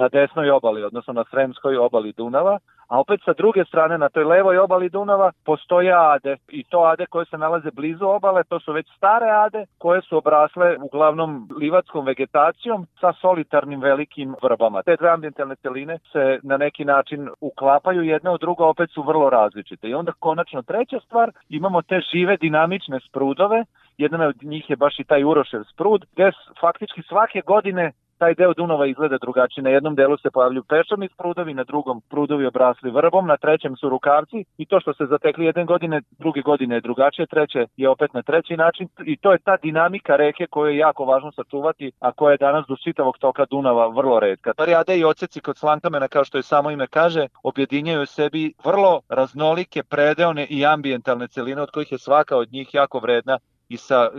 na 0.00 0.08
desnoj 0.08 0.50
obali, 0.50 0.84
odnosno 0.84 1.12
na 1.12 1.24
Sremskoj 1.30 1.76
obali 1.76 2.12
Dunava, 2.16 2.58
a 2.88 3.00
opet 3.00 3.20
sa 3.24 3.32
druge 3.38 3.64
strane 3.64 3.98
na 3.98 4.08
toj 4.08 4.24
levoj 4.24 4.58
obali 4.58 4.88
Dunava 4.90 5.32
postoje 5.44 5.92
ade 5.92 6.36
i 6.48 6.64
to 6.64 6.78
ade 6.84 7.06
koje 7.06 7.26
se 7.26 7.38
nalaze 7.38 7.70
blizu 7.70 8.06
obale, 8.06 8.44
to 8.44 8.60
su 8.60 8.72
već 8.72 8.86
stare 8.96 9.30
ade 9.30 9.64
koje 9.78 10.02
su 10.02 10.16
obrasle 10.16 10.76
uglavnom 10.82 11.48
livatskom 11.60 12.06
vegetacijom 12.06 12.86
sa 13.00 13.12
solitarnim 13.12 13.80
velikim 13.80 14.34
vrbama. 14.42 14.82
Te 14.82 14.96
dve 14.96 15.08
ambientalne 15.08 15.56
celine 15.56 15.98
se 16.12 16.40
na 16.42 16.56
neki 16.56 16.84
način 16.84 17.28
uklapaju 17.40 18.02
jedna 18.02 18.30
od 18.32 18.40
druga, 18.40 18.64
opet 18.64 18.90
su 18.90 19.02
vrlo 19.02 19.30
različite. 19.30 19.88
I 19.88 19.94
onda 19.94 20.12
konačno 20.18 20.62
treća 20.62 21.00
stvar, 21.00 21.30
imamo 21.48 21.82
te 21.82 22.00
žive 22.12 22.36
dinamične 22.36 23.00
sprudove, 23.00 23.64
jedan 23.98 24.20
od 24.20 24.36
njih 24.42 24.70
je 24.70 24.76
baš 24.76 24.98
i 24.98 25.04
taj 25.04 25.24
Urošev 25.24 25.62
sprud, 25.72 26.04
gde 26.12 26.30
faktički 26.60 27.02
svake 27.02 27.40
godine 27.46 27.92
taj 28.20 28.34
deo 28.34 28.54
Dunava 28.54 28.86
izgleda 28.86 29.18
drugačije. 29.18 29.62
Na 29.64 29.70
jednom 29.70 29.94
delu 29.94 30.16
se 30.18 30.30
pojavljuju 30.30 30.64
peščani 30.72 31.08
prudovi, 31.18 31.54
na 31.54 31.64
drugom 31.64 32.02
prudovi 32.10 32.46
obrasli 32.46 32.90
vrbom, 32.90 33.26
na 33.26 33.36
trećem 33.36 33.76
su 33.76 33.88
rukavci 33.88 34.44
i 34.62 34.66
to 34.66 34.80
što 34.80 34.94
se 34.94 35.06
zatekli 35.06 35.44
jedne 35.44 35.64
godine, 35.64 36.00
druge 36.18 36.42
godine 36.42 36.74
je 36.74 36.80
drugačije, 36.80 37.26
treće 37.26 37.66
je 37.76 37.88
opet 37.88 38.14
na 38.14 38.22
treći 38.22 38.56
način 38.56 38.88
i 39.12 39.16
to 39.16 39.32
je 39.32 39.38
ta 39.38 39.56
dinamika 39.56 40.16
reke 40.16 40.46
koju 40.50 40.70
je 40.70 40.76
jako 40.76 41.04
važno 41.04 41.32
sačuvati, 41.32 41.92
a 42.00 42.12
koja 42.12 42.32
je 42.32 42.44
danas 42.46 42.64
do 42.68 42.76
čitavog 42.84 43.18
toka 43.18 43.44
Dunava 43.50 43.86
vrlo 43.88 44.20
redka. 44.20 44.54
Parijade 44.56 44.98
i 44.98 45.04
oceci 45.04 45.40
kod 45.40 45.56
Slankamena, 45.58 46.08
kao 46.08 46.24
što 46.24 46.38
je 46.38 46.42
samo 46.42 46.70
ime 46.70 46.86
kaže, 46.86 47.26
objedinjaju 47.42 48.06
sebi 48.06 48.52
vrlo 48.64 49.00
raznolike 49.08 49.82
predeone 49.82 50.46
i 50.50 50.66
ambientalne 50.66 51.28
celine, 51.28 51.62
od 51.62 51.70
kojih 51.70 51.92
je 51.92 51.98
svaka 51.98 52.36
od 52.36 52.52
njih 52.52 52.74
jako 52.74 52.98
vredna 52.98 53.38
i 53.70 53.76
sa 53.76 54.10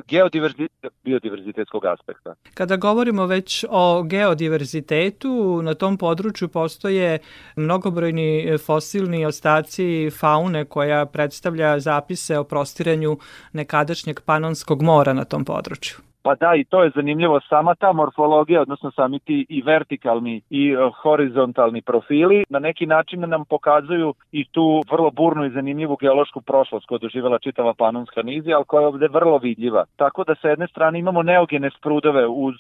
biodiverzitetskog 1.04 1.86
aspekta. 1.86 2.36
Kada 2.54 2.76
govorimo 2.76 3.26
već 3.26 3.66
o 3.70 4.04
geodiverzitetu, 4.04 5.62
na 5.62 5.74
tom 5.74 5.98
području 5.98 6.48
postoje 6.48 7.20
mnogobrojni 7.56 8.58
fosilni 8.66 9.26
ostaci 9.26 10.10
faune 10.20 10.66
koja 10.66 11.06
predstavlja 11.06 11.80
zapise 11.80 12.38
o 12.38 12.44
prostiranju 12.44 13.18
nekadašnjeg 13.54 14.20
panonskog 14.22 14.82
mora 14.82 15.14
na 15.14 15.26
tom 15.26 15.46
području. 15.46 16.11
Pa 16.24 16.36
da, 16.36 16.56
i 16.56 16.64
to 16.64 16.84
je 16.84 16.92
zanimljivo. 16.96 17.40
Sama 17.50 17.76
ta 17.76 17.94
morfologija, 17.94 18.62
odnosno 18.62 18.92
sami 18.92 19.20
ti 19.20 19.46
i 19.50 19.62
vertikalni 19.62 20.42
i 20.50 20.72
e, 20.72 20.90
horizontalni 21.02 21.82
profili, 21.82 22.44
na 22.50 22.60
neki 22.60 22.86
način 22.86 23.20
nam 23.20 23.46
pokazuju 23.46 24.14
i 24.32 24.46
tu 24.52 24.82
vrlo 24.92 25.12
burnu 25.12 25.46
i 25.46 25.50
zanimljivu 25.50 25.96
geološku 25.96 26.42
prošlost 26.42 26.86
koju 26.86 27.00
doživjela 27.00 27.40
čitava 27.40 27.74
panonska 27.74 28.22
nizija, 28.22 28.58
ali 28.58 28.66
koja 28.66 28.82
je 28.82 28.88
ovde 28.88 29.08
vrlo 29.08 29.38
vidljiva. 29.38 29.86
Tako 29.96 30.24
da 30.24 30.36
sa 30.36 30.50
jedne 30.50 30.68
strane 30.68 31.00
imamo 31.00 31.24
neogene 31.24 31.70
sprudove 31.78 32.28
uz 32.28 32.56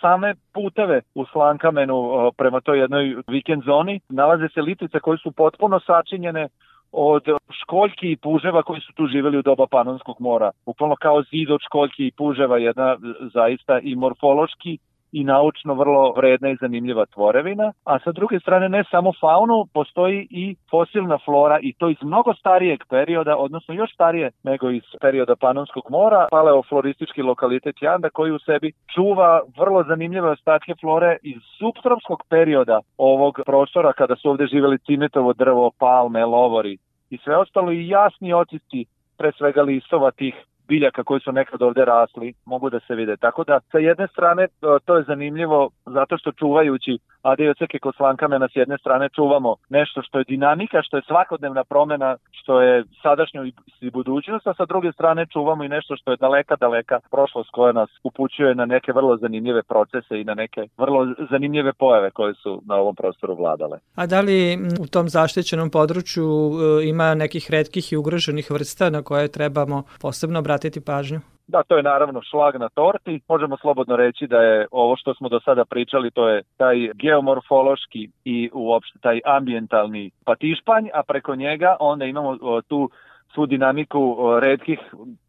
same 0.00 0.34
puteve 0.52 1.00
u 1.14 1.26
Slankamenu 1.26 1.96
e, 1.96 2.30
prema 2.36 2.60
toj 2.60 2.78
jednoj 2.78 3.16
vikend 3.28 3.62
zoni 3.64 4.00
nalaze 4.08 4.48
se 4.54 4.62
litice 4.62 5.00
koje 5.00 5.18
su 5.18 5.32
potpuno 5.32 5.80
sačinjene 5.80 6.48
od 6.94 7.22
školjki 7.62 8.10
i 8.12 8.16
puževa 8.16 8.62
koji 8.62 8.80
su 8.80 8.92
tu 8.92 9.06
živeli 9.06 9.38
u 9.38 9.42
doba 9.42 9.66
Panonskog 9.70 10.16
mora. 10.18 10.50
Bukvalno 10.66 10.96
kao 10.96 11.22
zid 11.22 11.50
od 11.50 11.60
školjki 11.66 12.06
i 12.06 12.12
puževa, 12.16 12.58
jedna 12.58 12.96
zaista 13.34 13.78
i 13.82 13.94
morfološki 13.94 14.78
i 15.14 15.24
naučno 15.24 15.74
vrlo 15.74 16.12
vredna 16.16 16.50
i 16.50 16.56
zanimljiva 16.60 17.06
tvorevina, 17.06 17.72
a 17.84 17.98
sa 17.98 18.12
druge 18.12 18.40
strane 18.40 18.68
ne 18.68 18.84
samo 18.90 19.12
faunu, 19.20 19.66
postoji 19.74 20.26
i 20.30 20.56
fosilna 20.70 21.18
flora 21.24 21.58
i 21.62 21.72
to 21.78 21.88
iz 21.88 21.96
mnogo 22.02 22.34
starijeg 22.34 22.80
perioda, 22.90 23.36
odnosno 23.36 23.74
još 23.74 23.94
starije 23.94 24.30
nego 24.42 24.70
iz 24.70 24.82
perioda 25.00 25.36
Panonskog 25.36 25.82
mora, 25.90 26.26
paleofloristički 26.30 27.22
lokalitet 27.22 27.82
Janda 27.82 28.10
koji 28.10 28.32
u 28.32 28.38
sebi 28.38 28.72
čuva 28.94 29.40
vrlo 29.58 29.84
zanimljive 29.88 30.30
ostatke 30.30 30.74
flore 30.80 31.16
iz 31.22 31.42
subtropskog 31.58 32.22
perioda 32.28 32.80
ovog 32.98 33.40
prostora 33.46 33.92
kada 33.92 34.16
su 34.16 34.30
ovde 34.30 34.46
živeli 34.46 34.78
cimetovo 34.78 35.32
drvo, 35.32 35.70
palme, 35.78 36.24
lovori 36.24 36.78
i 37.14 37.18
sve 37.24 37.36
ostalo 37.36 37.72
i 37.72 37.88
jasni 37.88 38.32
otisci 38.32 38.84
pre 39.18 39.32
svega 39.38 39.62
listova 39.62 40.10
tih 40.10 40.34
biljaka 40.68 41.04
koji 41.04 41.20
su 41.20 41.32
nekad 41.32 41.62
ovde 41.62 41.84
rasli 41.84 42.34
mogu 42.44 42.70
da 42.70 42.80
se 42.80 42.94
vide. 42.94 43.16
Tako 43.16 43.44
da 43.44 43.60
sa 43.72 43.78
jedne 43.78 44.06
strane 44.08 44.48
to 44.84 44.96
je 44.96 45.02
zanimljivo 45.02 45.70
zato 45.86 46.18
što 46.18 46.32
čuvajući 46.32 46.98
ade 47.24 47.44
i 47.44 47.48
odseke 47.48 47.78
kod 47.78 47.94
slankamena 47.96 48.48
s 48.48 48.56
jedne 48.56 48.78
strane 48.78 49.08
čuvamo 49.08 49.56
nešto 49.68 50.02
što 50.02 50.18
je 50.18 50.24
dinamika, 50.28 50.82
što 50.82 50.96
je 50.96 51.02
svakodnevna 51.06 51.64
promena, 51.64 52.16
što 52.30 52.60
je 52.60 52.84
sadašnjo 53.02 53.44
i 53.80 53.90
budućnost, 53.90 54.46
a 54.46 54.54
sa 54.54 54.64
druge 54.64 54.92
strane 54.92 55.26
čuvamo 55.32 55.64
i 55.64 55.68
nešto 55.68 55.96
što 55.96 56.10
je 56.10 56.16
daleka, 56.16 56.56
daleka 56.56 57.00
prošlost 57.10 57.50
koja 57.50 57.72
nas 57.72 57.90
upućuje 58.04 58.54
na 58.54 58.66
neke 58.66 58.92
vrlo 58.92 59.16
zanimljive 59.16 59.62
procese 59.62 60.20
i 60.20 60.24
na 60.24 60.34
neke 60.34 60.60
vrlo 60.78 61.06
zanimljive 61.30 61.72
pojave 61.72 62.10
koje 62.10 62.34
su 62.34 62.62
na 62.66 62.74
ovom 62.74 62.94
prostoru 62.94 63.34
vladale. 63.34 63.78
A 63.94 64.06
da 64.06 64.20
li 64.20 64.58
u 64.80 64.86
tom 64.86 65.08
zaštićenom 65.08 65.70
području 65.70 66.24
e, 66.24 66.88
ima 66.88 67.14
nekih 67.14 67.50
redkih 67.50 67.92
i 67.92 67.96
ugroženih 67.96 68.50
vrsta 68.50 68.90
na 68.90 69.02
koje 69.02 69.32
trebamo 69.32 69.82
posebno 70.00 70.38
obratiti 70.38 70.80
pažnju? 70.80 71.20
Da, 71.46 71.62
to 71.62 71.76
je 71.76 71.82
naravno 71.82 72.22
šlag 72.22 72.56
na 72.56 72.68
torti. 72.68 73.20
Možemo 73.28 73.56
slobodno 73.56 73.96
reći 73.96 74.26
da 74.26 74.36
je 74.36 74.66
ovo 74.70 74.96
što 74.96 75.14
smo 75.14 75.28
do 75.28 75.40
sada 75.40 75.64
pričali, 75.64 76.10
to 76.10 76.28
je 76.28 76.42
taj 76.56 76.76
geomorfološki 76.94 78.08
i 78.24 78.50
uopšte 78.52 78.98
taj 78.98 79.20
ambientalni 79.24 80.10
patišpanj, 80.24 80.88
a 80.94 81.02
preko 81.02 81.34
njega 81.34 81.76
onda 81.80 82.04
imamo 82.04 82.60
tu 82.68 82.90
svu 83.34 83.46
dinamiku 83.46 84.16
redkih 84.42 84.78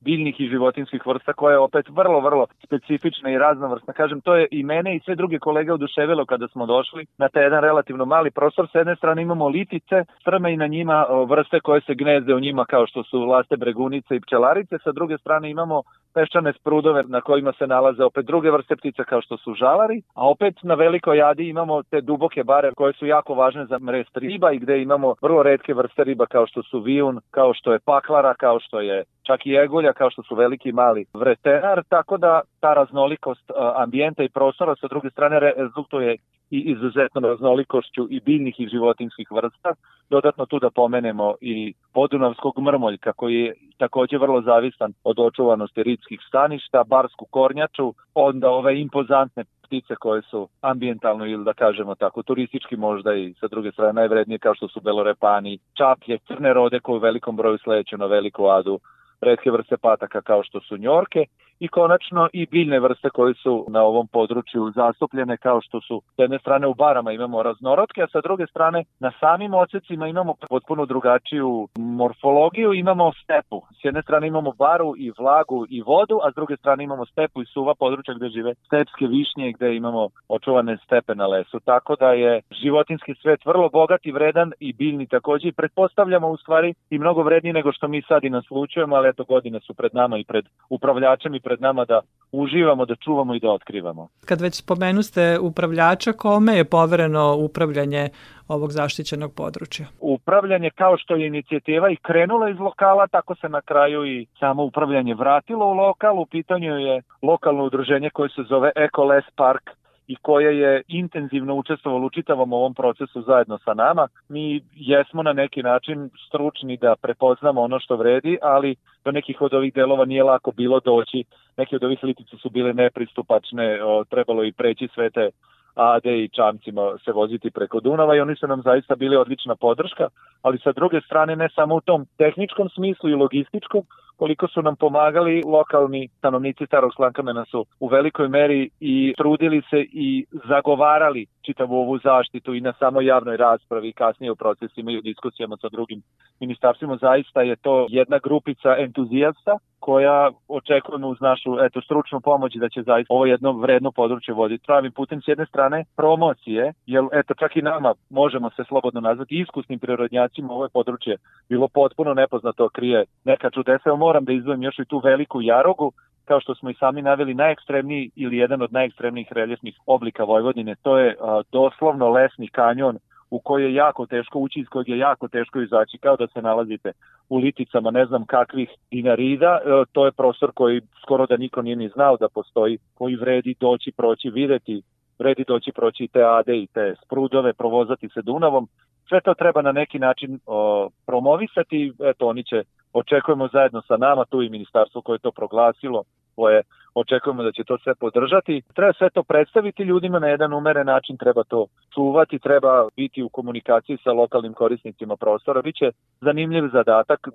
biljnih 0.01 0.41
i 0.41 0.47
životinskih 0.47 1.01
vrsta 1.06 1.34
koja 1.34 1.54
je 1.54 1.60
opet 1.60 1.86
vrlo, 1.89 2.19
vrlo 2.19 2.45
specifična 2.63 3.32
i 3.32 3.38
raznovrsna. 3.38 3.93
Kažem, 3.93 4.21
to 4.21 4.36
je 4.36 4.47
i 4.51 4.63
mene 4.63 4.95
i 4.95 4.99
sve 4.99 5.15
druge 5.15 5.39
kolege 5.39 5.73
oduševilo 5.73 6.25
kada 6.25 6.47
smo 6.47 6.65
došli 6.65 7.06
na 7.17 7.30
taj 7.30 7.43
jedan 7.43 7.62
relativno 7.62 8.06
mali 8.06 8.32
prostor. 8.32 8.67
S 8.71 8.75
jedne 8.75 8.95
strane 8.95 9.21
imamo 9.21 9.47
litice, 9.47 10.04
strme 10.21 10.54
i 10.54 10.58
na 10.58 10.67
njima 10.67 11.06
vrste 11.28 11.60
koje 11.60 11.82
se 11.82 11.95
gnezde 11.95 12.36
u 12.36 12.39
njima 12.39 12.65
kao 12.65 12.88
što 12.88 13.04
su 13.04 13.19
laste 13.19 13.58
bregunice 13.58 14.15
i 14.15 14.21
pčelarice. 14.21 14.78
Sa 14.84 14.91
druge 14.91 15.17
strane 15.17 15.49
imamo 15.49 15.82
peščane 16.15 16.54
sprudove 16.54 17.04
na 17.08 17.21
kojima 17.21 17.54
se 17.54 17.67
nalaze 17.67 18.04
opet 18.04 18.25
druge 18.25 18.51
vrste 18.51 18.75
ptica 18.75 19.04
kao 19.04 19.21
što 19.21 19.38
su 19.38 19.54
žalari, 19.54 20.01
a 20.13 20.30
opet 20.30 20.63
na 20.63 20.75
velikoj 20.75 21.17
jadi 21.17 21.49
imamo 21.49 21.84
te 21.84 22.01
duboke 22.01 22.43
bare 22.43 22.71
koje 22.75 22.93
su 22.93 23.06
jako 23.06 23.34
važne 23.34 23.65
za 23.65 23.80
mrest 23.80 24.17
riba 24.17 24.51
i 24.51 24.60
gde 24.60 24.82
imamo 24.82 25.15
vrlo 25.21 25.43
redke 25.43 25.73
vrste 25.73 26.04
riba 26.04 26.25
kao 26.25 26.47
što 26.47 26.63
su 26.63 26.80
vijun, 26.80 27.19
kao 27.32 27.54
što 27.54 27.73
je 27.73 27.80
paklara, 27.80 28.34
kao 28.34 28.60
što 28.60 28.82
je 28.82 29.04
čak 29.23 29.45
i 29.45 29.56
egulja 29.56 29.93
kao 29.93 30.10
što 30.10 30.23
su 30.23 30.36
veliki 30.36 30.71
mali 30.71 31.06
vretenar, 31.13 31.84
tako 31.89 32.17
da 32.17 32.41
ta 32.60 32.73
raznolikost 32.73 33.51
ambijenta 33.75 34.23
i 34.23 34.30
prostora 34.30 34.75
sa 34.75 34.88
druge 34.88 35.10
strane 35.10 35.39
rezultuje 35.39 36.17
i 36.51 36.60
izuzetnom 36.60 37.25
raznolikošću 37.25 38.08
i 38.10 38.19
biljnih 38.19 38.60
i 38.60 38.67
životinskih 38.67 39.27
vrsta. 39.31 39.73
Dodatno 40.10 40.45
tu 40.45 40.60
da 40.60 40.69
pomenemo 40.69 41.36
i 41.41 41.73
podunavskog 41.93 42.60
mrmoljka 42.60 43.13
koji 43.13 43.36
je 43.36 43.53
takođe 43.77 44.17
vrlo 44.17 44.41
zavisan 44.41 44.93
od 45.03 45.19
očuvanosti 45.19 45.84
ritskih 45.84 46.19
staništa, 46.27 46.84
barsku 46.84 47.25
kornjaču, 47.25 47.93
onda 48.13 48.49
ove 48.49 48.81
impozantne 48.81 49.43
ptice 49.63 49.95
koje 49.95 50.21
su 50.21 50.47
ambientalno 50.62 51.25
ili 51.25 51.43
da 51.43 51.53
kažemo 51.53 51.95
tako 51.95 52.23
turistički 52.23 52.75
možda 52.75 53.13
i 53.13 53.34
sa 53.34 53.47
druge 53.47 53.71
strane 53.71 53.93
najvrednije 53.93 54.39
kao 54.39 54.55
što 54.55 54.67
su 54.67 54.81
belorepani, 54.81 55.60
čaplje, 55.73 56.17
crne 56.27 56.53
rode 56.53 56.79
koje 56.79 56.95
u 56.95 56.99
velikom 56.99 57.36
broju 57.36 57.58
sleću 57.58 57.97
na 57.97 58.05
veliku 58.05 58.45
adu 58.45 58.79
redke 59.21 59.51
vrste 59.51 59.77
pataka 59.77 60.21
kao 60.21 60.43
što 60.43 60.60
su 60.60 60.77
njorke 60.77 61.25
i 61.60 61.68
konačno 61.68 62.30
i 62.34 62.46
biljne 62.46 62.80
vrste 62.80 63.10
koje 63.10 63.34
su 63.34 63.65
na 63.70 63.82
ovom 63.84 64.08
području 64.08 64.72
zastupljene 64.76 65.38
kao 65.38 65.62
što 65.62 65.82
su 65.82 66.02
s 66.15 66.20
jedne 66.20 66.39
strane 66.39 66.68
u 66.68 66.74
barama 66.74 67.12
imamo 67.12 67.44
raznorodke, 67.44 68.04
a 68.04 68.08
sa 68.08 68.22
druge 68.22 68.48
strane 68.48 68.84
na 69.00 69.12
samim 69.20 69.54
ocecima 69.54 70.08
imamo 70.08 70.34
potpuno 70.50 70.86
drugačiju 70.86 71.68
morfologiju, 71.78 72.74
imamo 72.74 73.12
stepu. 73.24 73.62
S 73.82 73.86
jedne 73.86 74.02
strane 74.02 74.28
imamo 74.28 74.52
baru 74.52 74.94
i 74.98 75.12
vlagu 75.18 75.65
i 75.70 75.82
vodu, 75.82 76.19
a 76.23 76.32
s 76.32 76.36
druge 76.36 76.58
strane 76.58 76.84
imamo 76.84 77.06
stepu 77.06 77.42
i 77.42 77.46
suva 77.46 77.73
područja 77.79 78.13
gde 78.13 78.29
žive 78.29 78.54
stepske 78.65 79.08
višnje 79.08 79.52
gde 79.52 79.75
imamo 79.75 80.10
očuvane 80.27 80.77
stepe 80.86 81.15
na 81.15 81.27
lesu. 81.27 81.60
Tako 81.60 81.96
da 81.96 82.10
je 82.12 82.42
životinski 82.52 83.13
svet 83.21 83.46
vrlo 83.46 83.69
bogat 83.69 84.06
i 84.06 84.12
vredan 84.12 84.52
i 84.60 84.73
biljni 84.73 85.08
takođe 85.08 85.48
i 85.48 85.52
pretpostavljamo 85.52 86.27
u 86.27 86.38
stvari 86.38 86.73
i 86.90 87.00
mnogo 87.00 87.23
vredniji 87.23 87.54
nego 87.54 87.71
što 87.71 87.88
mi 87.88 88.02
sad 88.02 88.23
i 88.23 88.29
naslučujemo, 88.29 88.96
ali 88.96 89.10
eto 89.10 89.23
godine 89.23 89.60
su 89.60 89.73
pred 89.73 89.92
nama 89.94 90.17
i 90.17 90.23
pred 90.23 90.46
upravljačem 90.69 91.36
i 91.36 91.40
pred 91.46 91.62
nama 91.62 91.85
da 91.85 92.02
uživamo, 92.31 92.85
da 92.85 92.96
čuvamo 92.96 93.35
i 93.35 93.39
da 93.39 93.50
otkrivamo. 93.52 94.08
Kad 94.25 94.41
već 94.41 94.56
spomenuste 94.56 95.39
upravljača, 95.41 96.13
kome 96.13 96.54
je 96.58 96.65
povereno 96.65 97.35
upravljanje 97.37 98.10
ovog 98.48 98.71
zaštićenog 98.71 99.33
područja? 99.35 99.85
Upravljanje 100.00 100.69
kao 100.69 100.98
što 100.98 101.15
je 101.15 101.27
inicijativa 101.27 101.89
i 101.89 101.96
krenula 101.96 102.50
iz 102.50 102.60
lokala, 102.60 103.08
tako 103.08 103.35
se 103.35 103.50
na 103.50 103.62
kraju 103.62 104.06
i 104.06 104.25
samo 104.39 104.63
upravljanje 104.63 105.13
vratilo 105.13 105.65
u 105.65 105.73
lokal. 105.73 106.19
U 106.19 106.25
pitanju 106.25 106.79
je 106.79 107.02
lokalno 107.21 107.63
udruženje 107.63 108.10
koje 108.10 108.29
se 108.29 108.43
zove 108.50 108.71
Ecoles 108.75 109.25
Park 109.35 109.69
i 110.08 110.15
koje 110.15 110.60
je 110.60 110.81
intenzivno 110.87 111.56
učestvovalo 111.56 112.06
u 112.06 112.10
čitavom 112.10 112.53
ovom 112.53 112.73
procesu 112.73 113.21
zajedno 113.21 113.58
sa 113.58 113.73
nama. 113.73 114.08
Mi 114.29 114.62
jesmo 114.73 115.23
na 115.23 115.33
neki 115.33 115.63
način 115.63 116.10
stručni 116.27 116.77
da 116.77 116.95
prepoznamo 117.01 117.62
ono 117.62 117.79
što 117.79 117.95
vredi, 117.95 118.37
ali 118.41 118.75
do 119.06 119.12
nekih 119.12 119.41
od 119.41 119.53
ovih 119.53 119.73
delova 119.73 120.06
nije 120.06 120.23
lako 120.23 120.51
bilo 120.51 120.79
doći. 120.79 121.23
Neki 121.58 121.75
od 121.75 121.83
ovih 121.83 122.03
litica 122.03 122.37
su 122.37 122.49
bile 122.49 122.73
nepristupačne, 122.73 123.79
trebalo 124.10 124.43
i 124.43 124.51
preći 124.51 124.87
sve 124.93 125.10
te 125.10 125.29
Ade 125.75 126.23
i 126.23 126.29
čamcima 126.29 126.97
se 127.06 127.12
voziti 127.12 127.51
preko 127.51 127.79
Dunava 127.79 128.15
i 128.15 128.19
oni 128.19 128.35
su 128.35 128.47
nam 128.47 128.62
zaista 128.62 128.95
bili 128.95 129.15
odlična 129.15 129.56
podrška, 129.56 130.08
ali 130.41 130.58
sa 130.58 130.71
druge 130.71 131.01
strane 131.01 131.35
ne 131.35 131.49
samo 131.56 131.75
u 131.75 131.81
tom 131.81 132.06
tehničkom 132.17 132.69
smislu 132.69 133.10
i 133.10 133.15
logističkom, 133.15 133.81
koliko 134.18 134.48
su 134.48 134.62
nam 134.62 134.76
pomagali 134.76 135.44
lokalni 135.46 136.08
stanovnici 136.18 136.66
Starog 136.66 136.92
Slankamena 136.96 137.46
su 137.46 137.66
u 137.80 137.88
velikoj 137.88 138.28
meri 138.28 138.70
i 138.80 139.13
trudili 139.18 139.62
se 139.70 139.86
i 139.92 140.26
zagovarali 140.48 141.26
čitavu 141.46 141.75
ovu 141.75 141.98
zaštitu 141.98 142.54
i 142.54 142.62
na 142.62 142.73
samoj 142.73 143.06
javnoj 143.06 143.37
raspravi 143.37 143.89
i 143.89 143.93
kasnije 143.93 144.31
u 144.31 144.35
procesima 144.35 144.91
i 144.91 144.98
u 144.98 145.02
diskusijama 145.02 145.58
sa 145.58 145.69
drugim 145.69 146.02
ministarstvima. 146.39 146.98
Zaista 147.02 147.41
je 147.41 147.56
to 147.56 147.87
jedna 147.89 148.19
grupica 148.23 148.75
entuzijasta 148.77 149.58
koja 149.79 150.31
očekujemo 150.48 151.08
uz 151.08 151.21
našu 151.21 151.58
eto, 151.60 151.81
stručnu 151.81 152.21
pomoć 152.21 152.56
da 152.56 152.69
će 152.69 152.81
zaista 152.81 153.13
ovo 153.13 153.25
jedno 153.25 153.52
vredno 153.52 153.91
područje 153.91 154.33
voditi 154.33 154.65
pravim 154.65 154.91
putem 154.91 155.21
s 155.21 155.27
jedne 155.27 155.46
strane 155.46 155.85
promocije, 155.98 156.73
jer 156.85 157.04
eto 157.13 157.33
čak 157.33 157.56
i 157.56 157.62
nama 157.62 157.93
možemo 158.10 158.50
se 158.50 158.63
slobodno 158.67 159.02
nazvati 159.02 159.39
iskusnim 159.39 159.79
prirodnjacima 159.79 160.54
ovo 160.54 160.63
je 160.63 160.69
područje 160.69 161.17
bilo 161.50 161.67
potpuno 161.67 162.13
nepoznato 162.13 162.69
krije 162.69 163.06
neka 163.23 163.50
čudesa, 163.50 163.96
moram 163.96 164.25
da 164.25 164.33
izdvojim 164.33 164.63
još 164.63 164.79
i 164.79 164.85
tu 164.85 164.98
veliku 165.00 165.41
jarogu 165.41 165.91
kao 166.26 166.40
što 166.40 166.56
smo 166.56 166.69
i 166.69 166.73
sami 166.73 167.02
naveli, 167.02 167.34
najekstremniji 167.34 168.12
ili 168.15 168.38
jedan 168.38 168.62
od 168.62 168.73
najekstremnijih 168.73 169.28
reljefnih 169.32 169.76
oblika 169.86 170.23
Vojvodine, 170.23 170.76
to 170.82 170.98
je 170.98 171.15
a, 171.21 171.42
doslovno 171.52 172.10
lesni 172.10 172.48
kanjon 172.48 172.98
u 173.30 173.40
koji 173.40 173.63
je 173.63 173.73
jako 173.73 174.06
teško 174.06 174.40
ući, 174.40 174.60
iz 174.60 174.67
kojeg 174.67 174.90
je 174.90 174.98
jako 174.98 175.28
teško 175.28 175.62
izaći, 175.62 175.98
kao 175.98 176.15
da 176.15 176.28
se 176.28 176.42
nalazite 176.42 176.92
u 177.30 177.38
liticama 177.38 177.92
ne 177.92 178.06
znam 178.06 178.26
kakvih 178.26 178.69
dinarida, 178.92 179.60
e, 179.65 179.84
to 179.92 180.06
je 180.06 180.12
prostor 180.12 180.52
koji 180.54 180.82
skoro 181.02 181.26
da 181.26 181.38
niko 181.38 181.62
nije 181.62 181.76
ni 181.76 181.90
znao 181.90 182.17
da 182.17 182.30
postoji, 182.30 182.78
koji 182.94 183.15
vredi 183.15 183.56
doći, 183.60 183.92
proći, 183.92 184.30
videti, 184.30 184.82
vredi 185.19 185.44
doći, 185.48 185.71
proći 185.71 186.04
i 186.04 186.08
te 186.08 186.23
ade 186.23 186.58
i 186.58 186.67
te 186.67 186.96
sprudove, 187.06 187.54
provozati 187.54 188.10
se 188.10 188.21
Dunavom, 188.21 188.67
sve 189.10 189.21
to 189.21 189.34
treba 189.34 189.62
na 189.62 189.71
neki 189.71 190.00
način 190.00 190.40
o, 190.46 190.90
promovisati, 191.06 191.94
eto 192.00 192.28
oni 192.28 192.44
će, 192.44 192.63
očekujemo 192.94 193.48
zajedno 193.48 193.82
sa 193.82 193.98
nama, 193.98 194.26
tu 194.26 194.42
i 194.42 194.50
ministarstvo 194.50 195.02
koje 195.02 195.15
je 195.15 195.19
to 195.19 195.32
proglasilo, 195.32 196.04
koje 196.36 196.62
očekujemo 196.96 197.44
da 197.44 197.52
će 197.52 197.63
to 197.63 197.77
sve 197.77 197.96
podržati. 197.96 198.62
Treba 198.75 198.94
sve 198.94 199.10
to 199.10 199.23
predstaviti 199.23 199.83
ljudima 199.83 200.19
na 200.19 200.27
jedan 200.27 200.54
umeren 200.54 200.86
način, 200.86 201.17
treba 201.17 201.44
to 201.44 201.65
čuvati, 201.96 202.40
treba 202.40 202.88
biti 202.96 203.23
u 203.23 203.29
komunikaciji 203.29 203.98
sa 204.04 204.12
lokalnim 204.12 204.54
korisnicima 204.54 205.15
prostora. 205.15 205.62
Biće 205.62 205.92
zanimljiv 206.21 206.63
zadatak, 206.73 207.27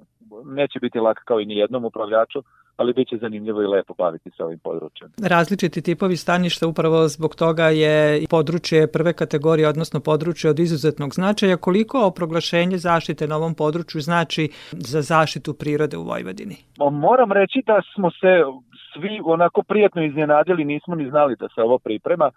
neće 0.44 0.78
biti 0.80 0.98
lak 0.98 1.18
kao 1.24 1.40
i 1.40 1.46
ni 1.46 1.56
jednom 1.56 1.84
upravljaču, 1.84 2.42
ali 2.76 2.92
biće 2.92 3.16
zanimljivo 3.16 3.62
i 3.62 3.66
lepo 3.66 3.94
baviti 3.98 4.30
se 4.30 4.44
ovim 4.44 4.58
područjem. 4.58 5.10
Različiti 5.28 5.82
tipovi 5.82 6.16
staništa 6.16 6.66
upravo 6.66 7.08
zbog 7.08 7.34
toga 7.34 7.64
je 7.64 8.24
područje 8.30 8.92
prve 8.92 9.12
kategorije, 9.12 9.68
odnosno 9.68 10.00
područje 10.00 10.50
od 10.50 10.58
izuzetnog 10.58 11.14
značaja. 11.14 11.56
Koliko 11.56 12.10
proglašenje 12.10 12.78
zaštite 12.78 13.26
na 13.26 13.36
ovom 13.36 13.54
području 13.54 14.00
znači 14.00 14.48
za 14.72 15.02
zaštitu 15.02 15.54
prirode 15.54 15.96
u 15.96 16.02
Vojvodini? 16.02 16.56
Moram 16.90 17.32
reći 17.32 17.62
da 17.66 17.82
smo 17.94 18.10
se 18.10 18.32
svi 18.92 19.20
onako 19.24 19.62
prijetno 19.62 20.02
iznenadili, 20.02 20.64
nismo 20.64 20.94
ni 20.94 21.10
znali 21.10 21.36
da 21.36 21.48
se 21.48 21.62
ovo 21.62 21.78
priprema 21.78 22.30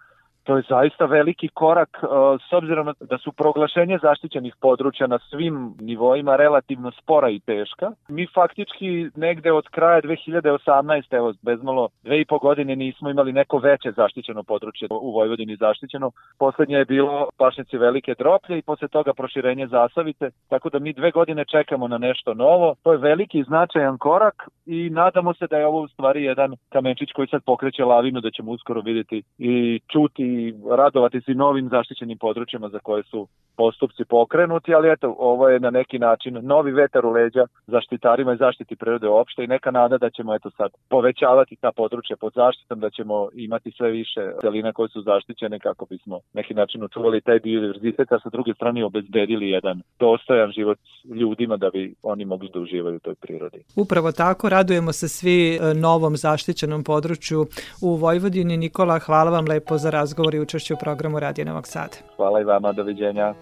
to 0.44 0.58
je 0.58 0.64
zaista 0.70 1.06
veliki 1.06 1.48
korak 1.48 2.00
uh, 2.04 2.10
s 2.50 2.54
obzirom 2.54 2.94
da 3.00 3.18
su 3.18 3.32
proglašenje 3.32 3.98
zaštićenih 4.02 4.56
područja 4.62 5.08
na 5.08 5.20
svim 5.30 5.74
nivoima 5.80 6.36
relativno 6.36 6.92
spora 6.92 7.30
i 7.30 7.40
teška. 7.40 7.92
Mi 8.08 8.28
faktički 8.34 9.10
negde 9.16 9.52
od 9.52 9.68
kraja 9.68 10.02
2018. 10.02 11.16
evo 11.16 11.34
bezmalo 11.42 11.90
dve 12.04 12.22
i 12.22 12.26
po 12.26 12.40
godine 12.40 12.76
nismo 12.76 13.10
imali 13.10 13.34
neko 13.34 13.58
veće 13.58 13.92
zaštićeno 13.92 14.44
područje 14.44 14.88
u 14.92 15.12
Vojvodini 15.12 15.56
zaštićeno. 15.56 16.12
Poslednje 16.40 16.76
je 16.76 16.86
bilo 16.86 17.28
pašnici 17.38 17.78
velike 17.78 18.16
droplje 18.18 18.58
i 18.58 18.62
posle 18.62 18.88
toga 18.88 19.14
proširenje 19.14 19.68
zasavice, 19.68 20.30
tako 20.50 20.70
da 20.70 20.80
mi 20.80 20.94
dve 20.94 21.12
godine 21.12 21.46
čekamo 21.46 21.88
na 21.88 21.98
nešto 21.98 22.34
novo. 22.34 22.76
To 22.84 22.92
je 22.92 22.98
veliki 22.98 23.40
i 23.40 23.44
značajan 23.44 23.98
korak 23.98 24.50
i 24.66 24.90
nadamo 24.90 25.34
se 25.34 25.48
da 25.48 25.58
je 25.58 25.68
ovo 25.68 25.82
u 25.82 25.88
stvari 25.88 26.24
jedan 26.24 26.56
kamenčić 26.70 27.12
koji 27.12 27.28
sad 27.28 27.44
pokreće 27.46 27.86
lavinu 27.86 28.22
da 28.22 28.32
ćemo 28.32 28.52
uskoro 28.52 28.82
videti 28.82 29.24
i 29.38 29.80
čuti 29.92 30.33
radovati 30.78 31.22
se 31.22 31.34
novim 31.34 31.70
zaštićenim 31.70 32.18
područjima 32.18 32.70
za 32.70 32.80
koje 32.80 33.04
su 33.04 33.28
postupci 33.56 34.04
pokrenuti, 34.06 34.74
ali 34.74 34.92
eto, 34.92 35.16
ovo 35.20 35.50
je 35.50 35.60
na 35.60 35.70
neki 35.70 36.00
način 36.00 36.40
novi 36.42 36.72
vetar 36.72 37.06
u 37.06 37.12
leđa 37.12 37.46
zaštitarima 37.68 38.34
i 38.34 38.38
zaštiti 38.38 38.76
prirode 38.76 39.08
uopšte 39.08 39.44
i 39.44 39.48
neka 39.48 39.72
nada 39.72 39.98
da 39.98 40.10
ćemo 40.10 40.36
eto 40.36 40.50
sad 40.58 40.72
povećavati 40.90 41.56
ta 41.56 41.72
područja 41.72 42.16
pod 42.18 42.34
zaštitom, 42.36 42.80
da 42.80 42.90
ćemo 42.90 43.30
imati 43.34 43.72
sve 43.78 43.92
više 43.92 44.22
celina 44.42 44.74
koje 44.74 44.90
su 44.90 45.02
zaštićene 45.02 45.60
kako 45.60 45.86
bismo 45.86 46.20
neki 46.34 46.54
način 46.54 46.84
očuvali 46.84 47.22
taj 47.22 47.40
biodiverzitet, 47.40 48.12
a 48.12 48.20
sa 48.20 48.30
druge 48.30 48.54
strane 48.54 48.86
obezbedili 48.86 49.50
jedan 49.50 49.82
dostojan 50.00 50.52
život 50.52 50.80
ljudima 51.06 51.58
da 51.58 51.70
bi 51.70 51.96
oni 52.04 52.26
mogli 52.26 52.50
da 52.54 52.60
uživaju 52.60 52.96
u 52.96 53.00
toj 53.00 53.16
prirodi. 53.16 53.64
Upravo 53.76 54.12
tako, 54.12 54.50
radujemo 54.50 54.92
se 54.94 55.08
svi 55.08 55.56
e, 55.56 55.74
novom 55.74 56.16
zaštićenom 56.18 56.84
području 56.84 57.46
u 57.82 57.96
Vojvodini. 57.96 58.58
Nikola, 58.58 59.00
hvala 59.00 59.32
vam 59.32 59.46
lepo 59.48 59.78
za 59.78 59.90
razgovor 59.90 60.23
i 60.32 60.40
učešću 60.40 60.74
u 60.74 60.78
programu 60.78 61.20
Radio 61.20 61.46
Novog 61.46 61.68
Sada. 61.68 61.98
Hvala 62.16 62.42
i 62.42 62.44
vama, 62.44 62.72
doviđenja. 62.72 63.34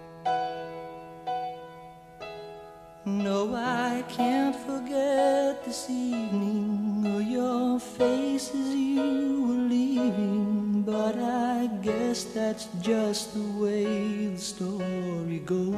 No, 3.04 3.48
I 3.56 4.04
can't 4.16 4.54
forget 4.54 5.64
this 5.64 5.90
evening 5.90 7.04
or 7.04 7.20
your 7.20 7.80
face 7.80 8.54
as 8.54 8.74
you 8.74 9.44
were 9.46 9.68
leaving, 9.68 10.84
but 10.84 11.16
I 11.16 11.68
guess 11.82 12.24
that's 12.24 12.68
just 12.80 13.32
the 13.34 13.60
way 13.60 14.28
the 14.28 14.38
story 14.38 15.40
goes. 15.44 15.72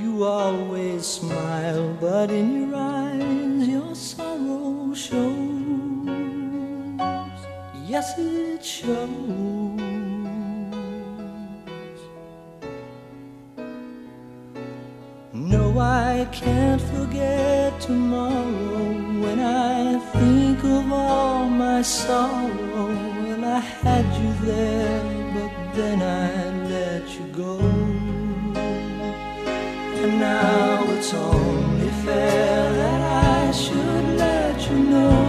You 0.00 0.24
always 0.24 1.04
smile, 1.04 1.94
but 2.00 2.30
in 2.30 2.62
your 2.62 2.74
eyes 2.74 3.68
your 3.68 3.94
sorrow 3.94 4.94
shows. 4.94 5.97
Yes, 7.88 8.18
it 8.18 8.62
shows. 8.62 9.08
No, 15.32 15.78
I 15.78 16.28
can't 16.30 16.82
forget 16.82 17.80
tomorrow 17.80 18.92
when 19.22 19.40
I 19.40 19.98
think 20.12 20.62
of 20.64 20.92
all 20.92 21.48
my 21.48 21.80
sorrow. 21.80 22.92
Well, 23.24 23.44
I 23.56 23.60
had 23.60 24.04
you 24.20 24.34
there, 24.46 25.02
but 25.32 25.74
then 25.74 26.02
I 26.02 26.68
let 26.68 27.08
you 27.08 27.26
go. 27.32 27.58
And 30.02 30.20
now 30.20 30.84
it's 30.90 31.14
only 31.14 31.88
fair 32.04 32.70
that 32.70 33.00
I 33.46 33.50
should 33.50 34.18
let 34.18 34.70
you 34.70 34.78
know 34.78 35.27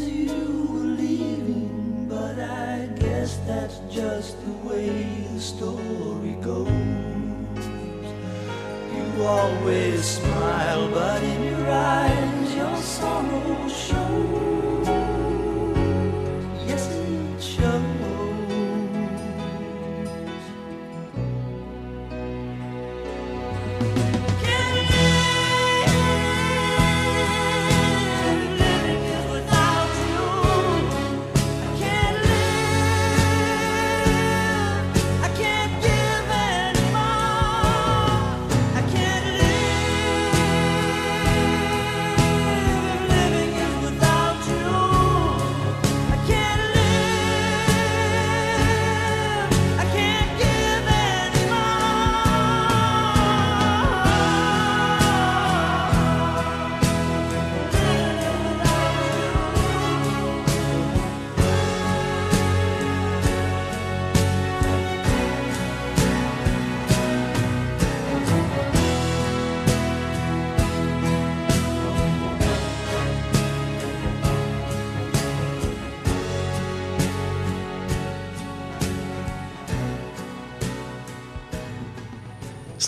you 0.00 0.66
were 0.70 0.90
leaving, 1.02 2.06
but 2.08 2.38
I 2.38 2.88
guess 2.98 3.38
that's 3.46 3.78
just 3.90 4.36
the 4.44 4.52
way 4.68 4.88
the 5.32 5.40
story 5.40 6.36
goes. 6.40 6.68
You 8.94 9.24
always 9.24 10.04
smile, 10.04 10.88
but 10.90 11.22
in 11.22 11.42
your 11.44 11.70
eyes 11.70 12.54
your 12.54 12.76
sorrow 12.76 13.68
shows. 13.68 14.11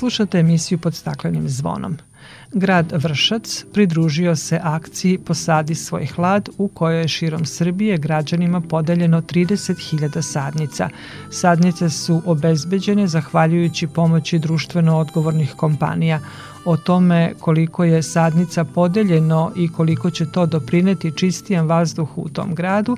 Slušate 0.04 0.38
emisiju 0.38 0.78
pod 0.78 0.94
staklenim 0.94 1.48
zvonom. 1.48 1.96
Grad 2.52 2.92
Vršac 2.92 3.64
pridružio 3.72 4.36
se 4.36 4.60
akciji 4.62 5.18
Posadi 5.18 5.74
svoj 5.74 6.06
hlad 6.06 6.48
u 6.58 6.68
kojoj 6.68 7.00
je 7.00 7.08
širom 7.08 7.44
Srbije 7.44 7.96
građanima 7.98 8.60
podeljeno 8.60 9.20
30.000 9.22 10.22
sadnica. 10.22 10.88
Sadnice 11.30 11.90
su 11.90 12.22
obezbeđene 12.26 13.06
zahvaljujući 13.06 13.86
pomoći 13.86 14.38
društveno 14.38 14.98
odgovornih 14.98 15.54
kompanija. 15.56 16.20
O 16.64 16.76
tome 16.76 17.32
koliko 17.40 17.84
je 17.84 18.02
sadnica 18.02 18.64
podeljeno 18.64 19.52
i 19.56 19.68
koliko 19.68 20.10
će 20.10 20.26
to 20.32 20.46
doprineti 20.46 21.12
čistijem 21.16 21.68
vazduhu 21.68 22.22
u 22.22 22.28
tom 22.28 22.54
gradu, 22.54 22.96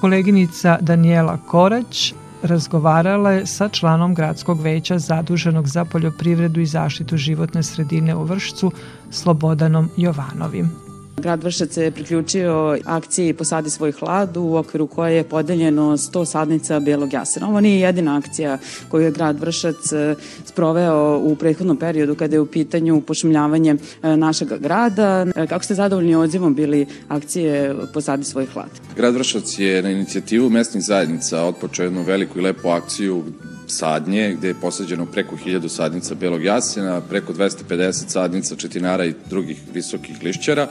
koleginica 0.00 0.78
Daniela 0.80 1.38
Korać 1.46 2.14
razgovarala 2.42 3.32
je 3.32 3.46
sa 3.46 3.68
članom 3.68 4.14
gradskog 4.14 4.60
veća 4.60 4.98
zaduženog 4.98 5.68
za 5.68 5.84
poljoprivredu 5.84 6.60
i 6.60 6.66
zaštitu 6.66 7.16
životne 7.16 7.62
sredine 7.62 8.16
u 8.16 8.22
Vršcu, 8.22 8.72
Slobodanom 9.10 9.90
Jovanovim. 9.96 10.87
Grad 11.18 11.44
Vršac 11.44 11.72
se 11.72 11.90
priključio 11.90 12.78
akciji 12.84 13.32
Posadi 13.32 13.70
svoj 13.70 13.92
hlad 13.92 14.36
u 14.36 14.56
okviru 14.56 14.86
koje 14.86 15.16
je 15.16 15.24
podeljeno 15.24 15.96
100 15.96 16.24
sadnica 16.24 16.80
belog 16.80 17.12
jasena. 17.12 17.48
Ovo 17.48 17.60
nije 17.60 17.80
jedina 17.80 18.16
akcija 18.16 18.58
koju 18.88 19.04
je 19.04 19.10
grad 19.10 19.40
Vršac 19.40 19.92
e, 19.92 20.14
sproveo 20.44 21.18
u 21.18 21.36
prethodnom 21.36 21.76
periodu 21.76 22.14
kada 22.14 22.36
je 22.36 22.40
u 22.40 22.46
pitanju 22.46 23.00
pošumljavanje 23.00 23.76
e, 24.02 24.16
našeg 24.16 24.48
grada. 24.60 25.26
E, 25.36 25.46
kako 25.46 25.64
ste 25.64 25.74
zadovoljni 25.74 26.14
odzivom 26.14 26.54
bili 26.54 26.86
akcije 27.08 27.74
Posadi 27.94 28.24
svoj 28.24 28.46
hlad? 28.46 28.70
Grad 28.96 29.14
Vršac 29.14 29.58
je 29.58 29.82
na 29.82 29.90
inicijativu 29.90 30.50
mesnih 30.50 30.84
zajednica 30.84 31.44
otpočeo 31.44 31.84
jednu 31.84 32.02
veliku 32.02 32.38
i 32.38 32.42
lepu 32.42 32.68
akciju 32.68 33.24
sadnje, 33.70 34.34
gde 34.38 34.48
je 34.48 34.54
posađeno 34.54 35.06
preko 35.06 35.36
1000 35.46 35.68
sadnica 35.68 36.14
belog 36.14 36.44
jasena, 36.44 37.00
preko 37.00 37.32
250 37.32 38.08
sadnica 38.08 38.56
četinara 38.56 39.04
i 39.04 39.14
drugih 39.30 39.60
visokih 39.74 40.22
lišćara, 40.22 40.68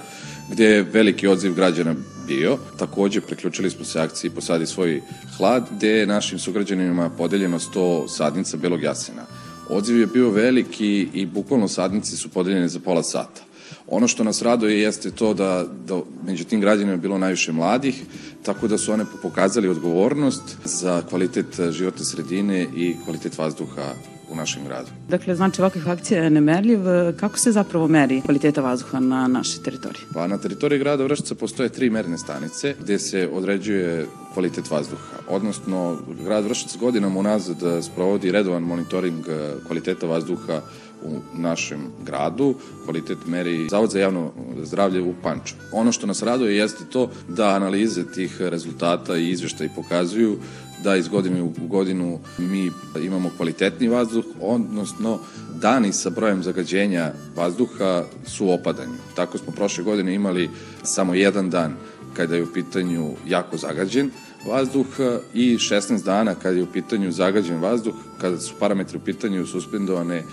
gde 0.52 0.66
je 0.66 0.84
veliki 0.84 1.28
odziv 1.28 1.54
građana 1.54 1.96
bio. 2.28 2.58
Takođe, 2.78 3.22
preključili 3.22 3.70
smo 3.70 3.86
se 3.86 4.00
akciji 4.00 4.32
Posadi 4.32 4.66
svoj 4.66 5.02
hlad, 5.38 5.68
gde 5.78 5.90
je 5.90 6.08
našim 6.08 6.40
sugrađanima 6.40 7.10
podeljeno 7.10 7.60
100 7.60 8.08
sadnica 8.08 8.58
belog 8.58 8.84
jasena. 8.84 9.26
Odziv 9.70 10.00
je 10.00 10.08
bio 10.08 10.30
veliki 10.30 11.08
i 11.14 11.26
bukvalno 11.26 11.68
sadnice 11.68 12.18
su 12.18 12.30
podeljene 12.30 12.68
za 12.68 12.80
pola 12.80 13.04
sata. 13.04 13.42
Ono 13.88 14.08
što 14.08 14.24
nas 14.24 14.42
raduje 14.42 14.82
jeste 14.82 15.12
to 15.12 15.34
da, 15.34 15.66
da 15.88 16.00
među 16.26 16.44
tim 16.44 16.62
građanima 16.62 16.92
je 16.92 16.98
bilo 16.98 17.18
najviše 17.18 17.52
mladih, 17.52 18.04
tako 18.44 18.68
da 18.68 18.78
su 18.78 18.94
one 18.94 19.06
pokazali 19.22 19.70
odgovornost 19.70 20.58
za 20.66 21.02
kvalitet 21.10 21.60
životne 21.72 22.06
sredine 22.06 22.68
i 22.76 22.96
kvalitet 23.06 23.38
vazduha 23.38 23.94
u 24.30 24.36
našem 24.36 24.64
gradu. 24.66 24.90
Dakle, 25.10 25.36
znači 25.36 25.62
ovakvih 25.62 25.88
akcija 25.88 26.24
je 26.24 26.30
nemerljiv. 26.30 26.80
Kako 27.20 27.38
se 27.40 27.52
zapravo 27.52 27.88
meri 27.88 28.22
kvaliteta 28.22 28.62
vazduha 28.62 29.00
na 29.00 29.28
našoj 29.28 29.64
teritoriji? 29.64 30.02
Pa 30.14 30.28
na 30.28 30.38
teritoriji 30.38 30.80
grada 30.80 31.04
Vršca 31.04 31.36
postoje 31.36 31.70
tri 31.70 31.90
merne 31.90 32.18
stanice 32.18 32.76
gde 32.82 33.00
se 33.00 33.30
određuje 33.34 34.08
kvalitet 34.34 34.72
vazduha. 34.72 35.18
Odnosno, 35.30 35.98
grad 36.24 36.44
Vršac 36.44 36.78
godinama 36.78 37.20
unazad 37.20 37.58
sprovodi 37.84 38.32
redovan 38.32 38.64
monitoring 38.64 39.26
kvaliteta 39.68 40.08
vazduha 40.08 40.62
u 41.04 41.40
našem 41.42 41.80
gradu. 42.06 42.56
Kvalitet 42.84 43.18
meri 43.26 43.68
Zavod 43.70 43.92
za 43.92 44.00
javno 44.00 44.32
zdravlje 44.64 45.02
u 45.02 45.14
Panču. 45.24 45.54
Ono 45.72 45.92
što 45.92 46.08
nas 46.08 46.24
raduje 46.24 46.58
jeste 46.58 46.84
to 46.92 47.10
da 47.28 47.50
analize 47.50 48.12
tih 48.12 48.42
rezultata 48.42 49.18
i 49.18 49.30
izveštaji 49.30 49.70
pokazuju 49.76 50.40
da 50.88 50.96
iz 50.96 51.08
godine 51.08 51.42
u 51.44 51.52
godinu 51.68 52.20
mi 52.38 52.72
imamo 53.02 53.32
kvalitetni 53.38 53.88
vazduh, 53.88 54.26
odnosno 54.42 55.20
dani 55.62 55.94
sa 55.94 56.10
brojem 56.10 56.44
zagađenja 56.44 57.12
vazduha 57.36 58.04
su 58.26 58.50
opadanju. 58.50 58.96
Tako 59.16 59.38
smo 59.38 59.54
prošle 59.54 59.84
godine 59.84 60.14
imali 60.14 60.50
samo 60.84 61.14
jedan 61.14 61.50
dan 61.50 61.76
kada 62.14 62.36
je 62.36 62.44
u 62.44 62.54
pitanju 62.54 63.12
jako 63.28 63.58
zagađen 63.58 64.12
vazduh 64.48 64.86
i 65.34 65.58
16 65.58 66.04
dana 66.04 66.36
kada 66.36 66.58
je 66.58 66.64
u 66.64 66.72
pitanju 66.74 67.12
zagađen 67.12 67.60
vazduh, 67.60 67.96
kada 68.22 68.40
su 68.40 68.54
parametri 68.60 68.98
u 68.98 69.06
pitanju 69.06 69.46
suspendovane 69.46 70.24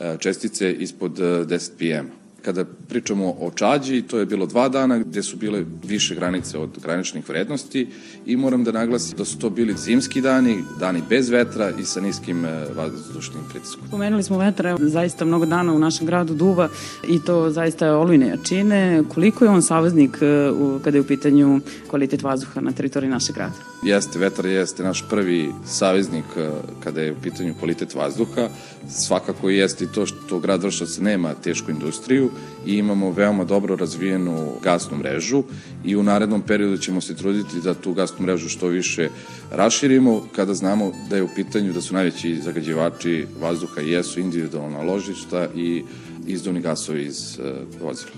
e, 0.00 0.16
čestice 0.18 0.72
ispod 0.72 1.18
10 1.18 1.54
e, 1.54 1.58
pm. 1.78 2.27
Kada 2.48 2.64
pričamo 2.64 3.34
o 3.40 3.50
čađi, 3.50 4.02
to 4.02 4.18
je 4.18 4.26
bilo 4.26 4.46
dva 4.46 4.68
dana 4.68 4.98
gde 4.98 5.22
su 5.22 5.36
bile 5.36 5.64
više 5.84 6.14
granice 6.14 6.58
od 6.58 6.78
graničnih 6.82 7.28
vrednosti 7.28 7.88
i 8.26 8.36
moram 8.36 8.64
da 8.64 8.72
naglasim 8.72 9.18
da 9.18 9.24
su 9.24 9.38
to 9.38 9.50
bili 9.50 9.74
zimski 9.76 10.20
dani, 10.20 10.64
dani 10.80 11.02
bez 11.08 11.28
vetra 11.30 11.70
i 11.80 11.84
sa 11.84 12.00
niskim 12.00 12.44
e, 12.44 12.64
vazdušnim 12.76 13.42
pritiskom. 13.50 13.88
Pomenuli 13.90 14.22
smo 14.22 14.38
vetra, 14.38 14.76
zaista 14.80 15.24
mnogo 15.24 15.46
dana 15.46 15.72
u 15.72 15.78
našem 15.78 16.06
gradu 16.06 16.34
duva 16.34 16.68
i 17.08 17.20
to 17.20 17.50
zaista 17.50 17.96
olujne 17.96 18.28
jačine. 18.28 19.02
Koliko 19.08 19.44
je 19.44 19.50
on 19.50 19.62
saveznik 19.62 20.18
e, 20.22 20.50
kada 20.84 20.96
je 20.96 21.00
u 21.00 21.06
pitanju 21.06 21.60
kvalitet 21.90 22.22
vazduha 22.22 22.60
na 22.60 22.72
teritoriji 22.72 23.10
našeg 23.10 23.34
grada? 23.34 23.54
Jeste, 23.82 24.18
vetar 24.18 24.46
jeste 24.46 24.82
naš 24.82 25.04
prvi 25.10 25.52
saveznik 25.66 26.24
e, 26.36 26.50
kada 26.84 27.00
je 27.00 27.12
u 27.12 27.20
pitanju 27.22 27.54
kvalitet 27.58 27.94
vazduha. 27.94 28.48
Svakako 28.90 29.50
jeste 29.50 29.84
i 29.84 29.92
to 29.94 30.06
što 30.06 30.38
grad 30.38 30.62
Vršac 30.62 30.98
nema 30.98 31.34
tešku 31.34 31.70
industriju 31.70 32.30
i 32.66 32.74
imamo 32.74 33.10
veoma 33.10 33.44
dobro 33.44 33.76
razvijenu 33.76 34.52
gasnu 34.62 34.96
mrežu 34.96 35.42
i 35.84 35.96
u 35.96 36.02
narednom 36.02 36.42
periodu 36.42 36.76
ćemo 36.76 37.00
se 37.00 37.16
truditi 37.16 37.60
da 37.64 37.74
tu 37.74 37.92
gasnu 37.92 38.26
mrežu 38.26 38.48
što 38.48 38.66
više 38.66 39.08
raširimo 39.50 40.22
kada 40.36 40.54
znamo 40.54 40.92
da 41.10 41.16
je 41.16 41.22
u 41.22 41.28
pitanju 41.34 41.72
da 41.72 41.80
su 41.80 41.94
najveći 41.94 42.40
zagađivači 42.42 43.26
vazduha 43.40 43.80
jesu 43.80 44.20
individualna 44.20 44.82
ložišta 44.82 45.48
i 45.56 45.82
izduvni 46.26 46.60
gasovi 46.60 47.04
iz 47.04 47.38
uh, 47.38 47.82
vozila. 47.82 48.12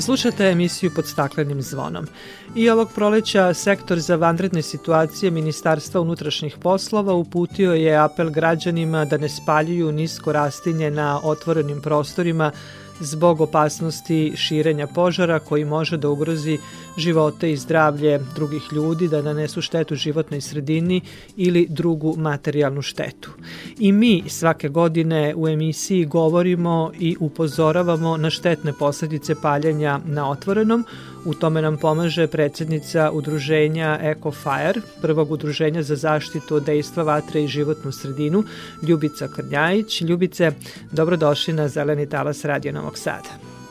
Slušate 0.00 0.44
emisiju 0.44 0.90
pod 0.94 1.06
staklenim 1.06 1.62
zvonom. 1.62 2.06
I 2.54 2.70
ovog 2.70 2.88
proleća 2.94 3.54
sektor 3.54 3.98
za 3.98 4.16
vanredne 4.16 4.62
situacije 4.62 5.30
Ministarstva 5.30 6.00
unutrašnjih 6.00 6.56
poslova 6.62 7.14
uputio 7.14 7.72
je 7.72 7.96
apel 7.96 8.30
građanima 8.30 9.04
da 9.04 9.16
ne 9.16 9.28
spaljuju 9.28 9.92
nisko 9.92 10.32
rastinje 10.32 10.90
na 10.90 11.20
otvorenim 11.22 11.80
prostorima 11.80 12.52
zbog 13.00 13.40
opasnosti 13.40 14.32
širenja 14.36 14.86
požara 14.86 15.38
koji 15.38 15.64
može 15.64 15.96
da 15.96 16.08
ugrozi 16.08 16.58
živote 16.96 17.52
i 17.52 17.56
zdravlje 17.56 18.20
drugih 18.34 18.62
ljudi, 18.72 19.08
da 19.08 19.22
nanesu 19.22 19.62
štetu 19.62 19.94
životnoj 19.94 20.40
sredini 20.40 21.00
ili 21.36 21.66
drugu 21.70 22.14
materijalnu 22.16 22.82
štetu. 22.82 23.30
I 23.78 23.92
mi 23.92 24.24
svake 24.28 24.68
godine 24.68 25.34
u 25.36 25.48
emisiji 25.48 26.04
govorimo 26.04 26.92
i 26.98 27.16
upozoravamo 27.20 28.16
na 28.16 28.30
štetne 28.30 28.72
posledice 28.72 29.34
paljenja 29.42 30.00
na 30.06 30.30
otvorenom, 30.30 30.84
U 31.24 31.34
tome 31.34 31.62
nam 31.62 31.76
pomaže 31.76 32.26
predsednica 32.26 33.10
udruženja 33.12 33.98
EcoFire, 34.02 34.80
prvog 35.00 35.30
udruženja 35.30 35.82
za 35.82 35.96
zaštitu 35.96 36.56
od 36.56 36.64
dejstva 36.64 37.02
vatre 37.02 37.42
i 37.42 37.48
životnu 37.48 37.92
sredinu, 37.92 38.44
Ljubica 38.82 39.28
Krnjajić. 39.28 40.00
Ljubice, 40.00 40.52
dobrodošli 40.92 41.54
na 41.54 41.68
Zeleni 41.68 42.08
talas 42.08 42.44
Radio 42.44 42.72
Novog 42.72 42.98
Sada. 42.98 43.28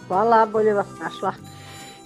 Hvala, 0.07 0.45
bolje 0.45 0.73
vas 0.73 0.87
našla. 0.99 1.58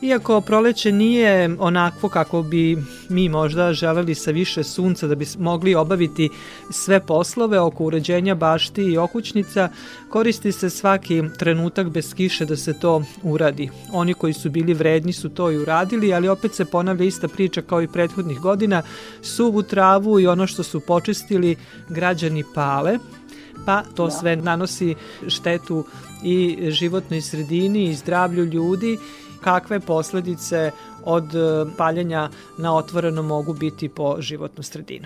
Iako 0.04 0.42
proleće 0.42 0.92
nije 0.92 1.56
onakvo 1.60 2.10
kako 2.10 2.42
bi 2.42 2.78
mi 3.10 3.30
možda 3.30 3.74
želeli 3.74 4.16
sa 4.16 4.32
više 4.32 4.64
sunca 4.64 5.08
da 5.08 5.16
bi 5.16 5.26
mogli 5.40 5.76
obaviti 5.76 6.30
sve 6.70 7.00
poslove 7.00 7.60
oko 7.60 7.84
uređenja 7.84 8.36
bašti 8.36 8.82
i 8.82 8.98
okućnica, 8.98 9.70
koristi 10.10 10.52
se 10.52 10.70
svaki 10.70 11.24
trenutak 11.40 11.90
bez 11.90 12.14
kiše 12.14 12.46
da 12.46 12.56
se 12.56 12.80
to 12.80 13.04
uradi. 13.22 13.70
Oni 13.92 14.14
koji 14.14 14.34
su 14.34 14.50
bili 14.50 14.74
vredni 14.74 15.14
su 15.14 15.30
to 15.30 15.52
i 15.52 15.58
uradili, 15.58 16.14
ali 16.14 16.28
opet 16.28 16.54
se 16.56 16.66
ponavlja 16.66 17.06
ista 17.06 17.28
priča 17.28 17.62
kao 17.62 17.82
i 17.82 17.88
prethodnih 17.88 18.40
godina, 18.40 18.82
suvu 19.22 19.64
travu 19.64 20.20
i 20.20 20.28
ono 20.28 20.48
što 20.48 20.64
su 20.64 20.80
počistili 20.80 21.56
građani 21.90 22.44
pale, 22.56 22.98
pa 23.66 23.84
to 23.96 24.06
da. 24.06 24.12
sve 24.12 24.36
nanosi 24.36 24.96
štetu 25.28 25.86
i 26.24 26.58
životnoj 26.70 27.22
sredini 27.22 27.86
i 27.86 27.96
zdravlju 27.96 28.46
ljudi 28.46 28.98
kakve 29.44 29.80
posledice 29.80 30.72
od 31.06 31.36
e, 31.36 31.66
paljenja 31.78 32.30
na 32.58 32.76
otvoreno 32.76 33.22
mogu 33.22 33.54
biti 33.54 33.90
po 33.90 34.16
životnu 34.20 34.64
sredinu. 34.64 35.06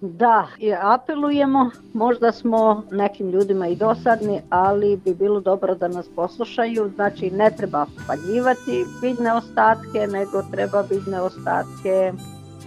Da, 0.00 0.46
i 0.58 0.72
apelujemo, 0.80 1.70
možda 1.94 2.32
smo 2.32 2.82
nekim 2.90 3.30
ljudima 3.30 3.68
i 3.68 3.76
dosadni, 3.76 4.40
ali 4.50 4.96
bi 4.96 5.14
bilo 5.14 5.40
dobro 5.40 5.74
da 5.74 5.88
nas 5.88 6.06
poslušaju, 6.16 6.90
znači 6.94 7.30
ne 7.30 7.50
treba 7.56 7.86
spaljivati 8.04 8.84
biljne 9.00 9.32
ostatke, 9.32 10.06
nego 10.06 10.42
treba 10.50 10.82
biljne 10.82 11.20
ostatke 11.20 12.12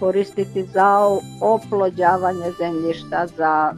koristiti 0.00 0.62
za 0.62 1.18
oplođavanje 1.40 2.52
zemljišta, 2.58 3.26
za 3.36 3.72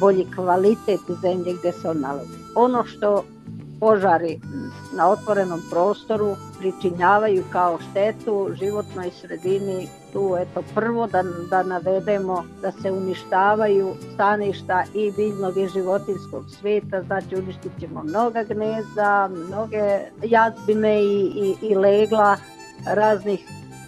bolji 0.00 0.26
kvalitet 0.34 1.00
zemlje 1.22 1.54
gde 1.58 1.72
se 1.72 1.88
on 1.88 2.00
nalazi. 2.00 2.38
Ono 2.54 2.84
što 2.84 3.24
požari 3.80 4.40
na 4.96 5.08
otvorenom 5.10 5.60
prostoru 5.70 6.36
pričinjavaju 6.58 7.44
kao 7.52 7.78
štetu 7.90 8.50
životnoj 8.60 9.10
sredini. 9.10 9.88
Tu 10.12 10.36
eto 10.38 10.62
prvo 10.74 11.06
da, 11.06 11.22
da 11.50 11.62
navedemo 11.62 12.44
da 12.62 12.72
se 12.72 12.92
uništavaju 12.92 13.94
staništa 14.14 14.84
i 14.94 15.12
biljnog 15.16 15.56
i 15.56 15.68
životinskog 15.68 16.44
sveta, 16.60 17.02
znači 17.02 17.36
uništit 17.36 17.72
ćemo 17.80 18.02
mnoga 18.02 18.42
gnezda, 18.42 19.28
mnoge 19.28 19.98
jazbine 20.22 21.02
i, 21.02 21.32
i, 21.36 21.56
i 21.66 21.74
legla 21.74 22.36
raznih 22.86 23.40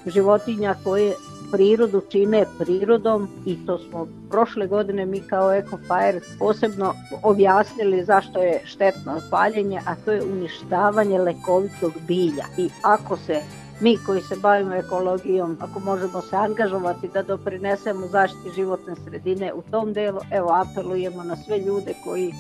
životinja 0.07 0.75
koje 0.85 1.15
prirodu 1.53 2.03
čine 2.09 2.45
prirodom 2.59 3.29
i 3.47 3.67
to 3.67 3.79
smo 3.79 4.07
prošle 4.31 4.67
godine 4.67 5.07
mi 5.07 5.21
kao 5.21 5.55
EcoFire 5.55 6.21
posebno 6.39 6.95
objasnili 7.23 8.05
zašto 8.05 8.43
je 8.43 8.61
štetno 8.65 9.21
paljenje, 9.31 9.81
a 9.87 9.95
to 10.05 10.13
je 10.13 10.23
uništavanje 10.23 11.19
lekovitog 11.19 11.93
bilja. 12.09 12.45
I 12.59 12.71
ako 12.83 13.17
se 13.17 13.41
mi 13.81 13.99
koji 14.07 14.23
se 14.23 14.37
bavimo 14.37 14.75
ekologijom, 14.75 15.57
ako 15.61 15.81
možemo 15.81 16.21
se 16.21 16.37
angažovati 16.37 17.09
da 17.09 17.23
doprinesemo 17.23 18.07
zaštiti 18.07 18.55
životne 18.55 18.95
sredine 19.05 19.53
u 19.53 19.63
tom 19.71 19.93
delu, 19.93 20.21
evo 20.31 20.51
apelujemo 20.53 21.25
na 21.25 21.37
sve 21.37 21.59
ljude 21.59 21.95
koji 22.05 22.33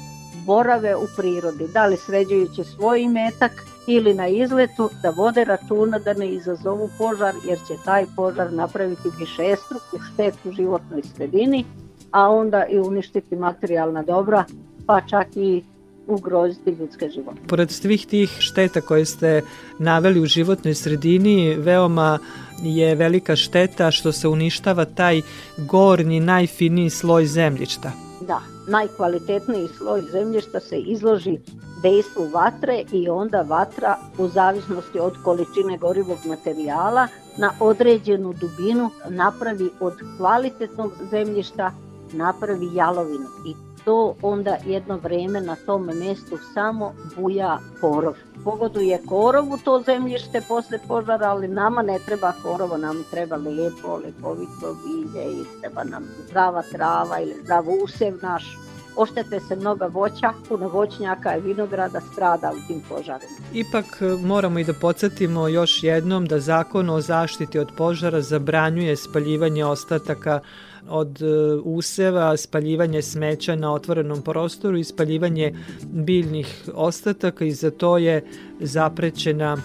borave 0.46 0.96
u 0.96 1.06
prirodi, 1.16 1.68
da 1.72 1.86
li 1.86 1.96
sređujući 1.96 2.64
svoj 2.64 3.00
imetak 3.00 3.52
ili 3.86 4.14
na 4.14 4.28
izletu, 4.28 4.90
da 5.02 5.10
vode 5.10 5.44
računa 5.44 5.98
da 5.98 6.14
ne 6.14 6.28
izazovu 6.28 6.90
požar, 6.98 7.34
jer 7.48 7.58
će 7.58 7.74
taj 7.84 8.06
požar 8.16 8.52
napraviti 8.52 9.08
višestruku 9.18 9.98
štetu 10.12 10.52
životnoj 10.52 11.02
sredini, 11.02 11.64
a 12.10 12.30
onda 12.30 12.64
i 12.70 12.78
uništiti 12.78 13.36
materijalna 13.36 14.02
dobra, 14.02 14.44
pa 14.86 15.00
čak 15.00 15.26
i 15.36 15.62
ugroziti 16.06 16.70
ljudske 16.70 17.08
živote. 17.08 17.38
Pored 17.48 17.70
svih 17.70 18.06
tih 18.06 18.36
šteta 18.38 18.80
koje 18.80 19.04
ste 19.04 19.42
naveli 19.78 20.20
u 20.20 20.26
životnoj 20.26 20.74
sredini, 20.74 21.54
veoma 21.54 22.18
je 22.62 22.94
velika 22.94 23.36
šteta 23.36 23.90
što 23.90 24.12
se 24.12 24.28
uništava 24.28 24.84
taj 24.84 25.22
gornji, 25.56 26.20
najfiniji 26.20 26.90
sloj 26.90 27.26
zemljišta. 27.26 27.92
Da, 28.26 28.40
najkvalitetniji 28.68 29.68
sloj 29.78 30.02
zemljišta 30.12 30.60
se 30.60 30.78
izloži 30.78 31.38
dejstvu 31.86 32.28
vatre 32.34 32.84
i 32.92 33.08
onda 33.08 33.42
vatra 33.42 33.96
u 34.18 34.28
zavisnosti 34.28 35.00
od 35.00 35.14
količine 35.24 35.78
gorivog 35.78 36.18
materijala 36.26 37.08
na 37.38 37.50
određenu 37.60 38.32
dubinu 38.32 38.90
napravi 39.08 39.70
od 39.80 39.94
kvalitetnog 40.18 40.92
zemljišta 41.10 41.72
napravi 42.12 42.74
jalovinu 42.74 43.28
i 43.46 43.54
to 43.84 44.14
onda 44.22 44.56
jedno 44.64 44.96
vreme 44.96 45.40
na 45.40 45.56
tom 45.66 45.84
mestu 45.84 46.38
samo 46.54 46.92
buja 47.16 47.58
korov. 47.80 48.14
Pogoduje 48.44 49.02
korovu 49.08 49.58
to 49.64 49.82
zemljište 49.86 50.40
posle 50.48 50.78
požara, 50.88 51.26
ali 51.26 51.48
nama 51.48 51.82
ne 51.82 51.98
treba 52.06 52.32
korovo, 52.42 52.76
nam 52.76 53.04
treba 53.10 53.36
lepo, 53.36 54.00
lepovito 54.04 54.76
bilje 54.84 55.24
i 55.32 55.44
treba 55.60 55.84
nam 55.84 56.04
zdrava 56.26 56.62
trava 56.72 57.20
ili 57.20 57.34
zdrav 57.42 57.64
usev 57.82 58.14
naš 58.22 58.65
oštete 58.96 59.40
se 59.40 59.56
mnoga 59.56 59.86
voća, 59.86 60.32
puno 60.48 60.68
voćnjaka 60.68 61.36
i 61.36 61.40
vinograda 61.40 62.00
strada 62.12 62.52
u 62.56 62.66
tim 62.66 62.82
požarima. 62.88 63.32
Ipak 63.52 63.84
e, 64.00 64.26
moramo 64.26 64.58
i 64.58 64.64
da 64.64 64.72
podsjetimo 64.72 65.48
još 65.48 65.82
jednom 65.82 66.26
da 66.26 66.40
zakon 66.40 66.90
o 66.90 67.00
zaštiti 67.00 67.58
od 67.58 67.68
požara 67.76 68.20
zabranjuje 68.20 68.96
spaljivanje 68.96 69.64
ostataka 69.64 70.40
od 70.88 71.22
e, 71.22 71.26
useva, 71.64 72.36
spaljivanje 72.36 73.02
smeća 73.02 73.56
na 73.56 73.72
otvorenom 73.72 74.22
prostoru 74.22 74.76
i 74.76 74.84
spaljivanje 74.84 75.54
biljnih 75.82 76.68
ostataka 76.74 77.44
i 77.44 77.52
za 77.52 77.70
to 77.70 77.98
je 77.98 78.24
zaprećena 78.60 79.56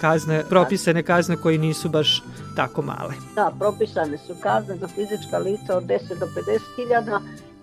kazne, 0.00 0.44
propisane 0.48 1.02
kazne 1.02 1.36
koji 1.36 1.58
nisu 1.58 1.88
baš 1.88 2.22
tako 2.56 2.82
male. 2.82 3.14
Da, 3.34 3.52
propisane 3.58 4.18
su 4.18 4.34
kazne 4.42 4.76
za 4.76 4.88
fizička 4.88 5.38
lica 5.38 5.76
od 5.76 5.84
10 5.84 6.18
do 6.20 6.26
50 6.26 6.60
hiljada, 6.76 7.20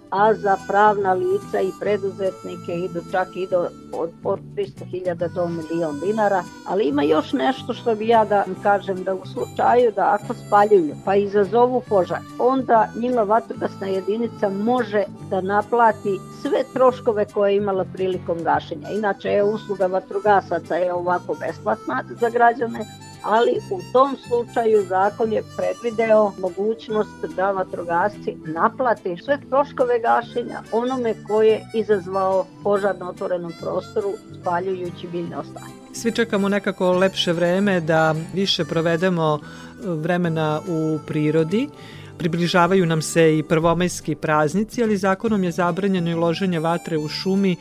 a 0.10 0.34
za 0.34 0.58
pravna 0.68 1.14
lica 1.14 1.62
i 1.62 1.72
preduzetnike 1.80 2.74
idu 2.74 3.02
čak 3.12 3.28
i 3.36 3.48
do 3.48 3.68
od, 3.94 4.10
od 4.24 4.40
300.000 4.56 5.34
do 5.34 5.48
milion 5.48 6.00
dinara, 6.00 6.44
ali 6.68 6.88
ima 6.88 7.04
još 7.04 7.34
nešto 7.34 7.74
što 7.74 7.96
bi 7.96 8.08
ja 8.08 8.26
da 8.26 8.46
kažem 8.64 9.04
da 9.04 9.14
u 9.14 9.26
slučaju 9.26 9.92
da 9.96 10.18
ako 10.22 10.34
spaljuju 10.34 10.96
pa 11.06 11.16
izazovu 11.16 11.82
požar, 11.90 12.20
onda 12.40 12.90
njima 12.96 13.22
vatrogasna 13.22 13.88
jedinica 13.88 14.50
može 14.50 15.04
da 15.30 15.42
naplati 15.42 16.20
sve 16.42 16.64
troškove 16.74 17.26
koje 17.26 17.52
je 17.52 17.58
imala 17.58 17.86
prilikom 17.94 18.38
gašenja. 18.44 18.90
Inače 18.90 19.30
je 19.30 19.44
usluga 19.44 19.86
vatrogasaca 19.86 20.76
je 20.76 20.94
ovako 20.94 21.36
besplatna 21.40 22.04
za 22.10 22.30
građane, 22.30 22.80
ali 23.24 23.52
u 23.72 23.80
tom 23.94 24.16
slučaju 24.28 24.86
zakon 24.86 25.34
je 25.34 25.44
predvideo 25.58 26.32
mogućnost 26.40 27.26
da 27.36 27.52
vatrogasci 27.52 28.38
naplate 28.46 29.16
sve 29.26 29.38
troškove 29.50 30.00
gašenja 30.00 30.62
onome 30.72 31.14
ko 31.28 31.42
je 31.42 31.66
izazvao 31.74 32.46
požar 32.64 32.96
na 33.00 33.10
otvorenom 33.10 33.54
prostoru 33.62 34.14
spaljujući 34.42 35.08
biljne 35.08 35.38
ostanje. 35.38 35.74
Svi 35.94 36.12
čekamo 36.12 36.50
nekako 36.50 36.92
lepše 36.92 37.34
vreme 37.34 37.82
da 37.82 38.16
više 38.34 38.66
provedemo 38.66 39.40
vremena 39.84 40.62
u 40.68 41.00
prirodi. 41.08 41.70
Približavaju 42.18 42.86
nam 42.86 43.02
se 43.02 43.38
i 43.38 43.44
prvomajski 43.44 44.16
praznici, 44.16 44.84
ali 44.84 44.98
zakonom 44.98 45.44
je 45.44 45.52
zabranjeno 45.52 46.10
i 46.10 46.14
loženje 46.14 46.60
vatre 46.60 46.98
u 46.98 47.08
šumi 47.08 47.56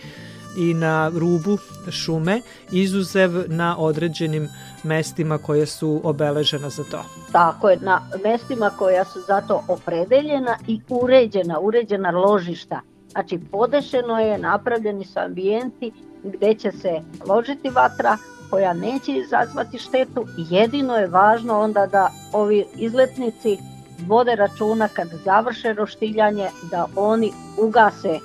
i 0.56 0.74
na 0.74 1.10
rubu 1.14 1.58
šume, 1.90 2.40
izuzev 2.72 3.30
na 3.46 3.78
određenim 3.78 4.48
mestima 4.82 5.38
koje 5.38 5.66
su 5.66 6.00
obeležena 6.04 6.70
za 6.70 6.84
to. 6.84 7.04
Tako 7.32 7.70
je, 7.70 7.78
na 7.80 8.00
mestima 8.24 8.70
koja 8.78 9.04
su 9.04 9.20
zato 9.26 9.64
opredeljena 9.68 10.56
i 10.66 10.80
uređena, 10.88 11.58
uređena 11.60 12.10
ložišta. 12.10 12.80
Znači, 13.10 13.40
podešeno 13.50 14.18
je, 14.18 14.38
napravljeni 14.38 15.04
su 15.04 15.18
ambijenti 15.18 15.92
gde 16.24 16.54
će 16.54 16.72
se 16.72 17.00
ložiti 17.26 17.70
vatra 17.70 18.16
koja 18.50 18.72
neće 18.72 19.12
izazvati 19.12 19.78
štetu. 19.78 20.26
Jedino 20.36 20.96
je 20.96 21.06
važno 21.06 21.60
onda 21.60 21.86
da 21.86 22.10
ovi 22.32 22.64
izletnici 22.76 23.58
vode 24.06 24.34
računa 24.34 24.88
kad 24.88 25.08
završe 25.24 25.72
roštiljanje 25.72 26.48
da 26.70 26.86
oni 26.96 27.32
ugase 27.62 28.18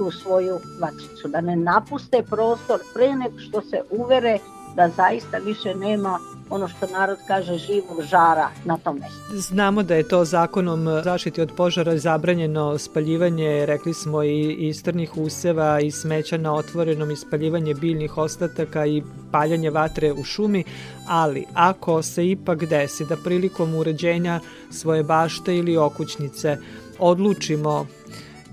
tu 0.00 0.10
svoju 0.10 0.60
vačicu, 0.80 1.28
da 1.28 1.40
ne 1.40 1.56
napuste 1.56 2.22
prostor 2.30 2.80
pre 2.94 3.16
nego 3.16 3.38
što 3.38 3.60
se 3.60 3.82
uvere 3.90 4.38
da 4.76 4.88
zaista 4.88 5.38
više 5.38 5.74
nema 5.74 6.18
ono 6.50 6.68
što 6.68 6.86
narod 6.86 7.18
kaže 7.26 7.58
živog 7.58 8.02
žara 8.02 8.48
na 8.64 8.76
tom 8.78 8.96
mestu. 8.96 9.38
Znamo 9.38 9.82
da 9.82 9.94
je 9.94 10.08
to 10.08 10.24
zakonom 10.24 10.86
zaštiti 11.04 11.40
od 11.40 11.52
požara 11.56 11.98
zabranjeno 11.98 12.78
spaljivanje, 12.78 13.66
rekli 13.66 13.94
smo 13.94 14.22
i 14.22 14.52
istrnih 14.52 15.16
useva 15.16 15.80
i 15.80 15.90
smeća 15.90 16.36
na 16.36 16.54
otvorenom 16.54 17.10
i 17.10 17.16
spaljivanje 17.16 17.74
biljnih 17.74 18.18
ostataka 18.18 18.86
i 18.86 19.02
paljanje 19.32 19.70
vatre 19.70 20.12
u 20.12 20.24
šumi, 20.24 20.64
ali 21.08 21.44
ako 21.54 22.02
se 22.02 22.30
ipak 22.30 22.64
desi 22.64 23.04
da 23.04 23.16
prilikom 23.16 23.74
uređenja 23.74 24.40
svoje 24.70 25.02
bašte 25.02 25.56
ili 25.56 25.76
okućnice 25.76 26.56
odlučimo 26.98 27.86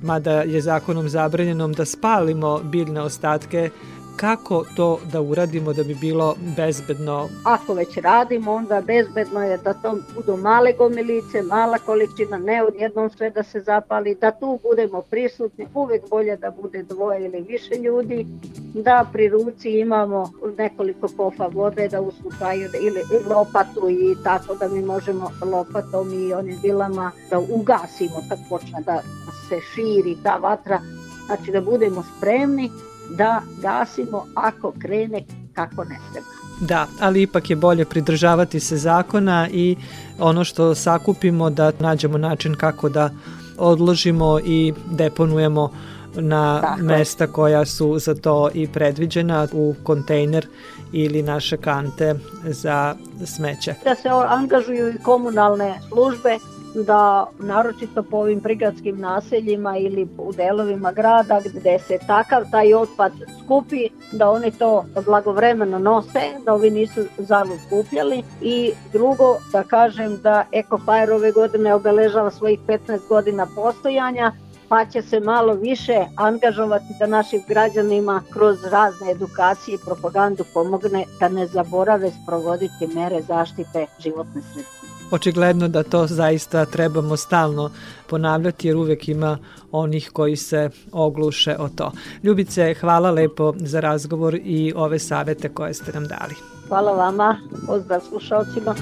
mada 0.01 0.41
je 0.41 0.61
zakonom 0.61 1.09
zabranjenom 1.09 1.73
da 1.73 1.85
spalimo 1.85 2.59
biljne 2.63 3.01
ostatke, 3.01 3.69
kako 4.17 4.65
to 4.75 4.99
da 5.11 5.21
uradimo 5.21 5.73
da 5.73 5.83
bi 5.83 5.95
bilo 5.95 6.35
bezbedno? 6.57 7.29
Ako 7.43 7.73
već 7.73 7.97
radimo, 7.97 8.51
onda 8.51 8.81
bezbedno 8.81 9.43
je 9.43 9.57
da 9.57 9.73
to 9.73 9.97
budu 10.15 10.37
male 10.37 10.73
gomilice, 10.73 11.41
mala 11.41 11.77
količina, 11.77 12.37
ne 12.37 12.63
odjednom 12.63 13.09
sve 13.09 13.29
da 13.29 13.43
se 13.43 13.59
zapali, 13.59 14.17
da 14.21 14.31
tu 14.31 14.59
budemo 14.63 15.01
prisutni, 15.01 15.67
uvek 15.73 16.09
bolje 16.09 16.37
da 16.37 16.51
bude 16.61 16.83
dvoje 16.83 17.25
ili 17.25 17.41
više 17.41 17.75
ljudi, 17.75 18.25
da 18.73 19.05
pri 19.13 19.29
ruci 19.29 19.69
imamo 19.69 20.31
nekoliko 20.57 21.07
kofa 21.17 21.47
vode, 21.47 21.87
da 21.87 22.01
u 22.01 22.11
slučaju 22.11 22.69
ili 22.81 23.01
lopatu 23.29 23.89
i 23.89 24.15
tako 24.23 24.55
da 24.55 24.67
mi 24.67 24.81
možemo 24.81 25.31
lopatom 25.51 26.13
i 26.13 26.33
onim 26.33 26.57
bilama 26.61 27.11
da 27.29 27.39
ugasimo 27.39 28.23
kad 28.29 28.39
počne 28.49 28.81
da 28.85 29.01
se 29.49 29.59
širi 29.73 30.17
ta 30.23 30.35
vatra, 30.35 30.81
znači 31.27 31.51
da 31.51 31.61
budemo 31.61 32.03
spremni 32.17 32.71
da 33.09 33.41
gasimo 33.61 34.25
ako 34.35 34.73
krene 34.79 35.23
kako 35.53 35.83
ne 35.83 35.99
treba. 36.11 36.27
Da, 36.61 36.87
ali 36.99 37.21
ipak 37.21 37.49
je 37.49 37.55
bolje 37.55 37.85
pridržavati 37.85 38.59
se 38.59 38.77
zakona 38.77 39.47
i 39.51 39.75
ono 40.19 40.43
što 40.43 40.75
sakupimo 40.75 41.49
da 41.49 41.71
nađemo 41.79 42.17
način 42.17 42.55
kako 42.55 42.89
da 42.89 43.09
odložimo 43.57 44.39
i 44.45 44.73
deponujemo 44.91 45.71
na 46.15 46.61
Tako. 46.61 46.83
mesta 46.83 47.27
koja 47.27 47.65
su 47.65 47.99
za 47.99 48.15
to 48.15 48.49
i 48.53 48.67
predviđena 48.67 49.47
u 49.53 49.75
kontejner 49.83 50.47
ili 50.91 51.23
naše 51.23 51.57
kante 51.57 52.15
za 52.43 52.95
smeće. 53.25 53.75
Da 53.83 53.95
se 53.95 54.09
angažuju 54.27 54.89
i 54.89 55.03
komunalne 55.03 55.79
službe 55.87 56.37
da 56.75 57.27
naročito 57.39 58.03
po 58.03 58.17
ovim 58.17 58.41
prigradskim 58.41 58.99
naseljima 58.99 59.77
ili 59.77 60.07
u 60.17 60.33
delovima 60.33 60.91
grada 60.91 61.41
gde 61.45 61.79
se 61.79 61.97
takav 62.07 62.43
taj 62.51 62.73
otpad 62.73 63.11
skupi, 63.43 63.89
da 64.11 64.29
oni 64.29 64.51
to 64.51 64.85
blagovremeno 65.05 65.79
nose, 65.79 66.21
da 66.45 66.53
ovi 66.53 66.69
nisu 66.69 67.01
zalud 67.17 67.59
skupljali 67.67 68.23
i 68.41 68.71
drugo 68.93 69.37
da 69.51 69.63
kažem 69.63 70.17
da 70.21 70.45
Ecofire 70.51 71.13
ove 71.13 71.31
godine 71.31 71.73
obeležava 71.73 72.31
svojih 72.31 72.59
15 72.67 73.07
godina 73.09 73.47
postojanja, 73.55 74.31
pa 74.69 74.85
će 74.85 75.01
se 75.01 75.19
malo 75.19 75.53
više 75.53 76.05
angažovati 76.15 76.93
da 76.99 77.07
našim 77.07 77.41
građanima 77.47 78.21
kroz 78.33 78.63
razne 78.63 79.11
edukacije 79.11 79.75
i 79.75 79.85
propagandu 79.85 80.43
pomogne 80.53 81.05
da 81.19 81.29
ne 81.29 81.47
zaborave 81.47 82.11
sprovoditi 82.23 82.87
mere 82.95 83.21
zaštite 83.21 83.85
životne 83.99 84.41
sredine 84.41 84.76
očigledno 85.11 85.67
da 85.67 85.83
to 85.83 86.07
zaista 86.07 86.65
trebamo 86.65 87.17
stalno 87.17 87.71
ponavljati 88.07 88.67
jer 88.67 88.77
uvek 88.77 89.09
ima 89.09 89.37
onih 89.71 90.09
koji 90.13 90.35
se 90.35 90.69
ogluše 90.91 91.55
o 91.59 91.69
to. 91.69 91.91
Ljubice, 92.23 92.73
hvala 92.73 93.11
lepo 93.11 93.53
za 93.57 93.79
razgovor 93.79 94.35
i 94.43 94.73
ove 94.75 94.99
savete 94.99 95.49
koje 95.49 95.73
ste 95.73 95.91
nam 95.93 96.07
dali. 96.07 96.35
Hvala 96.67 96.91
vama, 96.91 97.39
pozdrav 97.67 98.01
slušalcima. 98.09 98.75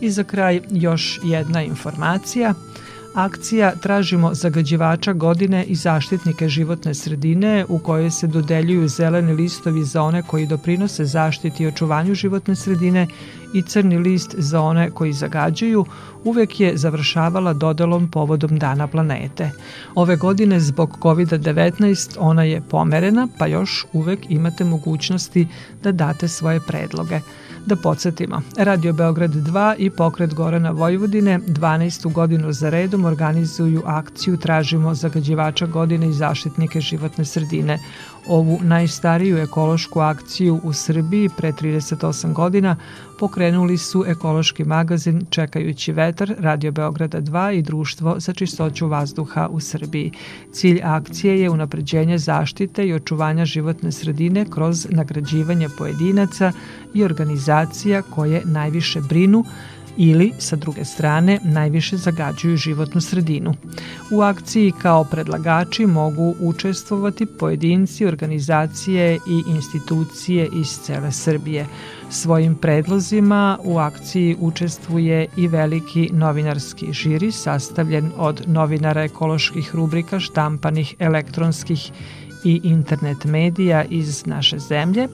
I 0.00 0.10
za 0.10 0.24
kraj 0.24 0.60
još 0.70 1.20
jedna 1.24 1.62
informacija– 1.62 2.54
Akcija 3.16 3.72
Tražimo 3.80 4.34
zagađivača 4.34 5.12
godine 5.12 5.64
i 5.64 5.74
zaštitnike 5.74 6.48
životne 6.48 6.94
sredine 6.94 7.64
u 7.68 7.78
kojoj 7.78 8.10
se 8.10 8.26
dodeljuju 8.26 8.88
zeleni 8.88 9.32
listovi 9.32 9.84
za 9.84 10.02
one 10.02 10.22
koji 10.22 10.46
doprinose 10.46 11.04
zaštiti 11.04 11.62
i 11.62 11.66
očuvanju 11.66 12.14
životne 12.14 12.56
sredine 12.56 13.06
i 13.54 13.62
crni 13.62 13.98
list 13.98 14.34
za 14.38 14.60
one 14.60 14.90
koji 14.90 15.12
zagađuju, 15.12 15.84
uvek 16.24 16.60
je 16.60 16.76
završavala 16.76 17.52
dodelom 17.52 18.10
povodom 18.10 18.58
Dana 18.58 18.86
planete. 18.86 19.50
Ove 19.94 20.16
godine 20.16 20.60
zbog 20.60 20.98
COVID-19 21.00 22.16
ona 22.18 22.42
je 22.42 22.60
pomerena, 22.70 23.28
pa 23.38 23.46
još 23.46 23.86
uvek 23.92 24.30
imate 24.30 24.64
mogućnosti 24.64 25.48
da 25.82 25.92
date 25.92 26.28
svoje 26.28 26.60
predloge. 26.60 27.20
Da 27.66 27.76
podsjetimo, 27.76 28.42
Radio 28.56 28.92
Beograd 28.92 29.30
2 29.30 29.74
i 29.78 29.90
pokret 29.90 30.34
Gorana 30.34 30.70
Vojvodine 30.70 31.38
12. 31.38 32.12
godinu 32.12 32.52
za 32.52 32.70
redom 32.70 33.04
organizuju 33.04 33.82
akciju 33.86 34.36
Tražimo 34.36 34.94
zagađivača 34.94 35.66
godine 35.66 36.08
i 36.08 36.12
zaštitnike 36.12 36.80
životne 36.80 37.24
sredine. 37.24 37.78
Ovu 38.28 38.58
najstariju 38.62 39.38
ekološku 39.38 40.00
akciju 40.00 40.60
u 40.64 40.72
Srbiji 40.72 41.28
pre 41.36 41.52
38 41.52 42.32
godina 42.32 42.76
pokrenuli 43.18 43.78
su 43.78 44.04
ekološki 44.06 44.64
magazin 44.64 45.26
Čekajući 45.30 45.92
vetar, 45.92 46.34
Radio 46.38 46.72
Beograda 46.72 47.20
2 47.20 47.58
i 47.58 47.62
Društvo 47.62 48.20
za 48.20 48.32
čistoću 48.32 48.88
vazduha 48.88 49.48
u 49.50 49.60
Srbiji. 49.60 50.12
Cilj 50.52 50.80
akcije 50.84 51.40
je 51.40 51.50
unapređenje 51.50 52.18
zaštite 52.18 52.86
i 52.86 52.94
očuvanja 52.94 53.44
životne 53.44 53.92
sredine 53.92 54.46
kroz 54.50 54.86
nagrađivanje 54.90 55.68
pojedinaca 55.78 56.52
i 56.94 57.04
organizacija 57.04 58.02
koje 58.02 58.42
najviše 58.44 59.00
brinu 59.00 59.44
ili, 59.96 60.32
sa 60.38 60.56
druge 60.56 60.84
strane, 60.84 61.38
najviše 61.44 61.96
zagađuju 61.96 62.56
životnu 62.56 63.00
sredinu. 63.00 63.54
U 64.10 64.20
akciji 64.20 64.72
kao 64.82 65.04
predlagači 65.04 65.86
mogu 65.86 66.34
učestvovati 66.40 67.26
pojedinci, 67.26 68.06
organizacije 68.06 69.14
i 69.14 69.42
institucije 69.46 70.48
iz 70.52 70.78
cele 70.82 71.12
Srbije. 71.12 71.66
Svojim 72.10 72.54
predlozima 72.54 73.58
u 73.64 73.78
akciji 73.78 74.36
učestvuje 74.40 75.26
i 75.36 75.48
veliki 75.48 76.10
novinarski 76.12 76.92
žiri 76.92 77.32
sastavljen 77.32 78.10
od 78.16 78.42
novinara 78.46 79.02
ekoloških 79.02 79.74
rubrika 79.74 80.20
štampanih 80.20 80.94
elektronskih 80.98 81.90
i 82.46 82.60
internet 82.62 83.24
medija 83.24 83.84
iz 83.84 84.26
naše 84.26 84.58
zemlje. 84.58 85.08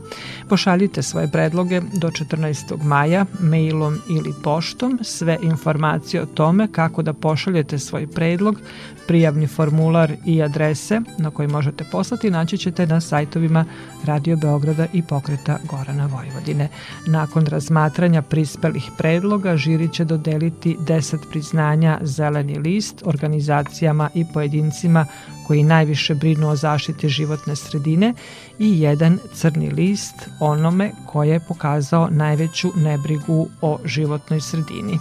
Pošaljite 0.49 1.03
svoje 1.03 1.29
predloge 1.29 1.81
do 1.81 2.09
14. 2.09 2.85
maja 2.85 3.27
mailom 3.41 3.99
ili 4.11 4.35
poštom. 4.43 4.99
Sve 5.03 5.39
informacije 5.43 6.23
o 6.23 6.27
tome 6.27 6.69
kako 6.73 7.03
da 7.03 7.13
pošaljete 7.13 7.79
svoj 7.79 8.07
predlog, 8.07 8.61
prijavni 9.07 9.47
formular 9.47 10.13
i 10.27 10.43
adrese 10.43 11.01
na 11.19 11.31
koji 11.31 11.49
možete 11.49 11.85
poslati 11.93 12.31
naći 12.31 12.59
ćete 12.59 12.87
na 12.87 13.01
sajtovima 13.01 13.65
Radio 14.05 14.37
Beograda 14.37 14.87
i 14.93 15.03
pokreta 15.03 15.59
Gorana 15.71 16.07
Vojvodine. 16.07 16.69
Nakon 17.07 17.47
razmatranja 17.47 18.23
prispelih 18.23 18.91
predloga, 18.99 19.57
žiri 19.57 19.89
će 19.93 20.05
dodeliti 20.05 20.77
10 20.81 21.17
priznanja 21.31 21.99
Zeleni 22.03 22.59
list 22.59 23.03
organizacijama 23.05 24.11
i 24.15 24.25
pojedincima 24.35 25.07
koji 25.47 25.63
najviše 25.63 26.15
brinu 26.15 26.49
o 26.49 26.57
zaštiti 26.57 27.09
životne 27.23 27.57
sredine 27.57 28.15
i 28.59 28.81
jedan 28.81 29.19
crni 29.35 29.71
list 29.71 30.15
onome 30.41 30.91
koje 31.07 31.29
je 31.29 31.41
pokazao 31.49 32.09
najveću 32.11 32.73
nebrigu 32.77 33.49
o 33.61 33.79
životnoj 33.85 34.41
sredini. 34.41 34.99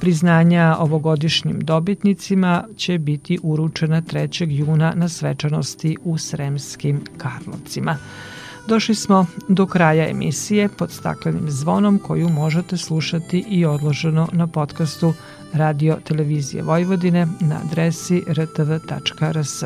Priznanja 0.00 0.76
ovogodišnjim 0.78 1.60
dobitnicima 1.60 2.64
će 2.76 2.98
biti 2.98 3.38
uručena 3.42 4.02
3. 4.02 4.50
juna 4.50 4.92
na 4.96 5.08
svečanosti 5.08 5.96
u 6.04 6.18
Sremskim 6.18 7.00
Karlovcima. 7.18 7.96
Došli 8.68 8.94
smo 8.94 9.26
do 9.48 9.66
kraja 9.66 10.08
emisije 10.10 10.68
pod 10.68 10.90
staklenim 10.90 11.50
zvonom 11.50 11.98
koju 11.98 12.28
možete 12.28 12.76
slušati 12.76 13.44
i 13.48 13.64
odloženo 13.64 14.28
na 14.32 14.46
podcastu 14.46 15.14
Radio 15.52 15.96
Televizije 16.04 16.62
Vojvodine 16.62 17.26
na 17.40 17.60
adresi 17.64 18.24
rtv.rs. 18.28 19.64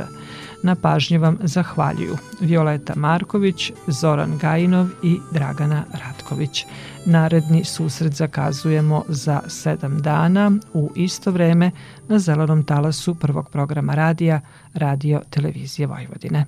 Na 0.62 0.74
pažnje 0.74 1.18
vam 1.18 1.38
zahvaljuju 1.42 2.16
Violeta 2.40 2.92
Marković, 2.96 3.72
Zoran 3.86 4.38
Gajinov 4.38 4.86
i 5.02 5.18
Dragana 5.32 5.84
Ratković. 5.92 6.66
Naredni 7.06 7.64
susret 7.64 8.12
zakazujemo 8.12 9.04
za 9.08 9.40
sedam 9.48 10.02
dana 10.02 10.52
u 10.74 10.90
isto 10.94 11.30
vreme 11.30 11.70
na 12.08 12.18
zelenom 12.18 12.64
talasu 12.64 13.14
prvog 13.14 13.50
programa 13.50 13.94
radija 13.94 14.40
Radio 14.74 15.20
Televizije 15.30 15.86
Vojvodine. 15.86 16.46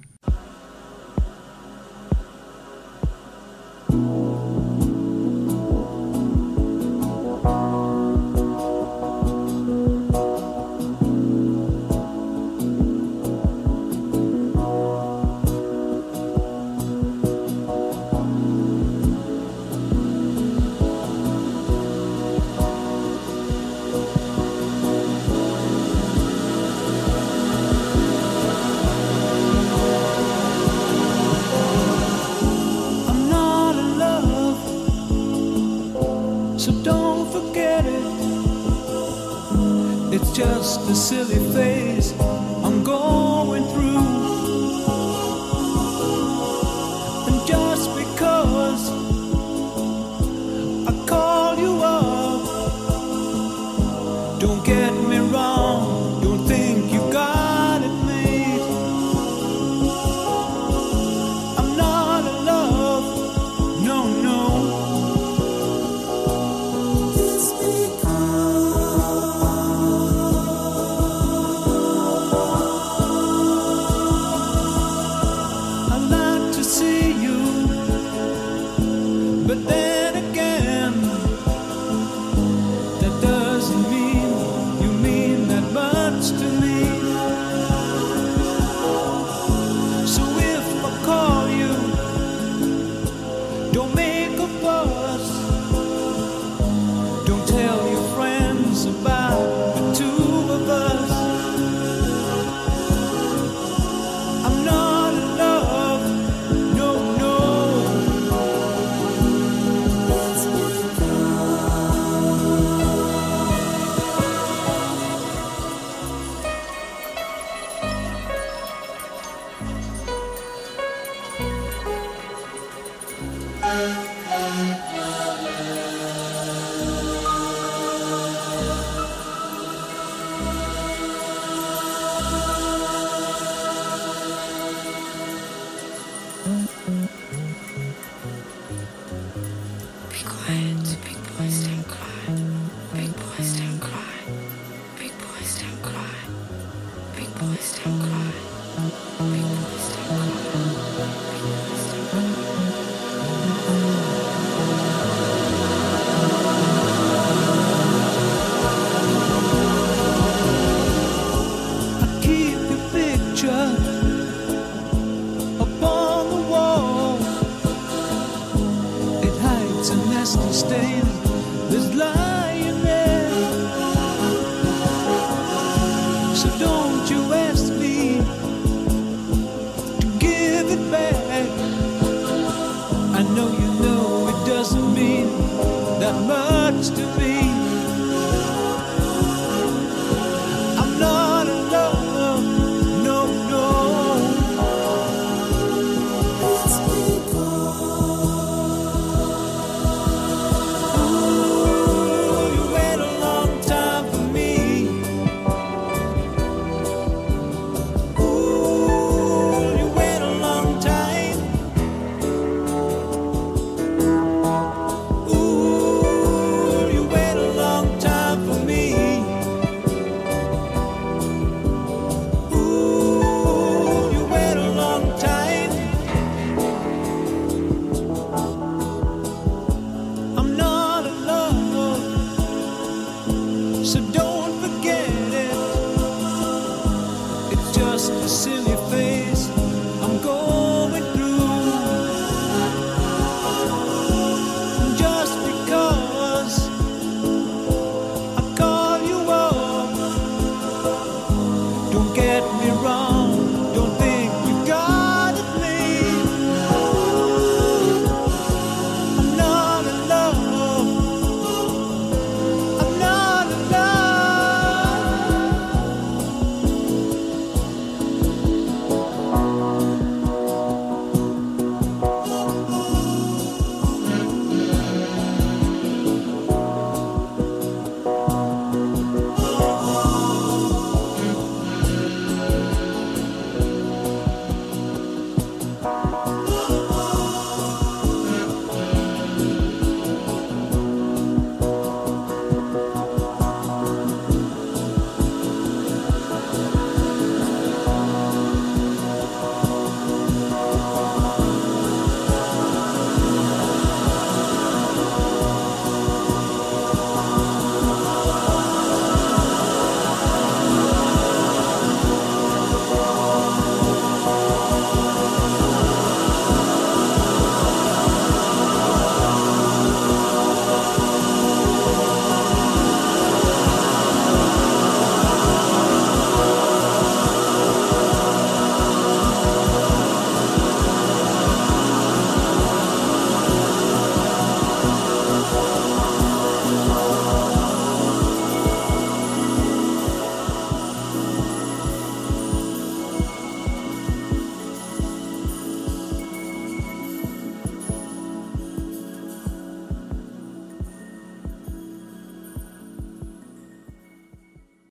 Just 40.74 40.88
a 40.88 40.94
silly 40.94 41.52
phase 41.52 41.71